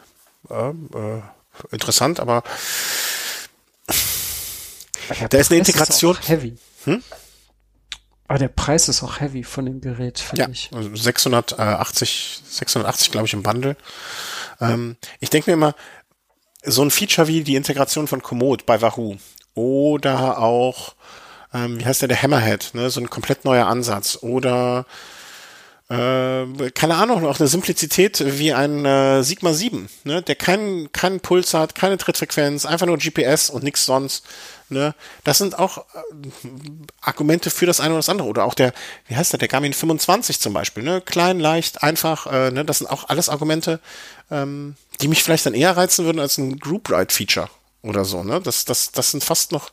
[0.51, 1.22] äh, äh,
[1.70, 2.43] interessant, aber
[5.31, 6.16] da ist eine Integration.
[6.16, 6.56] Ist heavy.
[6.85, 7.02] Hm?
[8.26, 10.70] Aber der Preis ist auch heavy von dem Gerät, finde ja, ich.
[10.72, 13.76] 680, 680 glaube ich im Bundle.
[14.60, 15.74] Ähm, ich denke mir immer,
[16.64, 19.16] so ein Feature wie die Integration von Komoot bei Wahoo
[19.55, 20.94] oder auch,
[21.52, 24.86] ähm, wie heißt der, der Hammerhead, ne, so ein komplett neuer Ansatz oder
[25.90, 31.20] äh, keine Ahnung, auch eine Simplizität wie ein äh, Sigma 7, ne, der keinen keinen
[31.20, 34.24] Puls hat, keine Trittfrequenz, einfach nur GPS und nichts sonst.
[34.70, 34.95] Ne?
[35.24, 35.82] Das sind auch äh,
[37.03, 38.28] Argumente für das eine oder das andere.
[38.28, 38.73] Oder auch der,
[39.07, 41.01] wie heißt der, der Garmin 25 zum Beispiel, ne?
[41.01, 42.65] Klein, leicht, einfach, äh, ne?
[42.65, 43.81] Das sind auch alles Argumente,
[44.31, 47.51] ähm, die mich vielleicht dann eher reizen würden als ein Group Ride Feature
[47.82, 48.41] oder so, ne?
[48.41, 49.70] Das, das, das sind fast noch,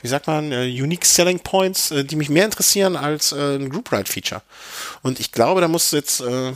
[0.00, 3.68] wie sagt man, äh, Unique Selling Points, äh, die mich mehr interessieren als äh, ein
[3.68, 4.40] Group Ride Feature.
[5.02, 6.52] Und ich glaube, da muss jetzt, äh,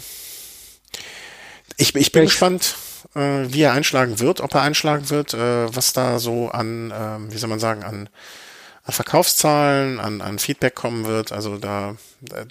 [1.77, 2.75] ich, ich bin ich, gespannt
[3.17, 7.33] äh, wie er einschlagen wird, ob er einschlagen wird, äh, was da so an, äh,
[7.33, 8.09] wie soll man sagen, an,
[8.85, 11.33] an Verkaufszahlen, an, an Feedback kommen wird.
[11.33, 12.45] Also da, da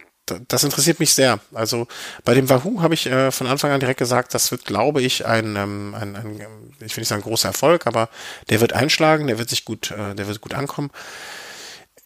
[0.47, 1.39] das interessiert mich sehr.
[1.53, 1.87] Also
[2.23, 5.25] bei dem Wahoo habe ich äh, von Anfang an direkt gesagt, das wird, glaube ich,
[5.25, 6.41] ein, ähm, ein, ein
[6.79, 8.09] ich will nicht sagen großer Erfolg, aber
[8.49, 10.89] der wird einschlagen, der wird sich gut, äh, der wird gut ankommen.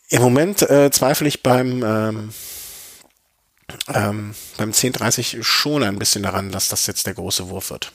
[0.10, 2.34] Im Moment äh, zweifle ich beim ähm,
[3.94, 7.92] ähm, beim 1030 schon ein bisschen daran, dass das jetzt der große Wurf wird.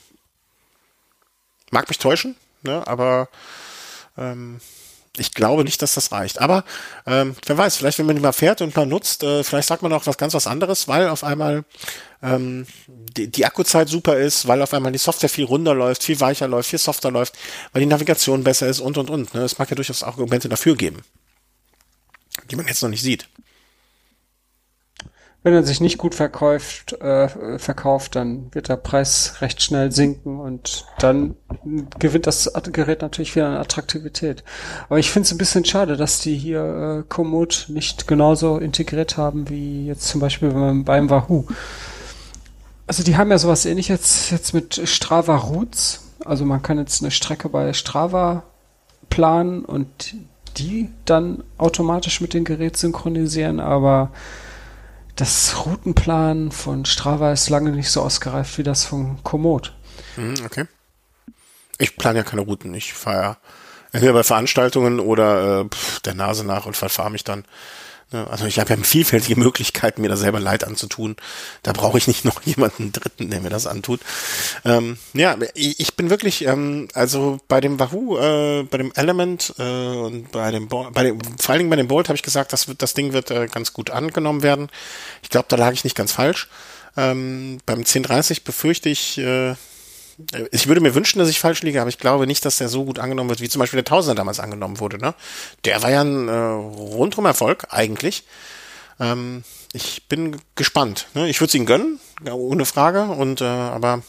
[1.71, 3.29] Mag mich täuschen, ne, aber
[4.17, 4.59] ähm,
[5.17, 6.41] ich glaube nicht, dass das reicht.
[6.41, 6.63] Aber
[7.05, 9.81] ähm, wer weiß, vielleicht wenn man die mal fährt und mal nutzt, äh, vielleicht sagt
[9.81, 11.63] man auch was ganz was anderes, weil auf einmal
[12.21, 16.19] ähm, die, die Akkuzeit super ist, weil auf einmal die Software viel runder läuft, viel
[16.19, 17.35] weicher läuft, viel softer läuft,
[17.71, 19.33] weil die Navigation besser ist und und und.
[19.33, 19.41] Ne?
[19.41, 21.01] Es mag ja durchaus auch Argumente dafür geben,
[22.51, 23.27] die man jetzt noch nicht sieht
[25.45, 30.39] wenn er sich nicht gut verkauft, äh, verkauft, dann wird der Preis recht schnell sinken
[30.39, 31.35] und dann
[31.99, 34.43] gewinnt das Gerät natürlich wieder an Attraktivität.
[34.89, 39.17] Aber ich finde es ein bisschen schade, dass die hier äh, Komoot nicht genauso integriert
[39.17, 40.49] haben wie jetzt zum Beispiel
[40.83, 41.45] beim, Wahoo.
[42.87, 46.07] Also die haben ja sowas ähnliches jetzt mit Strava Routes.
[46.25, 48.41] Also man kann jetzt eine Strecke bei Strava
[49.11, 50.15] planen und
[50.57, 54.09] die dann automatisch mit dem Gerät synchronisieren, aber
[55.15, 59.73] das Routenplan von Strava ist lange nicht so ausgereift wie das von Komoot.
[60.17, 60.65] Mhm, okay.
[61.77, 62.73] Ich plane ja keine Routen.
[62.73, 63.37] Ich fahre ja
[63.91, 65.65] entweder bei Veranstaltungen oder äh,
[66.03, 67.45] der Nase nach und verfahre mich dann
[68.11, 71.15] also ich habe ja vielfältige Möglichkeiten, mir da selber Leid anzutun.
[71.63, 73.99] Da brauche ich nicht noch jemanden Dritten, der mir das antut.
[74.63, 79.63] Ähm, ja, ich bin wirklich, ähm, also bei dem Wahoo, äh, bei dem Element äh,
[79.63, 82.53] und bei dem, Bo bei dem, vor allen Dingen bei dem Bolt habe ich gesagt,
[82.53, 84.69] das wird, das Ding wird äh, ganz gut angenommen werden.
[85.23, 86.47] Ich glaube, da lag ich nicht ganz falsch.
[86.97, 89.55] Ähm, beim 1030 befürchte ich, äh,
[90.51, 92.85] ich würde mir wünschen, dass ich falsch liege, aber ich glaube nicht, dass der so
[92.85, 94.97] gut angenommen wird, wie zum Beispiel der Tausender damals angenommen wurde.
[94.97, 95.13] Ne?
[95.65, 98.23] Der war ja ein äh, rundum Erfolg eigentlich.
[98.99, 99.43] Ähm,
[99.73, 101.07] ich bin gespannt.
[101.13, 101.27] Ne?
[101.27, 101.99] Ich würde es ihm gönnen,
[102.31, 103.03] ohne Frage.
[103.03, 104.03] Und äh, aber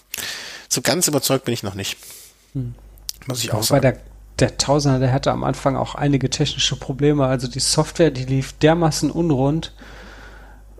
[0.68, 1.96] so ganz überzeugt bin ich noch nicht.
[2.52, 2.74] Hm.
[3.26, 3.82] Muss ich auch sagen.
[3.82, 3.98] Der,
[4.38, 7.26] der Tausender, der hatte am Anfang auch einige technische Probleme.
[7.26, 9.72] Also die Software, die lief dermaßen unrund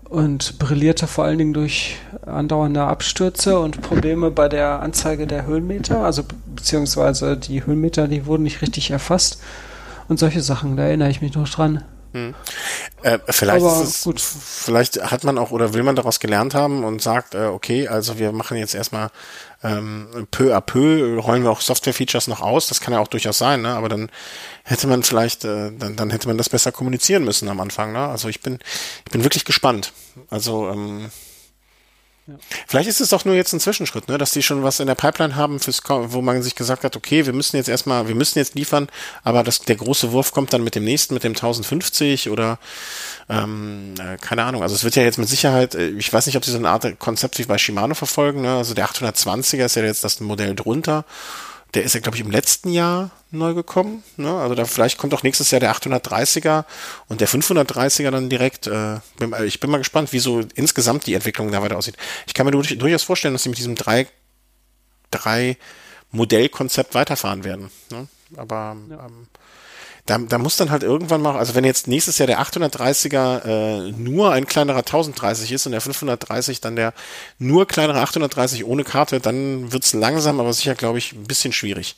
[0.09, 6.03] und brillierte vor allen Dingen durch andauernde Abstürze und Probleme bei der Anzeige der Höhenmeter,
[6.03, 6.23] also
[6.55, 9.41] beziehungsweise die Höhenmeter, die wurden nicht richtig erfasst
[10.07, 11.83] und solche Sachen, da erinnere ich mich noch dran.
[12.17, 12.33] Hm.
[13.03, 14.09] Äh, vielleicht, es,
[14.41, 18.17] vielleicht hat man auch oder will man daraus gelernt haben und sagt, äh, okay, also
[18.17, 19.11] wir machen jetzt erstmal
[19.63, 23.37] ähm, peu à peu, rollen wir auch Software-Features noch aus, das kann ja auch durchaus
[23.37, 23.69] sein, ne?
[23.69, 24.09] aber dann
[24.63, 27.93] hätte man vielleicht, äh, dann, dann hätte man das besser kommunizieren müssen am Anfang.
[27.93, 27.99] Ne?
[27.99, 28.57] Also ich bin,
[29.05, 29.93] ich bin wirklich gespannt.
[30.29, 31.11] Also ähm,
[32.67, 34.95] Vielleicht ist es auch nur jetzt ein Zwischenschritt, ne, dass die schon was in der
[34.95, 38.39] Pipeline haben, fürs, wo man sich gesagt hat, okay, wir müssen jetzt erstmal, wir müssen
[38.39, 38.89] jetzt liefern,
[39.23, 42.59] aber das, der große Wurf kommt dann mit dem nächsten, mit dem 1050 oder
[43.29, 44.61] ähm, äh, keine Ahnung.
[44.61, 46.69] Also es wird ja jetzt mit Sicherheit, äh, ich weiß nicht, ob sie so eine
[46.69, 48.41] Art Konzept wie bei Shimano verfolgen.
[48.41, 48.57] Ne?
[48.57, 51.05] Also der 820er ist ja jetzt das Modell drunter
[51.73, 54.03] der ist ja, glaube ich, im letzten Jahr neu gekommen.
[54.15, 54.33] Ne?
[54.33, 56.65] Also da vielleicht kommt auch nächstes Jahr der 830er
[57.07, 58.67] und der 530er dann direkt.
[58.67, 58.99] Äh,
[59.45, 61.97] ich bin mal gespannt, wie so insgesamt die Entwicklung da weiter aussieht.
[62.25, 64.07] Ich kann mir durchaus vorstellen, dass sie mit diesem drei,
[65.11, 65.57] drei
[66.11, 67.69] Modellkonzept weiterfahren werden.
[67.91, 68.07] Ne?
[68.37, 69.05] Aber ja.
[69.05, 69.27] ähm,
[70.07, 73.91] da, da muss dann halt irgendwann mal, also wenn jetzt nächstes Jahr der 830er äh,
[73.91, 76.93] nur ein kleinerer 1030 ist und der 530 dann der
[77.39, 81.97] nur kleinere 830 ohne Karte, dann wird's langsam, aber sicher, glaube ich, ein bisschen schwierig.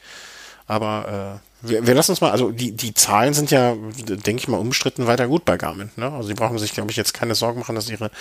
[0.68, 4.48] Aber äh, wir, wir lassen uns mal, also die, die Zahlen sind ja, denke ich
[4.48, 5.92] mal, umstritten weiter gut bei Garmin.
[5.96, 6.12] Ne?
[6.12, 8.12] Also sie brauchen sich, glaube ich, jetzt keine Sorgen machen, dass ihre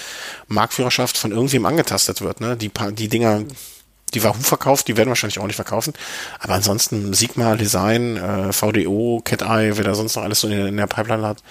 [0.48, 2.40] Marktführerschaft von irgendwem angetastet wird.
[2.40, 2.56] Ne?
[2.56, 3.44] Die, die Dinger
[4.14, 5.94] die Wahoo verkauft, die werden wahrscheinlich auch nicht verkaufen.
[6.40, 10.66] Aber ansonsten Sigma, Design, äh, VDO, Cat Eye, wer da sonst noch alles so in,
[10.66, 11.42] in der Pipeline hat,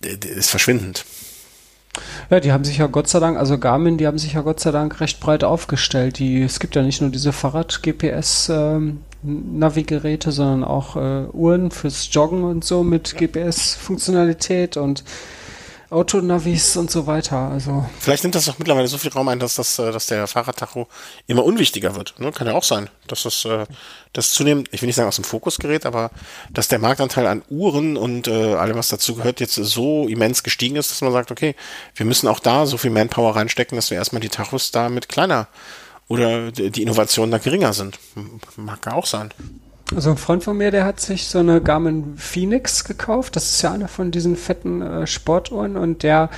[0.00, 1.04] ist verschwindend.
[2.30, 4.60] Ja, die haben sich ja Gott sei Dank, also Garmin, die haben sich ja Gott
[4.60, 6.18] sei Dank recht breit aufgestellt.
[6.18, 12.44] Die, es gibt ja nicht nur diese Fahrrad-GPS-Navigeräte, ähm, sondern auch äh, Uhren fürs Joggen
[12.44, 15.04] und so mit GPS-Funktionalität und
[15.92, 17.36] Autonavis und so weiter.
[17.36, 20.26] Also Vielleicht nimmt das doch mittlerweile so viel Raum ein, dass, das, äh, dass der
[20.26, 20.88] Fahrradtacho
[21.26, 22.14] immer unwichtiger wird.
[22.18, 22.32] Ne?
[22.32, 23.66] Kann ja auch sein, dass das, äh,
[24.12, 26.10] das zunehmend, ich will nicht sagen aus dem Fokus gerät, aber
[26.50, 30.76] dass der Marktanteil an Uhren und äh, allem, was dazu gehört, jetzt so immens gestiegen
[30.76, 31.54] ist, dass man sagt, okay,
[31.94, 35.08] wir müssen auch da so viel Manpower reinstecken, dass wir erstmal die Tachos da mit
[35.08, 35.48] kleiner
[36.08, 37.98] oder die Innovationen da geringer sind.
[38.56, 39.32] Mag ja auch sein.
[39.94, 43.36] Also ein Freund von mir, der hat sich so eine Garmin Phoenix gekauft.
[43.36, 46.30] Das ist ja eine von diesen fetten äh, Sportuhren und der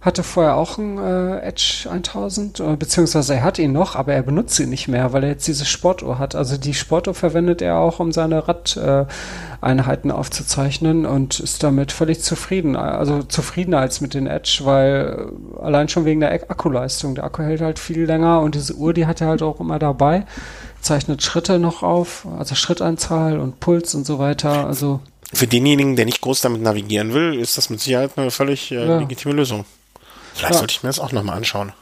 [0.00, 4.22] hatte vorher auch einen äh, Edge 1000, äh, beziehungsweise er hat ihn noch, aber er
[4.22, 6.36] benutzt ihn nicht mehr, weil er jetzt diese Sportuhr hat.
[6.36, 12.22] Also die Sportuhr verwendet er auch, um seine Radeinheiten äh, aufzuzeichnen und ist damit völlig
[12.22, 12.76] zufrieden.
[12.76, 17.16] Also zufriedener als mit den Edge, weil äh, allein schon wegen der Akkuleistung.
[17.16, 19.78] Der Akku hält halt viel länger und diese Uhr, die hat er halt auch immer
[19.78, 20.24] dabei
[20.80, 24.66] zeichnet Schritte noch auf, also Schrittanzahl und Puls und so weiter.
[24.66, 25.00] Also
[25.32, 28.86] für denjenigen, der nicht groß damit navigieren will, ist das mit Sicherheit eine völlig äh,
[28.86, 28.98] ja.
[28.98, 29.64] legitime Lösung.
[30.34, 30.58] Vielleicht ja.
[30.58, 31.72] sollte ich mir das auch nochmal anschauen.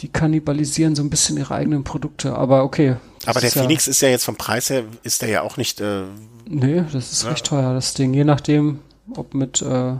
[0.00, 2.96] Die kannibalisieren so ein bisschen ihre eigenen Produkte, aber okay.
[3.24, 5.80] Aber der Phoenix ja, ist ja jetzt vom Preis her, ist der ja auch nicht.
[5.80, 6.02] Äh,
[6.46, 8.12] nee, das ist recht teuer, das Ding.
[8.12, 8.80] Je nachdem,
[9.14, 9.94] ob mit äh,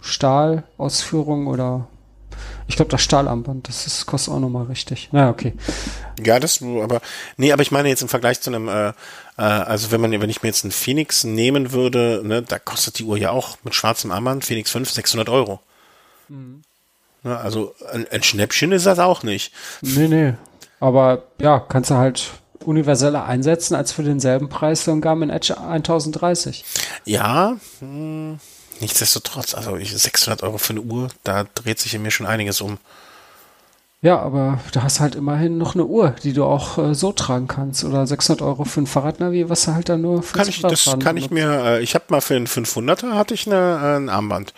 [0.00, 1.88] Stahlausführung oder
[2.70, 5.08] ich glaube, das Stahlarmband, das ist, kostet auch nochmal richtig.
[5.10, 5.54] Naja, okay.
[6.24, 7.00] Ja, das, aber,
[7.36, 8.92] nee, aber ich meine jetzt im Vergleich zu einem, äh, äh,
[9.36, 13.04] also wenn man, wenn ich mir jetzt einen Phoenix nehmen würde, ne, da kostet die
[13.04, 15.58] Uhr ja auch mit schwarzem Armband, Phoenix 5, 600 Euro.
[16.28, 16.62] Mhm.
[17.24, 19.52] Ja, also ein, ein Schnäppchen ist das auch nicht.
[19.82, 20.34] Nee, nee.
[20.78, 22.30] Aber ja, kannst du halt
[22.64, 26.64] universeller einsetzen als für denselben Preis so ein Garmin Edge 1030.
[27.04, 28.38] Ja, hm,
[28.80, 32.78] nichtsdestotrotz, also 600 Euro für eine Uhr, da dreht sich in mir schon einiges um.
[34.02, 37.48] Ja, aber du hast halt immerhin noch eine Uhr, die du auch äh, so tragen
[37.48, 37.84] kannst.
[37.84, 40.96] Oder 600 Euro für ein Fahrradnavi, was du halt dann nur für kann ich, Das
[41.00, 44.08] kann ich mir, äh, ich habe mal für einen 500er hatte ich eine, äh, ein
[44.08, 44.54] Armband.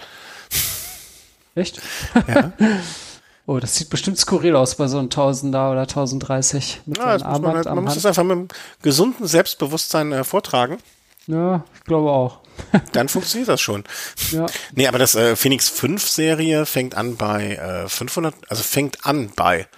[1.57, 1.83] Echt?
[2.29, 2.53] Ja.
[3.47, 7.25] oh, das sieht bestimmt skurril aus bei so einem 1000er oder 1030 mit ja, so
[7.25, 8.49] einem Armband man, halt, man muss es einfach mit einem
[8.81, 10.79] gesunden Selbstbewusstsein äh, vortragen.
[11.27, 12.41] Ja, ich glaube auch.
[12.93, 13.85] Dann funktioniert das schon.
[14.31, 14.47] Ja.
[14.75, 19.31] Nee, aber das äh, Phoenix 5 Serie fängt an bei äh, 500, also fängt an
[19.35, 19.69] bei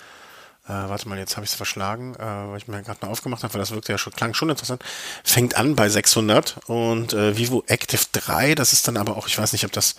[0.67, 3.43] äh, warte mal, jetzt habe ich es verschlagen, äh, weil ich mir gerade mal aufgemacht
[3.43, 4.83] habe, weil das wirkte ja schon, klang schon interessant.
[5.23, 9.37] Fängt an bei 600 und äh, Vivo Active 3, das ist dann aber auch, ich
[9.37, 9.95] weiß nicht, ob das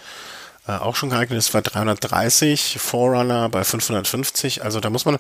[0.68, 5.18] äh, auch schon geeignet ist, bei 330, Forerunner bei 550, also da muss man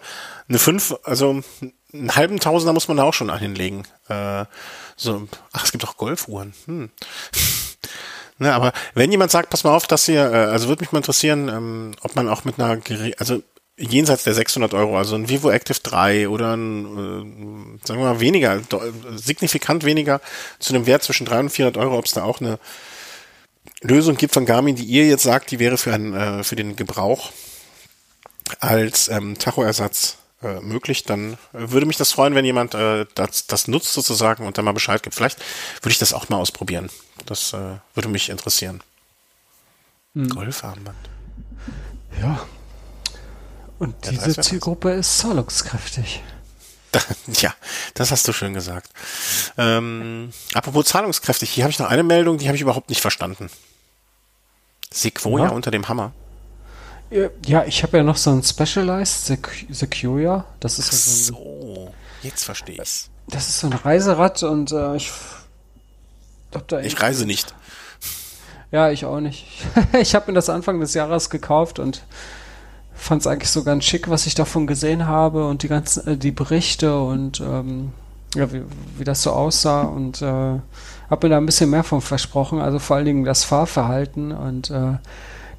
[0.50, 1.44] eine 5, also
[1.94, 3.84] einen halben Tausender muss man da auch schon hinlegen.
[4.10, 4.46] Äh,
[4.96, 6.54] so, ach, es gibt auch Golfuhren.
[6.66, 6.90] Hm.
[8.38, 11.00] ne, aber wenn jemand sagt, pass mal auf, dass hier, äh, also würde mich mal
[11.00, 12.80] interessieren, ähm, ob man auch mit einer,
[13.18, 13.42] also
[13.78, 16.86] jenseits der 600 Euro, also ein Vivo Active 3 oder ein,
[17.82, 18.62] äh, sagen wir mal weniger,
[19.16, 20.22] signifikant weniger
[20.60, 22.58] zu einem Wert zwischen 300 und 400 Euro, ob es da auch eine
[23.82, 26.76] Lösung gibt von Garmin, die ihr jetzt sagt, die wäre für, einen, äh, für den
[26.76, 27.32] Gebrauch
[28.60, 33.48] als ähm, Tachoersatz äh, möglich, dann äh, würde mich das freuen, wenn jemand äh, das,
[33.48, 35.16] das nutzt sozusagen und dann mal Bescheid gibt.
[35.16, 35.40] Vielleicht
[35.82, 36.90] würde ich das auch mal ausprobieren.
[37.26, 38.82] Das äh, würde mich interessieren.
[40.14, 40.30] Hm.
[40.30, 40.98] Golfarmband.
[42.22, 42.46] Ja.
[43.80, 46.22] Und ja, diese Zielgruppe ist zahlungskräftig.
[47.42, 47.54] Ja,
[47.94, 48.90] das hast du schön gesagt.
[49.58, 53.50] Ähm, apropos zahlungskräftig, hier habe ich noch eine Meldung, die habe ich überhaupt nicht verstanden.
[54.92, 55.52] Sequoia ja.
[55.52, 56.14] unter dem Hammer.
[57.46, 60.46] Ja, ich habe ja noch so ein Specialized Sec Sequoia.
[60.60, 63.10] Das ist Ach so, ein, jetzt verstehe ich's.
[63.28, 65.12] Das ist so ein Reiserad und äh, ich
[66.52, 67.54] da Ich reise nicht.
[68.72, 69.46] Ja, ich auch nicht.
[70.00, 72.04] ich habe mir das Anfang des Jahres gekauft und
[72.94, 76.18] fand es eigentlich so ganz schick, was ich davon gesehen habe und die ganzen äh,
[76.18, 77.92] die Berichte und ähm,
[78.36, 78.64] ja, wie,
[78.98, 82.60] wie das so aussah und äh, habe mir da ein bisschen mehr von versprochen.
[82.60, 84.98] Also vor allen Dingen das Fahrverhalten und äh,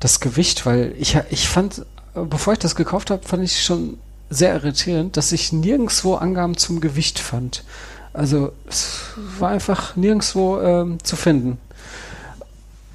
[0.00, 3.98] das Gewicht, weil ich, ich fand, bevor ich das gekauft habe, fand ich schon
[4.30, 7.64] sehr irritierend, dass ich nirgendwo Angaben zum Gewicht fand.
[8.12, 11.58] Also es war einfach nirgendwo ähm, zu finden.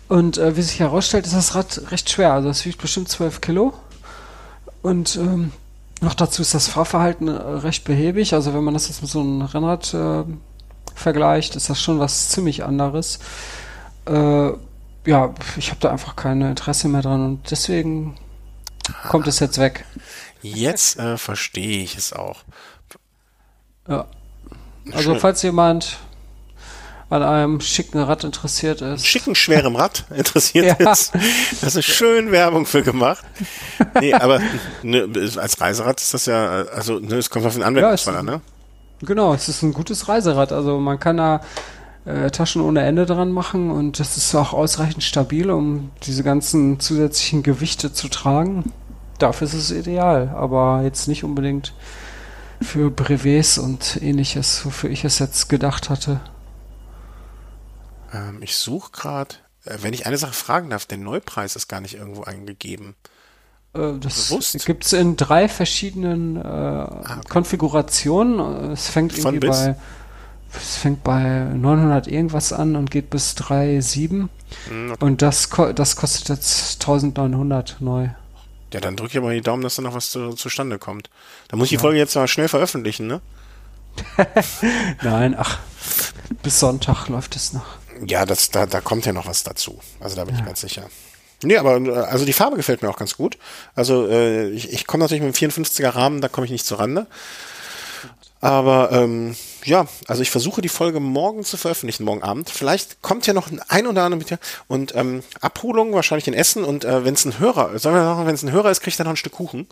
[0.07, 2.33] Und äh, wie sich herausstellt, ist das Rad recht schwer.
[2.33, 3.73] Also es wiegt bestimmt 12 Kilo.
[4.81, 5.51] Und ähm,
[6.01, 8.33] noch dazu ist das Fahrverhalten äh, recht behäbig.
[8.33, 10.23] Also wenn man das jetzt mit so einem Rennrad äh,
[10.95, 13.19] vergleicht, ist das schon was ziemlich anderes.
[14.05, 14.49] Äh,
[15.05, 18.17] ja, ich habe da einfach kein Interesse mehr dran und deswegen
[19.09, 19.85] kommt es jetzt weg.
[20.41, 22.43] Jetzt äh, verstehe ich es auch.
[23.87, 24.07] Ja.
[24.91, 25.99] Also falls jemand
[27.11, 29.05] an einem schicken Rad interessiert ist.
[29.05, 30.91] Schicken, schwerem Rad interessiert ja.
[30.91, 31.11] ist.
[31.61, 33.23] Das ist schön Werbung für gemacht.
[33.99, 34.39] Nee, aber
[34.81, 38.25] ne, als Reiserad ist das ja, also ne, es kommt auf den Anwendungsfall ja, an,
[38.25, 38.41] ne?
[39.01, 40.53] Genau, es ist ein gutes Reiserad.
[40.53, 41.41] Also man kann da
[42.05, 46.79] äh, Taschen ohne Ende dran machen und das ist auch ausreichend stabil, um diese ganzen
[46.79, 48.73] zusätzlichen Gewichte zu tragen.
[49.19, 51.73] Dafür ist es ideal, aber jetzt nicht unbedingt
[52.61, 56.21] für Brevets und ähnliches, wofür ich es jetzt gedacht hatte.
[58.13, 61.81] Ähm, ich suche gerade, äh, wenn ich eine Sache fragen darf, der Neupreis ist gar
[61.81, 62.95] nicht irgendwo angegeben.
[63.73, 64.33] Äh, das
[64.65, 67.29] gibt es in drei verschiedenen äh, ah, okay.
[67.29, 68.71] Konfigurationen.
[68.71, 69.75] Es fängt Von irgendwie bei
[70.53, 71.21] es fängt bei
[71.53, 74.27] 900 irgendwas an und geht bis 3,7
[74.67, 75.05] hm, okay.
[75.05, 78.09] und das, das kostet jetzt 1900 neu.
[78.73, 81.09] Ja, dann drücke ich mal die Daumen, dass da noch was zu, zustande kommt.
[81.49, 81.77] Da muss ich ja.
[81.77, 83.21] die Folge jetzt mal schnell veröffentlichen, ne?
[85.03, 85.59] Nein, ach,
[86.43, 87.65] bis Sonntag läuft es noch.
[88.05, 89.79] Ja, das, da, da kommt ja noch was dazu.
[89.99, 90.39] Also da bin ja.
[90.39, 90.83] ich ganz sicher.
[91.43, 93.37] Nee, aber äh, also die Farbe gefällt mir auch ganz gut.
[93.75, 96.79] Also äh, ich, ich komme natürlich mit dem 54er Rahmen, da komme ich nicht zur
[96.79, 97.07] Rande.
[98.41, 102.49] Aber ähm, ja, also ich versuche die Folge morgen zu veröffentlichen, morgen Abend.
[102.49, 104.39] Vielleicht kommt ja noch ein, oder andere mit dir.
[104.67, 106.63] Und ähm, Abholung wahrscheinlich in Essen.
[106.63, 108.99] Und äh, wenn es ein Hörer, sollen wir sagen, wenn es ein Hörer ist, kriegt
[108.99, 109.67] er noch ein Stück Kuchen.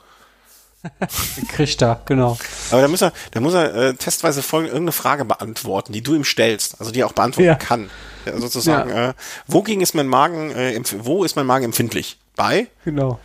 [1.50, 2.38] Kriegt er, genau.
[2.72, 6.16] Aber da muss er, da muss er äh, testweise folgende, irgendeine Frage beantworten, die du
[6.16, 7.56] ihm stellst, also die er auch beantworten ja.
[7.56, 7.90] kann.
[8.26, 9.10] Ja, sozusagen, ja.
[9.10, 9.14] Äh,
[9.46, 12.18] wogegen ist mein Magen, äh, wo ist mein Magen empfindlich?
[12.38, 12.68] Bei?
[12.86, 13.20] Genau.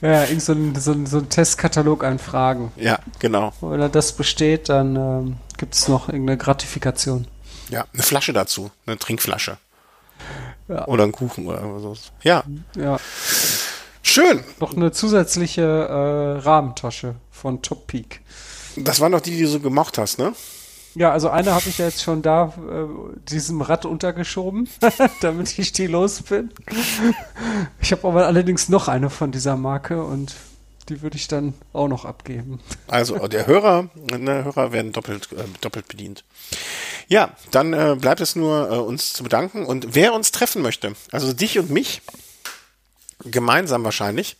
[0.00, 2.72] Ja, irgend so ein, so, ein, so ein Testkatalog an Fragen.
[2.76, 3.52] Ja, genau.
[3.60, 7.26] Wenn er das besteht, dann ähm, gibt es noch irgendeine Gratifikation.
[7.68, 9.58] Ja, eine Flasche dazu, eine Trinkflasche.
[10.68, 10.86] Ja.
[10.86, 11.96] Oder ein Kuchen oder so.
[12.22, 12.44] Ja.
[12.76, 12.98] Ja.
[14.02, 14.42] Schön.
[14.58, 18.20] Noch eine zusätzliche äh, Rahmentasche von Top Peak.
[18.76, 20.32] Das waren doch die, die du so gemocht hast, ne?
[20.94, 24.68] Ja, also eine habe ich ja jetzt schon da äh, diesem Rad untergeschoben,
[25.20, 26.50] damit ich die los bin.
[27.80, 30.34] Ich habe aber allerdings noch eine von dieser Marke und
[30.88, 32.60] die würde ich dann auch noch abgeben.
[32.88, 36.24] Also der Hörer, ne, Hörer werden doppelt, äh, doppelt bedient.
[37.06, 39.64] Ja, dann äh, bleibt es nur, äh, uns zu bedanken.
[39.64, 42.02] Und wer uns treffen möchte, also dich und mich,
[43.24, 44.36] gemeinsam wahrscheinlich,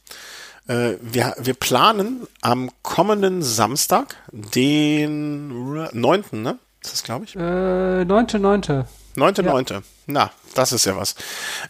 [0.71, 5.49] äh, wir, wir planen am kommenden Samstag, den
[5.93, 6.59] 9., ne?
[6.83, 7.35] Ist das, glaube ich?
[7.35, 8.85] Äh, 9.9.
[9.17, 9.73] 9.9.
[9.73, 9.83] Ja.
[10.07, 11.17] Na, das ist ja was.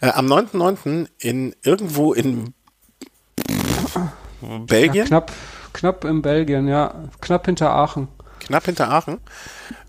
[0.01, 1.07] Äh, am 9.9.
[1.17, 2.53] in irgendwo in
[4.67, 5.03] Belgien?
[5.03, 5.31] Ja, knapp,
[5.73, 6.93] knapp in Belgien, ja.
[7.21, 8.07] Knapp hinter Aachen.
[8.39, 9.19] Knapp hinter Aachen.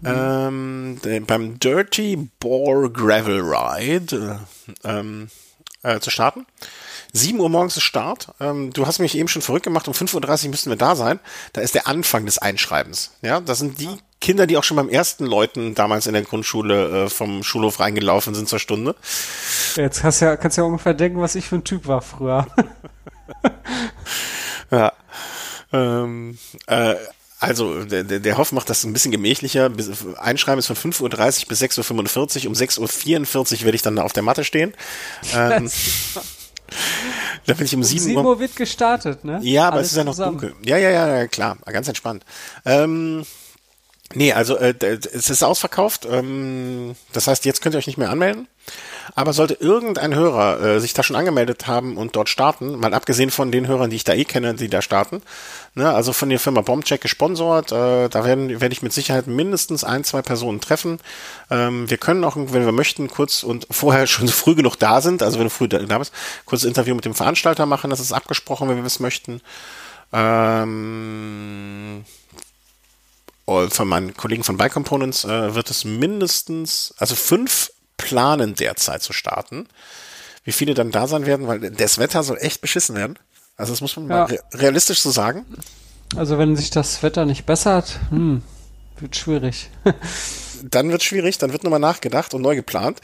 [0.01, 0.99] Mhm.
[1.03, 4.41] Ähm, beim Dirty Bore Gravel Ride
[4.85, 5.29] äh, ähm,
[5.83, 6.47] äh, zu starten.
[7.13, 8.29] 7 Uhr morgens ist Start.
[8.41, 11.21] Ähm, du hast mich eben schon verrückt gemacht, um 5.30 Uhr müssten wir da sein.
[11.53, 13.13] Da ist der Anfang des Einschreibens.
[13.21, 17.05] Ja, das sind die Kinder, die auch schon beim ersten Leuten damals in der Grundschule
[17.05, 18.95] äh, vom Schulhof reingelaufen sind zur Stunde.
[19.77, 22.47] Jetzt kannst du ja, kannst ja ungefähr denken, was ich für ein Typ war früher.
[24.71, 24.93] ja.
[25.73, 26.95] Ähm, äh,
[27.41, 29.69] also, der, der Hoff macht das ein bisschen gemächlicher.
[30.17, 32.47] Einschreiben ist von 5.30 Uhr bis 6.45 Uhr.
[32.47, 32.79] Um 6.44
[33.59, 34.73] Uhr werde ich dann da auf der Matte stehen.
[35.35, 35.69] Ähm,
[37.47, 38.07] da bin ich um 7 Uhr.
[38.07, 39.41] 7 Uhr wird gestartet, ne?
[39.43, 40.39] Ja, aber Alles es ist ja noch zusammen.
[40.39, 40.55] dunkel.
[40.65, 41.57] Ja, ja, ja, klar.
[41.67, 42.25] Ganz entspannt.
[42.65, 43.25] Ähm,
[44.15, 46.07] nee, also äh, es ist ausverkauft.
[46.11, 48.49] Ähm, das heißt, jetzt könnt ihr euch nicht mehr anmelden.
[49.15, 53.31] Aber sollte irgendein Hörer äh, sich da schon angemeldet haben und dort starten, mal abgesehen
[53.31, 55.23] von den Hörern, die ich da eh kenne, die da starten,
[55.75, 59.85] ne, also von der Firma Bombcheck gesponsert, äh, da werden werde ich mit Sicherheit mindestens
[59.85, 60.99] ein, zwei Personen treffen.
[61.51, 65.23] Ähm, wir können auch, wenn wir möchten, kurz und vorher schon früh genug da sind,
[65.23, 66.13] also wenn du früh da, bist,
[66.45, 69.41] kurz Interview mit dem Veranstalter machen, das ist abgesprochen, wenn wir es möchten.
[70.13, 72.05] Ähm,
[73.47, 79.13] von meinen Kollegen von Bike Components äh, wird es mindestens, also fünf planen derzeit zu
[79.13, 79.67] starten.
[80.45, 83.19] Wie viele dann da sein werden, weil das Wetter soll echt beschissen werden.
[83.57, 84.27] Also das muss man ja.
[84.27, 85.45] mal realistisch so sagen.
[86.17, 88.43] Also wenn sich das Wetter nicht bessert, hm,
[88.99, 89.71] wird schwierig.
[90.63, 93.01] dann wird schwierig, dann wird nochmal nachgedacht und neu geplant.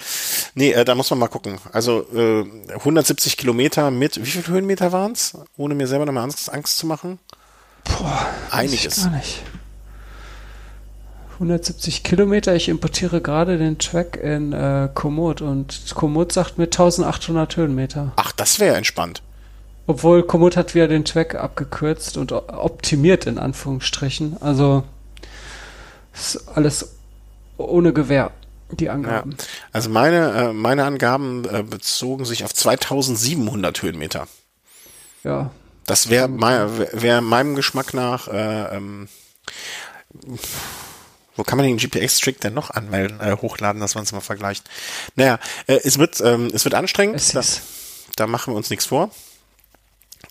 [0.55, 1.59] Nee, äh, da muss man mal gucken.
[1.73, 5.37] Also äh, 170 Kilometer mit, wie viele Höhenmeter waren es?
[5.57, 7.19] Ohne mir selber nochmal Angst, Angst zu machen.
[7.85, 9.05] Boah, einiges.
[9.05, 9.43] Gar nicht.
[11.39, 12.55] 170 Kilometer.
[12.57, 18.13] Ich importiere gerade den Track in äh, Komoot und Komoot sagt mir 1800 Höhenmeter.
[18.17, 19.23] Ach, das wäre entspannt.
[19.87, 24.37] Obwohl Komoot hat wieder den Track abgekürzt und optimiert in Anführungsstrichen.
[24.41, 24.85] Also
[26.13, 26.97] ist alles
[27.57, 28.33] ohne Gewehr,
[28.73, 29.31] die Angaben.
[29.31, 29.47] Ja.
[29.73, 34.27] Also meine, äh, meine Angaben äh, bezogen sich auf 2700 Höhenmeter.
[35.25, 35.51] Ja.
[35.87, 39.09] Das wäre mein, wär meinem Geschmack nach äh, ähm,
[41.39, 44.69] wo kann man den GPX-Trick denn noch anmelden, äh, hochladen, dass man es mal vergleicht?
[45.15, 47.17] Naja, äh, es wird, ähm, es wird anstrengend.
[47.17, 47.43] Es da,
[48.17, 49.11] da machen wir uns nichts vor.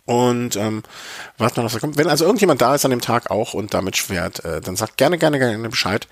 [0.05, 0.83] Und ähm,
[1.37, 1.97] warten wir, was da kommt.
[1.97, 4.97] Wenn also irgendjemand da ist an dem Tag auch und damit schwert, äh, dann sagt
[4.97, 6.07] gerne, gerne, gerne Bescheid.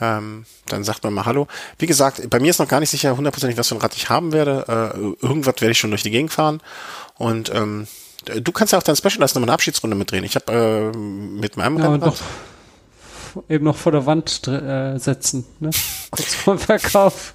[0.00, 1.48] Ähm, dann sagt man mal Hallo.
[1.78, 4.08] Wie gesagt, bei mir ist noch gar nicht sicher hundertprozentig, was für ein Rad ich
[4.08, 4.64] haben werde.
[4.68, 6.60] Äh, irgendwas werde ich schon durch die Gegend fahren.
[7.16, 7.86] Und ähm,
[8.24, 10.24] du kannst ja auch dein Special als nochmal eine Abschiedsrunde mitdrehen.
[10.24, 12.16] Ich habe äh, mit meinem ja, Rennrad
[13.48, 15.70] eben noch vor der Wand äh, setzen, ne?
[16.10, 17.34] Kurz vor dem Verkauf.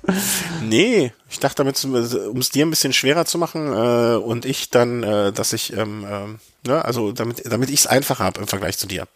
[0.62, 1.96] Nee, ich dachte damit, um
[2.38, 6.06] es dir ein bisschen schwerer zu machen äh, und ich dann, äh, dass ich, ähm,
[6.06, 9.08] äh, ne, also damit, damit ich es einfach habe im Vergleich zu dir.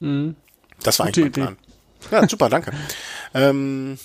[0.00, 0.36] Mhm.
[0.82, 2.22] Das war Gute eigentlich mein Plan.
[2.22, 2.72] Ja, super, danke.
[3.34, 3.98] ähm,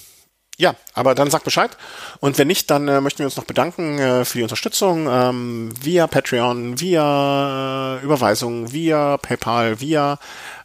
[0.61, 1.75] ja, aber dann sag Bescheid.
[2.19, 5.73] Und wenn nicht, dann äh, möchten wir uns noch bedanken äh, für die Unterstützung ähm,
[5.81, 10.19] via Patreon, via äh, Überweisung, via PayPal, via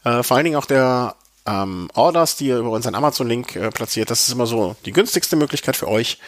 [0.05, 1.15] äh, vor allen Dingen auch der
[1.47, 4.11] ähm, Orders, die ihr über unseren Amazon-Link äh, platziert.
[4.11, 6.19] Das ist immer so die günstigste Möglichkeit für euch.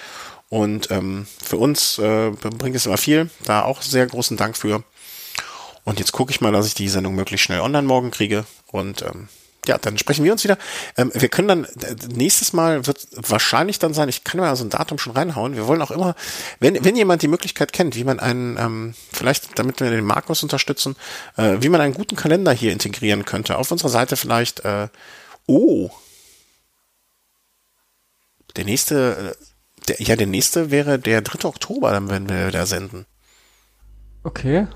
[0.49, 3.29] Und ähm, für uns äh, bringt es immer viel.
[3.45, 4.83] Da auch sehr großen Dank für.
[5.85, 8.45] Und jetzt gucke ich mal, dass ich die Sendung möglichst schnell online morgen kriege.
[8.67, 9.29] Und ähm,
[9.69, 10.59] ja, dann sprechen wir uns wieder.
[10.97, 11.67] Ähm, wir können dann,
[12.13, 15.55] nächstes Mal wird wahrscheinlich dann sein, ich kann mal so ein Datum schon reinhauen.
[15.55, 16.15] Wir wollen auch immer,
[16.59, 20.43] wenn, wenn jemand die Möglichkeit kennt, wie man einen, ähm, vielleicht damit wir den Markus
[20.43, 20.97] unterstützen,
[21.37, 23.59] äh, wie man einen guten Kalender hier integrieren könnte.
[23.59, 24.89] Auf unserer Seite vielleicht, äh,
[25.47, 25.91] oh,
[28.57, 29.45] der nächste, äh,
[29.89, 31.47] der, ja, der nächste wäre der 3.
[31.47, 33.07] Oktober, dann werden wir da senden.
[34.25, 34.67] Okay.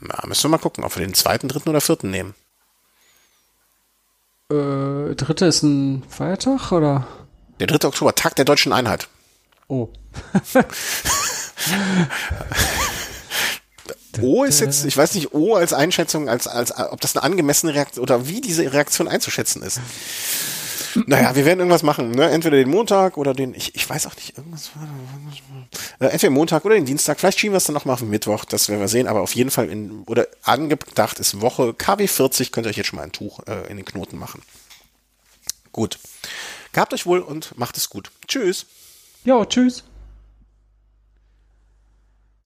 [0.00, 2.34] Na, müssen wir mal gucken, ob wir den zweiten, dritten oder vierten nehmen.
[4.50, 7.06] Äh, dritte ist ein Feiertag, oder?
[7.60, 7.86] Der 3.
[7.86, 9.08] Oktober, Tag der deutschen Einheit.
[9.68, 9.88] Oh.
[14.20, 17.74] O ist jetzt, ich weiß nicht, O als Einschätzung, als, als, ob das eine angemessene
[17.74, 19.80] Reaktion oder wie diese Reaktion einzuschätzen ist.
[21.06, 22.30] Naja, wir werden irgendwas machen, ne?
[22.30, 24.70] Entweder den Montag oder den, ich, ich weiß auch nicht, irgendwas.
[25.98, 27.20] Äh, entweder Montag oder den Dienstag.
[27.20, 29.34] Vielleicht schieben wir es dann nochmal auf den Mittwoch, das werden wir sehen, aber auf
[29.34, 33.04] jeden Fall in, oder angedacht ist Woche KW 40, könnt ihr euch jetzt schon mal
[33.04, 34.42] ein Tuch äh, in den Knoten machen.
[35.72, 35.98] Gut.
[36.72, 38.10] Gehabt euch wohl und macht es gut.
[38.26, 38.66] Tschüss.
[39.24, 39.84] Ja, tschüss.